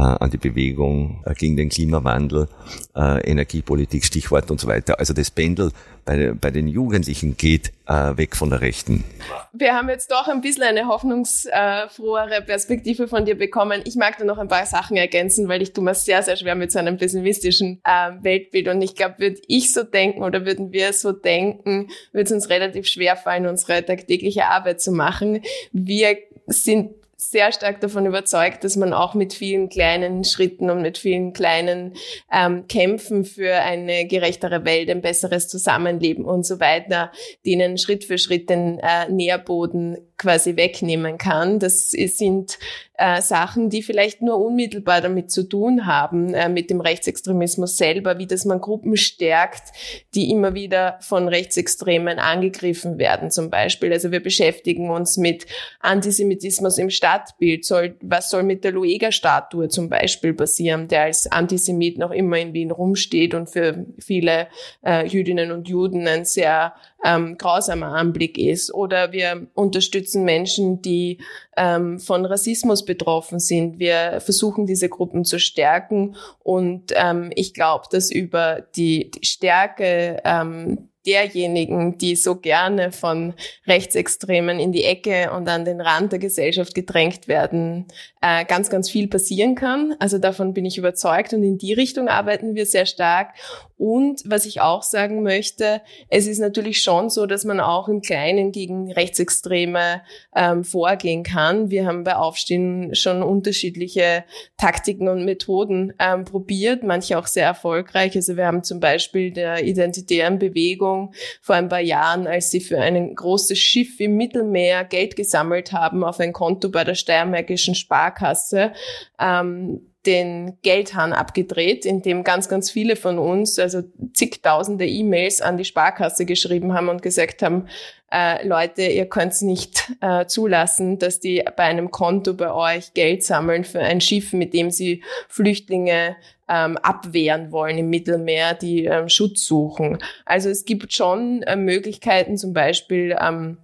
an 0.00 0.30
die 0.30 0.36
Bewegung 0.36 1.22
äh, 1.24 1.34
gegen 1.34 1.56
den 1.56 1.68
Klimawandel, 1.68 2.48
äh, 2.94 3.30
Energiepolitik, 3.30 4.04
Stichwort 4.04 4.50
und 4.50 4.60
so 4.60 4.68
weiter. 4.68 4.98
Also 4.98 5.14
das 5.14 5.30
Pendel 5.30 5.72
bei, 6.04 6.32
bei 6.32 6.50
den 6.50 6.68
Jugendlichen 6.68 7.36
geht 7.36 7.72
äh, 7.86 8.16
weg 8.16 8.36
von 8.36 8.50
der 8.50 8.60
Rechten. 8.60 9.04
Wir 9.52 9.74
haben 9.74 9.88
jetzt 9.88 10.10
doch 10.10 10.28
ein 10.28 10.40
bisschen 10.40 10.64
eine 10.64 10.86
hoffnungsfrohere 10.86 12.42
Perspektive 12.42 13.08
von 13.08 13.24
dir 13.24 13.36
bekommen. 13.36 13.80
Ich 13.84 13.96
mag 13.96 14.18
da 14.18 14.24
noch 14.24 14.38
ein 14.38 14.48
paar 14.48 14.66
Sachen 14.66 14.96
ergänzen, 14.96 15.48
weil 15.48 15.62
ich 15.62 15.72
tue 15.72 15.82
mir 15.82 15.94
sehr, 15.94 16.22
sehr 16.22 16.36
schwer 16.36 16.54
mit 16.54 16.70
so 16.70 16.78
einem 16.78 16.98
pessimistischen 16.98 17.80
äh, 17.84 18.12
Weltbild. 18.22 18.68
Und 18.68 18.82
ich 18.82 18.94
glaube, 18.94 19.14
würde 19.18 19.40
ich 19.48 19.72
so 19.72 19.82
denken 19.82 20.22
oder 20.22 20.44
würden 20.44 20.72
wir 20.72 20.92
so 20.92 21.12
denken, 21.12 21.88
würde 22.12 22.26
es 22.26 22.32
uns 22.32 22.50
relativ 22.50 22.86
schwer 22.86 23.16
fallen, 23.16 23.46
unsere 23.46 23.84
tagtägliche 23.84 24.46
Arbeit 24.46 24.80
zu 24.80 24.92
machen. 24.92 25.40
Wir 25.72 26.18
sind 26.48 26.90
sehr 27.16 27.50
stark 27.50 27.80
davon 27.80 28.04
überzeugt, 28.04 28.62
dass 28.62 28.76
man 28.76 28.92
auch 28.92 29.14
mit 29.14 29.32
vielen 29.32 29.70
kleinen 29.70 30.22
Schritten 30.24 30.68
und 30.68 30.82
mit 30.82 30.98
vielen 30.98 31.32
kleinen 31.32 31.94
ähm, 32.30 32.66
Kämpfen 32.68 33.24
für 33.24 33.54
eine 33.54 34.06
gerechtere 34.06 34.64
Welt, 34.66 34.90
ein 34.90 35.00
besseres 35.00 35.48
Zusammenleben 35.48 36.26
und 36.26 36.44
so 36.44 36.60
weiter, 36.60 37.10
denen 37.46 37.78
Schritt 37.78 38.04
für 38.04 38.18
Schritt 38.18 38.50
den 38.50 38.78
äh, 38.80 39.08
Nährboden 39.10 39.96
quasi 40.18 40.56
wegnehmen 40.56 41.18
kann. 41.18 41.58
Das 41.58 41.90
sind 41.90 42.58
äh, 42.98 43.20
Sachen, 43.20 43.68
die 43.68 43.82
vielleicht 43.82 44.22
nur 44.22 44.38
unmittelbar 44.38 45.00
damit 45.00 45.30
zu 45.30 45.42
tun 45.42 45.86
haben, 45.86 46.32
äh, 46.32 46.48
mit 46.48 46.70
dem 46.70 46.80
Rechtsextremismus 46.80 47.76
selber, 47.76 48.18
wie 48.18 48.26
dass 48.26 48.44
man 48.44 48.60
Gruppen 48.60 48.96
stärkt, 48.96 49.72
die 50.14 50.30
immer 50.30 50.54
wieder 50.54 50.98
von 51.00 51.28
Rechtsextremen 51.28 52.18
angegriffen 52.18 52.98
werden 52.98 53.30
zum 53.30 53.50
Beispiel. 53.50 53.92
Also 53.92 54.10
wir 54.12 54.22
beschäftigen 54.22 54.90
uns 54.90 55.18
mit 55.18 55.46
Antisemitismus 55.80 56.78
im 56.78 56.90
Stadtbild. 56.90 57.64
Soll, 57.64 57.96
was 58.00 58.30
soll 58.30 58.42
mit 58.42 58.64
der 58.64 58.72
Lueger-Statue 58.72 59.68
zum 59.68 59.88
Beispiel 59.90 60.32
passieren, 60.32 60.88
der 60.88 61.02
als 61.02 61.30
Antisemit 61.30 61.98
noch 61.98 62.10
immer 62.10 62.38
in 62.38 62.54
Wien 62.54 62.70
rumsteht 62.70 63.34
und 63.34 63.50
für 63.50 63.84
viele 63.98 64.48
äh, 64.84 65.06
Jüdinnen 65.06 65.52
und 65.52 65.68
Juden 65.68 66.08
ein 66.08 66.24
sehr 66.24 66.74
ähm, 67.06 67.38
grausamer 67.38 67.94
Anblick 67.94 68.36
ist. 68.36 68.74
Oder 68.74 69.12
wir 69.12 69.46
unterstützen 69.54 70.24
Menschen, 70.24 70.82
die 70.82 71.18
ähm, 71.56 72.00
von 72.00 72.26
Rassismus 72.26 72.84
betroffen 72.84 73.38
sind. 73.38 73.78
Wir 73.78 74.20
versuchen 74.20 74.66
diese 74.66 74.88
Gruppen 74.88 75.24
zu 75.24 75.38
stärken 75.38 76.16
und 76.42 76.92
ähm, 76.94 77.30
ich 77.34 77.54
glaube, 77.54 77.84
dass 77.90 78.10
über 78.10 78.62
die, 78.74 79.10
die 79.12 79.24
Stärke 79.24 80.20
ähm, 80.24 80.88
derjenigen, 81.06 81.98
die 81.98 82.16
so 82.16 82.36
gerne 82.36 82.92
von 82.92 83.34
Rechtsextremen 83.66 84.58
in 84.58 84.72
die 84.72 84.84
Ecke 84.84 85.30
und 85.32 85.48
an 85.48 85.64
den 85.64 85.80
Rand 85.80 86.12
der 86.12 86.18
Gesellschaft 86.18 86.74
gedrängt 86.74 87.28
werden, 87.28 87.86
äh, 88.20 88.44
ganz, 88.44 88.70
ganz 88.70 88.90
viel 88.90 89.08
passieren 89.08 89.54
kann. 89.54 89.94
Also 89.98 90.18
davon 90.18 90.52
bin 90.52 90.64
ich 90.64 90.78
überzeugt 90.78 91.32
und 91.32 91.42
in 91.42 91.58
die 91.58 91.72
Richtung 91.72 92.08
arbeiten 92.08 92.54
wir 92.54 92.66
sehr 92.66 92.86
stark. 92.86 93.34
Und 93.78 94.22
was 94.24 94.46
ich 94.46 94.62
auch 94.62 94.82
sagen 94.82 95.22
möchte, 95.22 95.82
es 96.08 96.26
ist 96.26 96.38
natürlich 96.38 96.82
schon 96.82 97.10
so, 97.10 97.26
dass 97.26 97.44
man 97.44 97.60
auch 97.60 97.88
im 97.88 98.00
Kleinen 98.00 98.50
gegen 98.50 98.90
Rechtsextreme 98.90 100.00
ähm, 100.34 100.64
vorgehen 100.64 101.22
kann. 101.22 101.70
Wir 101.70 101.86
haben 101.86 102.02
bei 102.02 102.16
Aufstehen 102.16 102.94
schon 102.94 103.22
unterschiedliche 103.22 104.24
Taktiken 104.56 105.08
und 105.08 105.26
Methoden 105.26 105.92
ähm, 105.98 106.24
probiert, 106.24 106.84
manche 106.84 107.18
auch 107.18 107.26
sehr 107.26 107.44
erfolgreich. 107.44 108.16
Also 108.16 108.36
wir 108.36 108.46
haben 108.46 108.64
zum 108.64 108.80
Beispiel 108.80 109.30
der 109.30 109.62
identitären 109.64 110.38
Bewegung 110.38 110.95
vor 111.40 111.54
ein 111.56 111.68
paar 111.68 111.80
Jahren, 111.80 112.26
als 112.26 112.50
sie 112.50 112.60
für 112.60 112.78
ein 112.78 113.14
großes 113.14 113.58
Schiff 113.58 114.00
im 114.00 114.16
Mittelmeer 114.16 114.84
Geld 114.84 115.16
gesammelt 115.16 115.72
haben 115.72 116.04
auf 116.04 116.20
ein 116.20 116.32
Konto 116.32 116.70
bei 116.70 116.84
der 116.84 116.94
Steiermärkischen 116.94 117.74
Sparkasse, 117.74 118.72
ähm, 119.18 119.92
den 120.06 120.58
Geldhahn 120.62 121.12
abgedreht, 121.12 121.84
in 121.84 122.00
dem 122.00 122.22
ganz, 122.24 122.48
ganz 122.48 122.70
viele 122.70 122.96
von 122.96 123.18
uns, 123.18 123.58
also 123.58 123.82
zigtausende 124.14 124.86
E-Mails 124.86 125.42
an 125.42 125.56
die 125.56 125.64
Sparkasse 125.64 126.24
geschrieben 126.24 126.74
haben 126.74 126.88
und 126.88 127.02
gesagt 127.02 127.42
haben, 127.42 127.66
äh, 128.12 128.46
Leute, 128.46 128.82
ihr 128.82 129.06
könnt 129.06 129.40
nicht 129.42 129.92
äh, 130.00 130.26
zulassen, 130.26 130.98
dass 130.98 131.18
die 131.18 131.44
bei 131.56 131.64
einem 131.64 131.90
Konto 131.90 132.34
bei 132.34 132.52
euch 132.52 132.94
Geld 132.94 133.24
sammeln 133.24 133.64
für 133.64 133.80
ein 133.80 134.00
Schiff, 134.00 134.32
mit 134.32 134.54
dem 134.54 134.70
sie 134.70 135.02
Flüchtlinge 135.28 136.16
ähm, 136.48 136.76
abwehren 136.78 137.52
wollen 137.52 137.78
im 137.78 137.90
Mittelmeer, 137.90 138.54
die 138.54 138.84
ähm, 138.84 139.08
Schutz 139.08 139.44
suchen. 139.46 139.98
Also 140.24 140.48
es 140.48 140.64
gibt 140.64 140.92
schon 140.92 141.42
äh, 141.42 141.56
Möglichkeiten, 141.56 142.36
zum 142.36 142.52
Beispiel 142.52 143.16
ähm, 143.20 143.58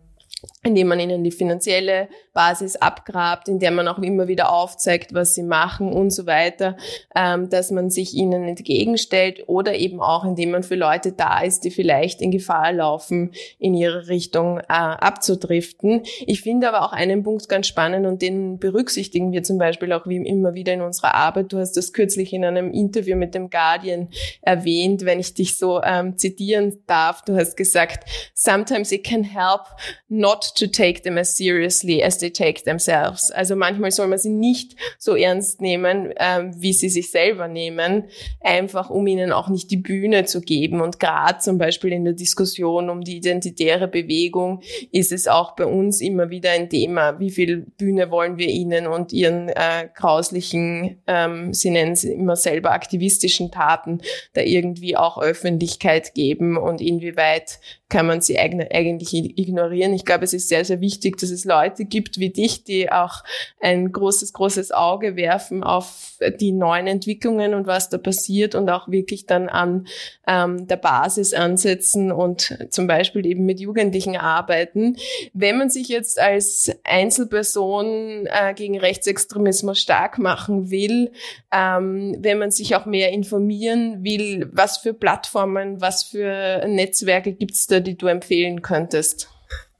indem 0.64 0.88
man 0.88 1.00
ihnen 1.00 1.24
die 1.24 1.32
finanzielle 1.32 2.08
Basis 2.32 2.76
abgrabt, 2.76 3.48
in 3.48 3.58
der 3.58 3.72
man 3.72 3.88
auch 3.88 3.98
immer 3.98 4.28
wieder 4.28 4.52
aufzeigt, 4.52 5.12
was 5.12 5.34
sie 5.34 5.42
machen 5.42 5.92
und 5.92 6.10
so 6.10 6.26
weiter, 6.26 6.76
ähm, 7.16 7.50
dass 7.50 7.70
man 7.70 7.90
sich 7.90 8.14
ihnen 8.14 8.44
entgegenstellt 8.44 9.44
oder 9.48 9.74
eben 9.74 10.00
auch, 10.00 10.24
indem 10.24 10.52
man 10.52 10.62
für 10.62 10.76
Leute 10.76 11.12
da 11.12 11.40
ist, 11.40 11.64
die 11.64 11.70
vielleicht 11.70 12.22
in 12.22 12.30
Gefahr 12.30 12.72
laufen, 12.72 13.32
in 13.58 13.74
ihre 13.74 14.08
Richtung 14.08 14.58
äh, 14.60 14.64
abzudriften. 14.68 16.02
Ich 16.26 16.42
finde 16.42 16.68
aber 16.68 16.86
auch 16.86 16.92
einen 16.92 17.24
Punkt 17.24 17.48
ganz 17.48 17.66
spannend 17.66 18.06
und 18.06 18.22
den 18.22 18.58
berücksichtigen 18.58 19.32
wir 19.32 19.42
zum 19.42 19.58
Beispiel 19.58 19.92
auch 19.92 20.06
wie 20.06 20.16
immer 20.16 20.54
wieder 20.54 20.72
in 20.72 20.82
unserer 20.82 21.14
Arbeit. 21.14 21.52
Du 21.52 21.58
hast 21.58 21.76
das 21.76 21.92
kürzlich 21.92 22.32
in 22.32 22.44
einem 22.44 22.70
Interview 22.70 23.16
mit 23.16 23.34
dem 23.34 23.50
Guardian 23.50 24.08
erwähnt, 24.42 25.04
wenn 25.04 25.18
ich 25.18 25.34
dich 25.34 25.58
so 25.58 25.82
ähm, 25.82 26.16
zitieren 26.16 26.82
darf. 26.86 27.22
Du 27.22 27.34
hast 27.34 27.56
gesagt, 27.56 28.08
sometimes 28.34 28.92
it 28.92 29.04
can 29.04 29.24
help 29.24 29.62
not 30.08 30.31
to 30.40 30.66
take 30.66 31.02
them 31.02 31.18
as 31.18 31.36
seriously 31.36 32.02
as 32.02 32.18
they 32.18 32.30
take 32.30 32.64
themselves. 32.64 33.30
Also 33.30 33.56
manchmal 33.56 33.90
soll 33.90 34.08
man 34.08 34.18
sie 34.18 34.30
nicht 34.30 34.76
so 34.98 35.14
ernst 35.14 35.60
nehmen, 35.60 36.12
ähm, 36.18 36.52
wie 36.56 36.72
sie 36.72 36.88
sich 36.88 37.10
selber 37.10 37.48
nehmen, 37.48 38.04
einfach 38.40 38.90
um 38.90 39.06
ihnen 39.06 39.32
auch 39.32 39.48
nicht 39.48 39.70
die 39.70 39.76
Bühne 39.76 40.24
zu 40.24 40.40
geben. 40.40 40.80
Und 40.80 40.98
gerade 41.00 41.38
zum 41.38 41.58
Beispiel 41.58 41.92
in 41.92 42.04
der 42.04 42.14
Diskussion 42.14 42.90
um 42.90 43.02
die 43.02 43.16
identitäre 43.16 43.88
Bewegung 43.88 44.62
ist 44.90 45.12
es 45.12 45.28
auch 45.28 45.54
bei 45.56 45.66
uns 45.66 46.00
immer 46.00 46.30
wieder 46.30 46.50
ein 46.50 46.70
Thema, 46.70 47.18
wie 47.20 47.30
viel 47.30 47.66
Bühne 47.78 48.10
wollen 48.10 48.38
wir 48.38 48.48
ihnen 48.48 48.86
und 48.86 49.12
ihren 49.12 49.48
äh, 49.48 49.88
grauslichen, 49.94 51.02
ähm, 51.06 51.52
sie 51.52 51.70
nennen 51.70 51.92
es 51.92 52.04
immer 52.04 52.36
selber 52.36 52.72
aktivistischen 52.72 53.50
Taten, 53.50 54.00
da 54.32 54.40
irgendwie 54.40 54.96
auch 54.96 55.20
Öffentlichkeit 55.20 56.14
geben 56.14 56.56
und 56.56 56.80
inwieweit 56.80 57.58
kann 57.92 58.06
man 58.06 58.22
sie 58.22 58.38
eigentlich 58.38 59.12
ignorieren. 59.12 59.92
Ich 59.92 60.06
glaube, 60.06 60.24
es 60.24 60.32
ist 60.32 60.48
sehr, 60.48 60.64
sehr 60.64 60.80
wichtig, 60.80 61.18
dass 61.18 61.28
es 61.28 61.44
Leute 61.44 61.84
gibt 61.84 62.18
wie 62.18 62.30
dich, 62.30 62.64
die 62.64 62.90
auch 62.90 63.22
ein 63.60 63.92
großes, 63.92 64.32
großes 64.32 64.72
Auge 64.72 65.14
werfen 65.14 65.62
auf 65.62 66.14
die 66.40 66.52
neuen 66.52 66.86
Entwicklungen 66.86 67.52
und 67.52 67.66
was 67.66 67.90
da 67.90 67.98
passiert 67.98 68.54
und 68.54 68.70
auch 68.70 68.88
wirklich 68.88 69.26
dann 69.26 69.50
an 69.50 69.86
ähm, 70.26 70.66
der 70.66 70.76
Basis 70.76 71.34
ansetzen 71.34 72.10
und 72.10 72.56
zum 72.70 72.86
Beispiel 72.86 73.26
eben 73.26 73.44
mit 73.44 73.60
Jugendlichen 73.60 74.16
arbeiten. 74.16 74.96
Wenn 75.34 75.58
man 75.58 75.68
sich 75.68 75.88
jetzt 75.88 76.18
als 76.18 76.70
Einzelperson 76.84 78.26
äh, 78.26 78.54
gegen 78.54 78.78
Rechtsextremismus 78.78 79.78
stark 79.78 80.18
machen 80.18 80.70
will, 80.70 81.12
ähm, 81.52 82.16
wenn 82.20 82.38
man 82.38 82.52
sich 82.52 82.74
auch 82.74 82.86
mehr 82.86 83.10
informieren 83.10 84.02
will, 84.02 84.48
was 84.50 84.78
für 84.78 84.94
Plattformen, 84.94 85.82
was 85.82 86.04
für 86.04 86.64
Netzwerke 86.66 87.34
gibt 87.34 87.52
es 87.52 87.66
da, 87.66 87.81
die 87.82 87.96
du 87.96 88.06
empfehlen 88.06 88.62
könntest? 88.62 89.28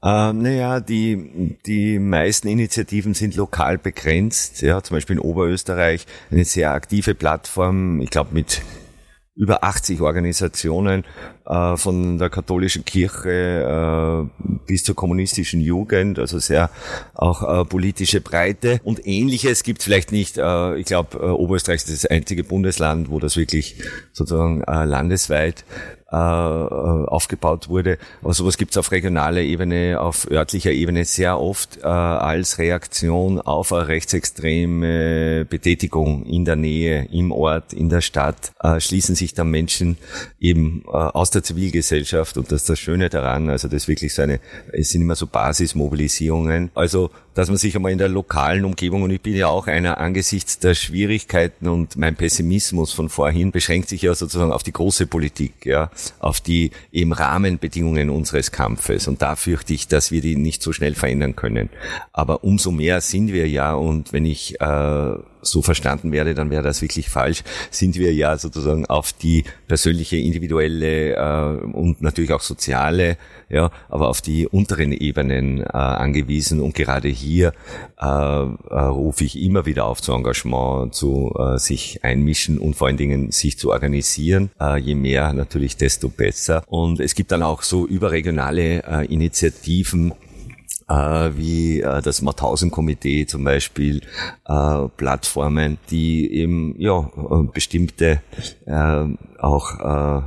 Ähm, 0.03 0.41
naja, 0.41 0.81
die, 0.81 1.57
die 1.65 1.97
meisten 1.97 2.49
Initiativen 2.49 3.13
sind 3.13 3.35
lokal 3.35 3.77
begrenzt. 3.77 4.61
Ja, 4.61 4.83
zum 4.83 4.97
Beispiel 4.97 5.15
in 5.15 5.21
Oberösterreich 5.21 6.05
eine 6.29 6.43
sehr 6.43 6.71
aktive 6.71 7.15
Plattform, 7.15 8.01
ich 8.01 8.09
glaube 8.09 8.33
mit 8.33 8.61
über 9.35 9.63
80 9.63 10.01
Organisationen 10.01 11.05
äh, 11.45 11.75
von 11.75 12.19
der 12.19 12.29
katholischen 12.29 12.85
Kirche 12.85 14.29
äh, 14.39 14.45
bis 14.67 14.83
zur 14.83 14.95
kommunistischen 14.95 15.59
Jugend, 15.59 16.19
also 16.19 16.37
sehr 16.37 16.69
auch 17.15 17.61
äh, 17.61 17.65
politische 17.65 18.21
Breite. 18.21 18.79
Und 18.83 19.07
ähnliches 19.07 19.63
gibt 19.63 19.79
es 19.79 19.85
vielleicht 19.85 20.11
nicht. 20.11 20.37
Äh, 20.37 20.77
ich 20.77 20.85
glaube, 20.85 21.17
äh, 21.17 21.29
Oberösterreich 21.29 21.77
ist 21.77 22.03
das 22.03 22.05
einzige 22.05 22.43
Bundesland, 22.43 23.09
wo 23.09 23.19
das 23.19 23.35
wirklich 23.35 23.81
sozusagen 24.11 24.61
äh, 24.63 24.85
landesweit 24.85 25.65
äh, 26.13 26.15
aufgebaut 26.15 27.69
wurde. 27.69 27.97
Aber 28.21 28.33
sowas 28.33 28.57
gibt 28.57 28.71
es 28.71 28.77
auf 28.77 28.91
regionaler 28.91 29.41
Ebene, 29.41 29.99
auf 29.99 30.29
örtlicher 30.29 30.71
Ebene 30.71 31.05
sehr 31.05 31.39
oft 31.39 31.79
äh, 31.81 31.87
als 31.87 32.59
Reaktion 32.59 33.41
auf 33.41 33.73
eine 33.73 33.87
rechtsextreme 33.87 35.45
Betätigung 35.45 36.25
in 36.25 36.45
der 36.45 36.55
Nähe, 36.55 37.07
im 37.11 37.31
Ort, 37.31 37.73
in 37.73 37.89
der 37.89 38.01
Stadt, 38.01 38.53
äh, 38.61 38.79
schließen 38.79 39.15
sich 39.15 39.33
dann 39.33 39.49
Menschen 39.49 39.97
eben 40.39 40.83
äh, 40.85 40.91
aus 40.91 41.31
der 41.31 41.43
Zivilgesellschaft 41.43 42.37
und 42.37 42.51
das 42.51 42.61
ist 42.61 42.69
das 42.69 42.79
Schöne 42.79 43.09
daran, 43.09 43.49
also 43.49 43.67
das 43.67 43.83
ist 43.83 43.87
wirklich 43.87 44.13
so 44.13 44.21
eine, 44.21 44.39
es 44.71 44.91
sind 44.91 45.01
immer 45.01 45.15
so 45.15 45.25
Basismobilisierungen. 45.25 46.69
Also 46.75 47.09
dass 47.33 47.47
man 47.49 47.57
sich 47.57 47.75
einmal 47.75 47.91
in 47.91 47.97
der 47.97 48.09
lokalen 48.09 48.65
Umgebung, 48.65 49.03
und 49.03 49.11
ich 49.11 49.21
bin 49.21 49.35
ja 49.35 49.47
auch 49.47 49.67
einer 49.67 49.97
angesichts 49.97 50.59
der 50.59 50.73
Schwierigkeiten 50.73 51.67
und 51.67 51.95
mein 51.95 52.15
Pessimismus 52.15 52.93
von 52.93 53.09
vorhin 53.09 53.51
beschränkt 53.51 53.89
sich 53.89 54.01
ja 54.01 54.13
sozusagen 54.13 54.51
auf 54.51 54.63
die 54.63 54.73
große 54.73 55.07
Politik, 55.07 55.65
ja, 55.65 55.89
auf 56.19 56.41
die 56.41 56.71
eben 56.91 57.13
Rahmenbedingungen 57.13 58.09
unseres 58.09 58.51
Kampfes. 58.51 59.07
Und 59.07 59.21
da 59.21 59.35
fürchte 59.35 59.73
ich, 59.73 59.87
dass 59.87 60.11
wir 60.11 60.21
die 60.21 60.35
nicht 60.35 60.61
so 60.61 60.73
schnell 60.73 60.95
verändern 60.95 61.35
können. 61.35 61.69
Aber 62.11 62.43
umso 62.43 62.71
mehr 62.71 63.01
sind 63.01 63.33
wir 63.33 63.47
ja, 63.47 63.73
und 63.73 64.13
wenn 64.13 64.25
ich 64.25 64.59
äh, 64.61 65.15
so 65.43 65.61
verstanden 65.61 66.11
werde, 66.11 66.33
dann 66.33 66.49
wäre 66.49 66.63
das 66.63 66.81
wirklich 66.81 67.09
falsch, 67.09 67.43
sind 67.71 67.97
wir 67.97 68.13
ja 68.13 68.37
sozusagen 68.37 68.85
auf 68.85 69.13
die 69.13 69.43
persönliche, 69.67 70.17
individuelle 70.17 71.15
äh, 71.15 71.65
und 71.65 72.01
natürlich 72.01 72.33
auch 72.33 72.41
soziale, 72.41 73.17
ja, 73.49 73.71
aber 73.89 74.09
auf 74.09 74.21
die 74.21 74.47
unteren 74.47 74.91
Ebenen 74.91 75.61
äh, 75.61 75.67
angewiesen. 75.67 76.59
Und 76.59 76.75
gerade 76.75 77.07
hier 77.07 77.53
äh, 78.01 78.05
äh, 78.05 78.07
rufe 78.07 79.23
ich 79.23 79.39
immer 79.39 79.65
wieder 79.65 79.85
auf 79.85 80.01
zu 80.01 80.13
Engagement, 80.13 80.93
zu 80.93 81.33
äh, 81.37 81.57
sich 81.57 82.03
einmischen 82.03 82.57
und 82.57 82.75
vor 82.75 82.87
allen 82.87 82.97
Dingen 82.97 83.31
sich 83.31 83.57
zu 83.57 83.71
organisieren. 83.71 84.49
Äh, 84.59 84.79
je 84.79 84.95
mehr 84.95 85.33
natürlich, 85.33 85.77
desto 85.77 86.09
besser. 86.09 86.63
Und 86.67 86.99
es 86.99 87.15
gibt 87.15 87.31
dann 87.31 87.43
auch 87.43 87.61
so 87.61 87.85
überregionale 87.85 88.83
äh, 88.83 89.05
Initiativen, 89.05 90.13
wie 90.87 91.81
äh, 91.81 92.01
das 92.01 92.21
Mauthausen-Komitee 92.21 93.25
zum 93.25 93.43
Beispiel, 93.43 94.01
äh, 94.45 94.87
Plattformen, 94.97 95.77
die 95.89 96.33
eben 96.33 96.75
ja 96.77 97.09
bestimmte 97.53 98.21
äh, 98.65 99.05
auch 99.39 99.79
äh, 99.79 100.21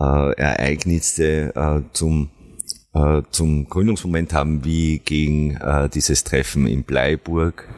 äh, 0.00 0.32
Ereignisse 0.36 1.54
äh, 1.54 1.80
zum 1.92 2.30
äh, 2.94 3.22
zum 3.30 3.68
Gründungsmoment 3.68 4.32
haben, 4.32 4.64
wie 4.64 4.98
gegen 4.98 5.56
äh, 5.56 5.88
dieses 5.88 6.24
Treffen 6.24 6.66
in 6.66 6.82
Bleiburg, 6.82 7.68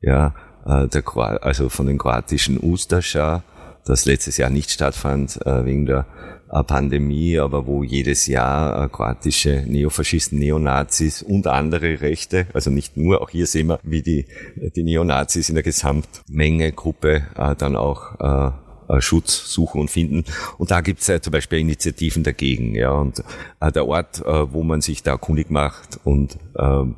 ja, 0.00 0.34
äh, 0.66 0.86
der 0.88 1.02
also 1.42 1.68
von 1.68 1.86
den 1.86 1.98
kroatischen 1.98 2.58
Ustascha, 2.62 3.42
das 3.84 4.04
letztes 4.04 4.36
Jahr 4.36 4.50
nicht 4.50 4.70
stattfand 4.70 5.44
äh, 5.44 5.64
wegen 5.64 5.86
der 5.86 6.00
äh, 6.00 6.21
Pandemie, 6.52 7.38
aber 7.38 7.66
wo 7.66 7.82
jedes 7.82 8.26
Jahr 8.26 8.84
äh, 8.84 8.88
kroatische 8.88 9.64
Neofaschisten, 9.66 10.38
Neonazis 10.38 11.22
und 11.22 11.46
andere 11.46 12.00
Rechte, 12.00 12.46
also 12.52 12.70
nicht 12.70 12.96
nur, 12.96 13.22
auch 13.22 13.30
hier 13.30 13.46
sehen 13.46 13.68
wir, 13.68 13.80
wie 13.82 14.02
die, 14.02 14.26
die 14.56 14.82
Neonazis 14.82 15.48
in 15.48 15.54
der 15.54 15.64
Gesamtmenge, 15.64 16.72
Gruppe 16.72 17.22
äh, 17.36 17.54
dann 17.56 17.76
auch 17.76 18.20
äh, 18.20 19.00
Schutz 19.00 19.52
suchen 19.52 19.80
und 19.80 19.90
finden. 19.90 20.24
Und 20.58 20.70
da 20.70 20.82
gibt 20.82 21.00
es 21.00 21.06
ja 21.06 21.20
zum 21.20 21.30
Beispiel 21.30 21.60
Initiativen 21.60 22.22
dagegen. 22.22 22.74
Ja, 22.74 22.92
und 22.92 23.22
äh, 23.60 23.72
der 23.72 23.86
Ort, 23.86 24.20
äh, 24.26 24.52
wo 24.52 24.62
man 24.62 24.82
sich 24.82 25.02
da 25.02 25.16
kundig 25.16 25.50
macht 25.50 25.98
und 26.04 26.36
ähm, 26.58 26.96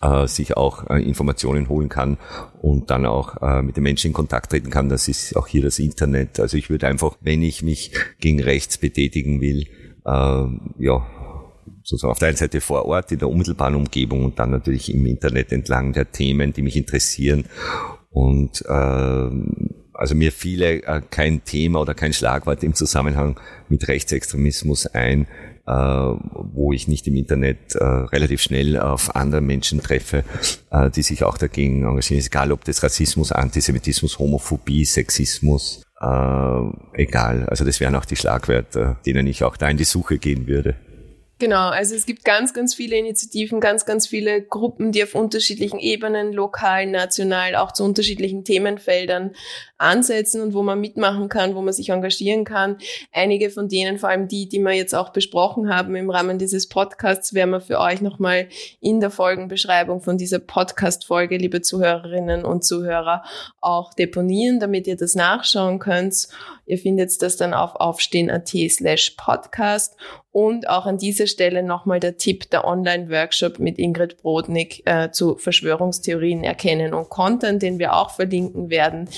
äh, 0.00 0.26
sich 0.26 0.56
auch 0.56 0.88
äh, 0.90 1.02
Informationen 1.02 1.68
holen 1.68 1.88
kann 1.88 2.18
und 2.60 2.90
dann 2.90 3.06
auch 3.06 3.40
äh, 3.42 3.62
mit 3.62 3.76
den 3.76 3.82
Menschen 3.82 4.08
in 4.08 4.12
Kontakt 4.12 4.50
treten 4.50 4.70
kann. 4.70 4.88
Das 4.88 5.08
ist 5.08 5.36
auch 5.36 5.46
hier 5.46 5.62
das 5.62 5.78
Internet. 5.78 6.40
Also 6.40 6.56
ich 6.56 6.70
würde 6.70 6.86
einfach, 6.88 7.16
wenn 7.20 7.42
ich 7.42 7.62
mich 7.62 7.92
gegen 8.20 8.42
rechts 8.42 8.78
betätigen 8.78 9.40
will, 9.40 9.66
äh, 10.04 10.44
ja, 10.84 11.06
sozusagen 11.82 12.12
auf 12.12 12.18
der 12.18 12.28
einen 12.28 12.36
Seite 12.36 12.60
vor 12.60 12.86
Ort 12.86 13.12
in 13.12 13.18
der 13.18 13.28
unmittelbaren 13.28 13.74
Umgebung 13.74 14.24
und 14.24 14.38
dann 14.38 14.50
natürlich 14.50 14.92
im 14.92 15.04
Internet 15.06 15.52
entlang 15.52 15.92
der 15.92 16.10
Themen, 16.10 16.52
die 16.52 16.62
mich 16.62 16.76
interessieren. 16.76 17.44
Und 18.10 18.62
äh, 18.66 19.30
also 19.94 20.14
mir 20.14 20.32
fiele 20.32 20.82
äh, 20.82 21.02
kein 21.10 21.44
Thema 21.44 21.80
oder 21.80 21.94
kein 21.94 22.12
Schlagwort 22.12 22.62
im 22.64 22.74
Zusammenhang 22.74 23.38
mit 23.68 23.86
Rechtsextremismus 23.86 24.86
ein, 24.86 25.26
äh, 25.66 25.72
wo 25.72 26.72
ich 26.72 26.88
nicht 26.88 27.06
im 27.06 27.16
Internet 27.16 27.74
äh, 27.74 27.84
relativ 27.84 28.42
schnell 28.42 28.78
auf 28.78 29.16
andere 29.16 29.40
Menschen 29.40 29.80
treffe, 29.80 30.24
äh, 30.70 30.90
die 30.90 31.02
sich 31.02 31.24
auch 31.24 31.38
dagegen 31.38 31.84
engagieren. 31.84 32.22
Egal 32.24 32.52
ob 32.52 32.64
das 32.64 32.82
Rassismus, 32.82 33.32
Antisemitismus, 33.32 34.18
Homophobie, 34.18 34.84
Sexismus, 34.84 35.82
äh, 36.00 36.60
egal. 36.94 37.46
Also 37.48 37.64
das 37.64 37.80
wären 37.80 37.94
auch 37.94 38.04
die 38.04 38.16
Schlagwörter, 38.16 38.98
denen 39.06 39.26
ich 39.26 39.44
auch 39.44 39.56
da 39.56 39.68
in 39.68 39.76
die 39.76 39.84
Suche 39.84 40.18
gehen 40.18 40.46
würde. 40.46 40.76
Genau, 41.44 41.68
also 41.68 41.94
es 41.94 42.06
gibt 42.06 42.24
ganz, 42.24 42.54
ganz 42.54 42.74
viele 42.74 42.96
Initiativen, 42.96 43.60
ganz, 43.60 43.84
ganz 43.84 44.06
viele 44.06 44.40
Gruppen, 44.40 44.92
die 44.92 45.02
auf 45.02 45.14
unterschiedlichen 45.14 45.78
Ebenen, 45.78 46.32
lokal, 46.32 46.86
national, 46.86 47.54
auch 47.56 47.70
zu 47.70 47.84
unterschiedlichen 47.84 48.46
Themenfeldern 48.46 49.32
ansetzen 49.76 50.40
und 50.40 50.54
wo 50.54 50.62
man 50.62 50.80
mitmachen 50.80 51.28
kann, 51.28 51.54
wo 51.54 51.60
man 51.60 51.74
sich 51.74 51.90
engagieren 51.90 52.44
kann. 52.46 52.78
Einige 53.12 53.50
von 53.50 53.68
denen, 53.68 53.98
vor 53.98 54.08
allem 54.08 54.26
die, 54.26 54.48
die 54.48 54.58
wir 54.58 54.72
jetzt 54.72 54.94
auch 54.94 55.10
besprochen 55.10 55.68
haben 55.68 55.94
im 55.96 56.08
Rahmen 56.08 56.38
dieses 56.38 56.66
Podcasts, 56.66 57.34
werden 57.34 57.50
wir 57.50 57.60
für 57.60 57.78
euch 57.78 58.00
nochmal 58.00 58.48
in 58.80 59.00
der 59.00 59.10
Folgenbeschreibung 59.10 60.00
von 60.00 60.16
dieser 60.16 60.38
Podcast-Folge, 60.38 61.36
liebe 61.36 61.60
Zuhörerinnen 61.60 62.46
und 62.46 62.64
Zuhörer, 62.64 63.22
auch 63.60 63.92
deponieren, 63.92 64.60
damit 64.60 64.86
ihr 64.86 64.96
das 64.96 65.14
nachschauen 65.14 65.78
könnt. 65.78 66.26
Ihr 66.64 66.78
findet 66.78 67.20
das 67.20 67.36
dann 67.36 67.52
auf 67.52 67.74
aufstehen.at 67.74 68.48
slash 68.70 69.10
podcast 69.18 69.94
und 70.34 70.68
auch 70.68 70.84
an 70.84 70.98
dieser 70.98 71.28
Stelle 71.28 71.62
nochmal 71.62 72.00
der 72.00 72.16
Tipp, 72.16 72.50
der 72.50 72.64
Online-Workshop 72.64 73.60
mit 73.60 73.78
Ingrid 73.78 74.20
Brodnik 74.20 74.82
äh, 74.84 75.12
zu 75.12 75.36
Verschwörungstheorien 75.36 76.42
erkennen 76.42 76.92
und 76.92 77.08
Content, 77.08 77.62
den 77.62 77.78
wir 77.78 77.94
auch 77.94 78.10
verlinken 78.10 78.68
werden. 78.68 79.08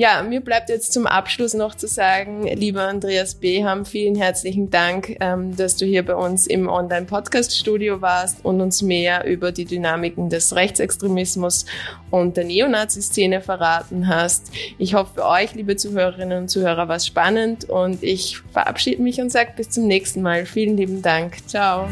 Ja, 0.00 0.22
mir 0.22 0.40
bleibt 0.40 0.70
jetzt 0.70 0.94
zum 0.94 1.06
Abschluss 1.06 1.52
noch 1.52 1.74
zu 1.74 1.86
sagen, 1.86 2.46
lieber 2.46 2.88
Andreas 2.88 3.34
Beham, 3.34 3.84
vielen 3.84 4.14
herzlichen 4.14 4.70
Dank, 4.70 5.14
ähm, 5.20 5.54
dass 5.54 5.76
du 5.76 5.84
hier 5.84 6.02
bei 6.06 6.14
uns 6.14 6.46
im 6.46 6.70
Online-Podcast-Studio 6.70 8.00
warst 8.00 8.42
und 8.42 8.62
uns 8.62 8.80
mehr 8.80 9.26
über 9.26 9.52
die 9.52 9.66
Dynamiken 9.66 10.30
des 10.30 10.56
Rechtsextremismus 10.56 11.66
und 12.10 12.38
der 12.38 12.44
Neonazi-Szene 12.44 13.42
verraten 13.42 14.08
hast. 14.08 14.50
Ich 14.78 14.94
hoffe, 14.94 15.10
für 15.16 15.26
euch, 15.26 15.54
liebe 15.54 15.76
Zuhörerinnen 15.76 16.44
und 16.44 16.48
Zuhörer, 16.48 16.88
war 16.88 16.96
es 16.96 17.06
spannend 17.06 17.68
und 17.68 18.02
ich 18.02 18.38
verabschiede 18.54 19.02
mich 19.02 19.20
und 19.20 19.28
sage 19.28 19.52
bis 19.54 19.68
zum 19.68 19.86
nächsten 19.86 20.22
Mal. 20.22 20.46
Vielen 20.46 20.78
lieben 20.78 21.02
Dank. 21.02 21.46
Ciao. 21.46 21.90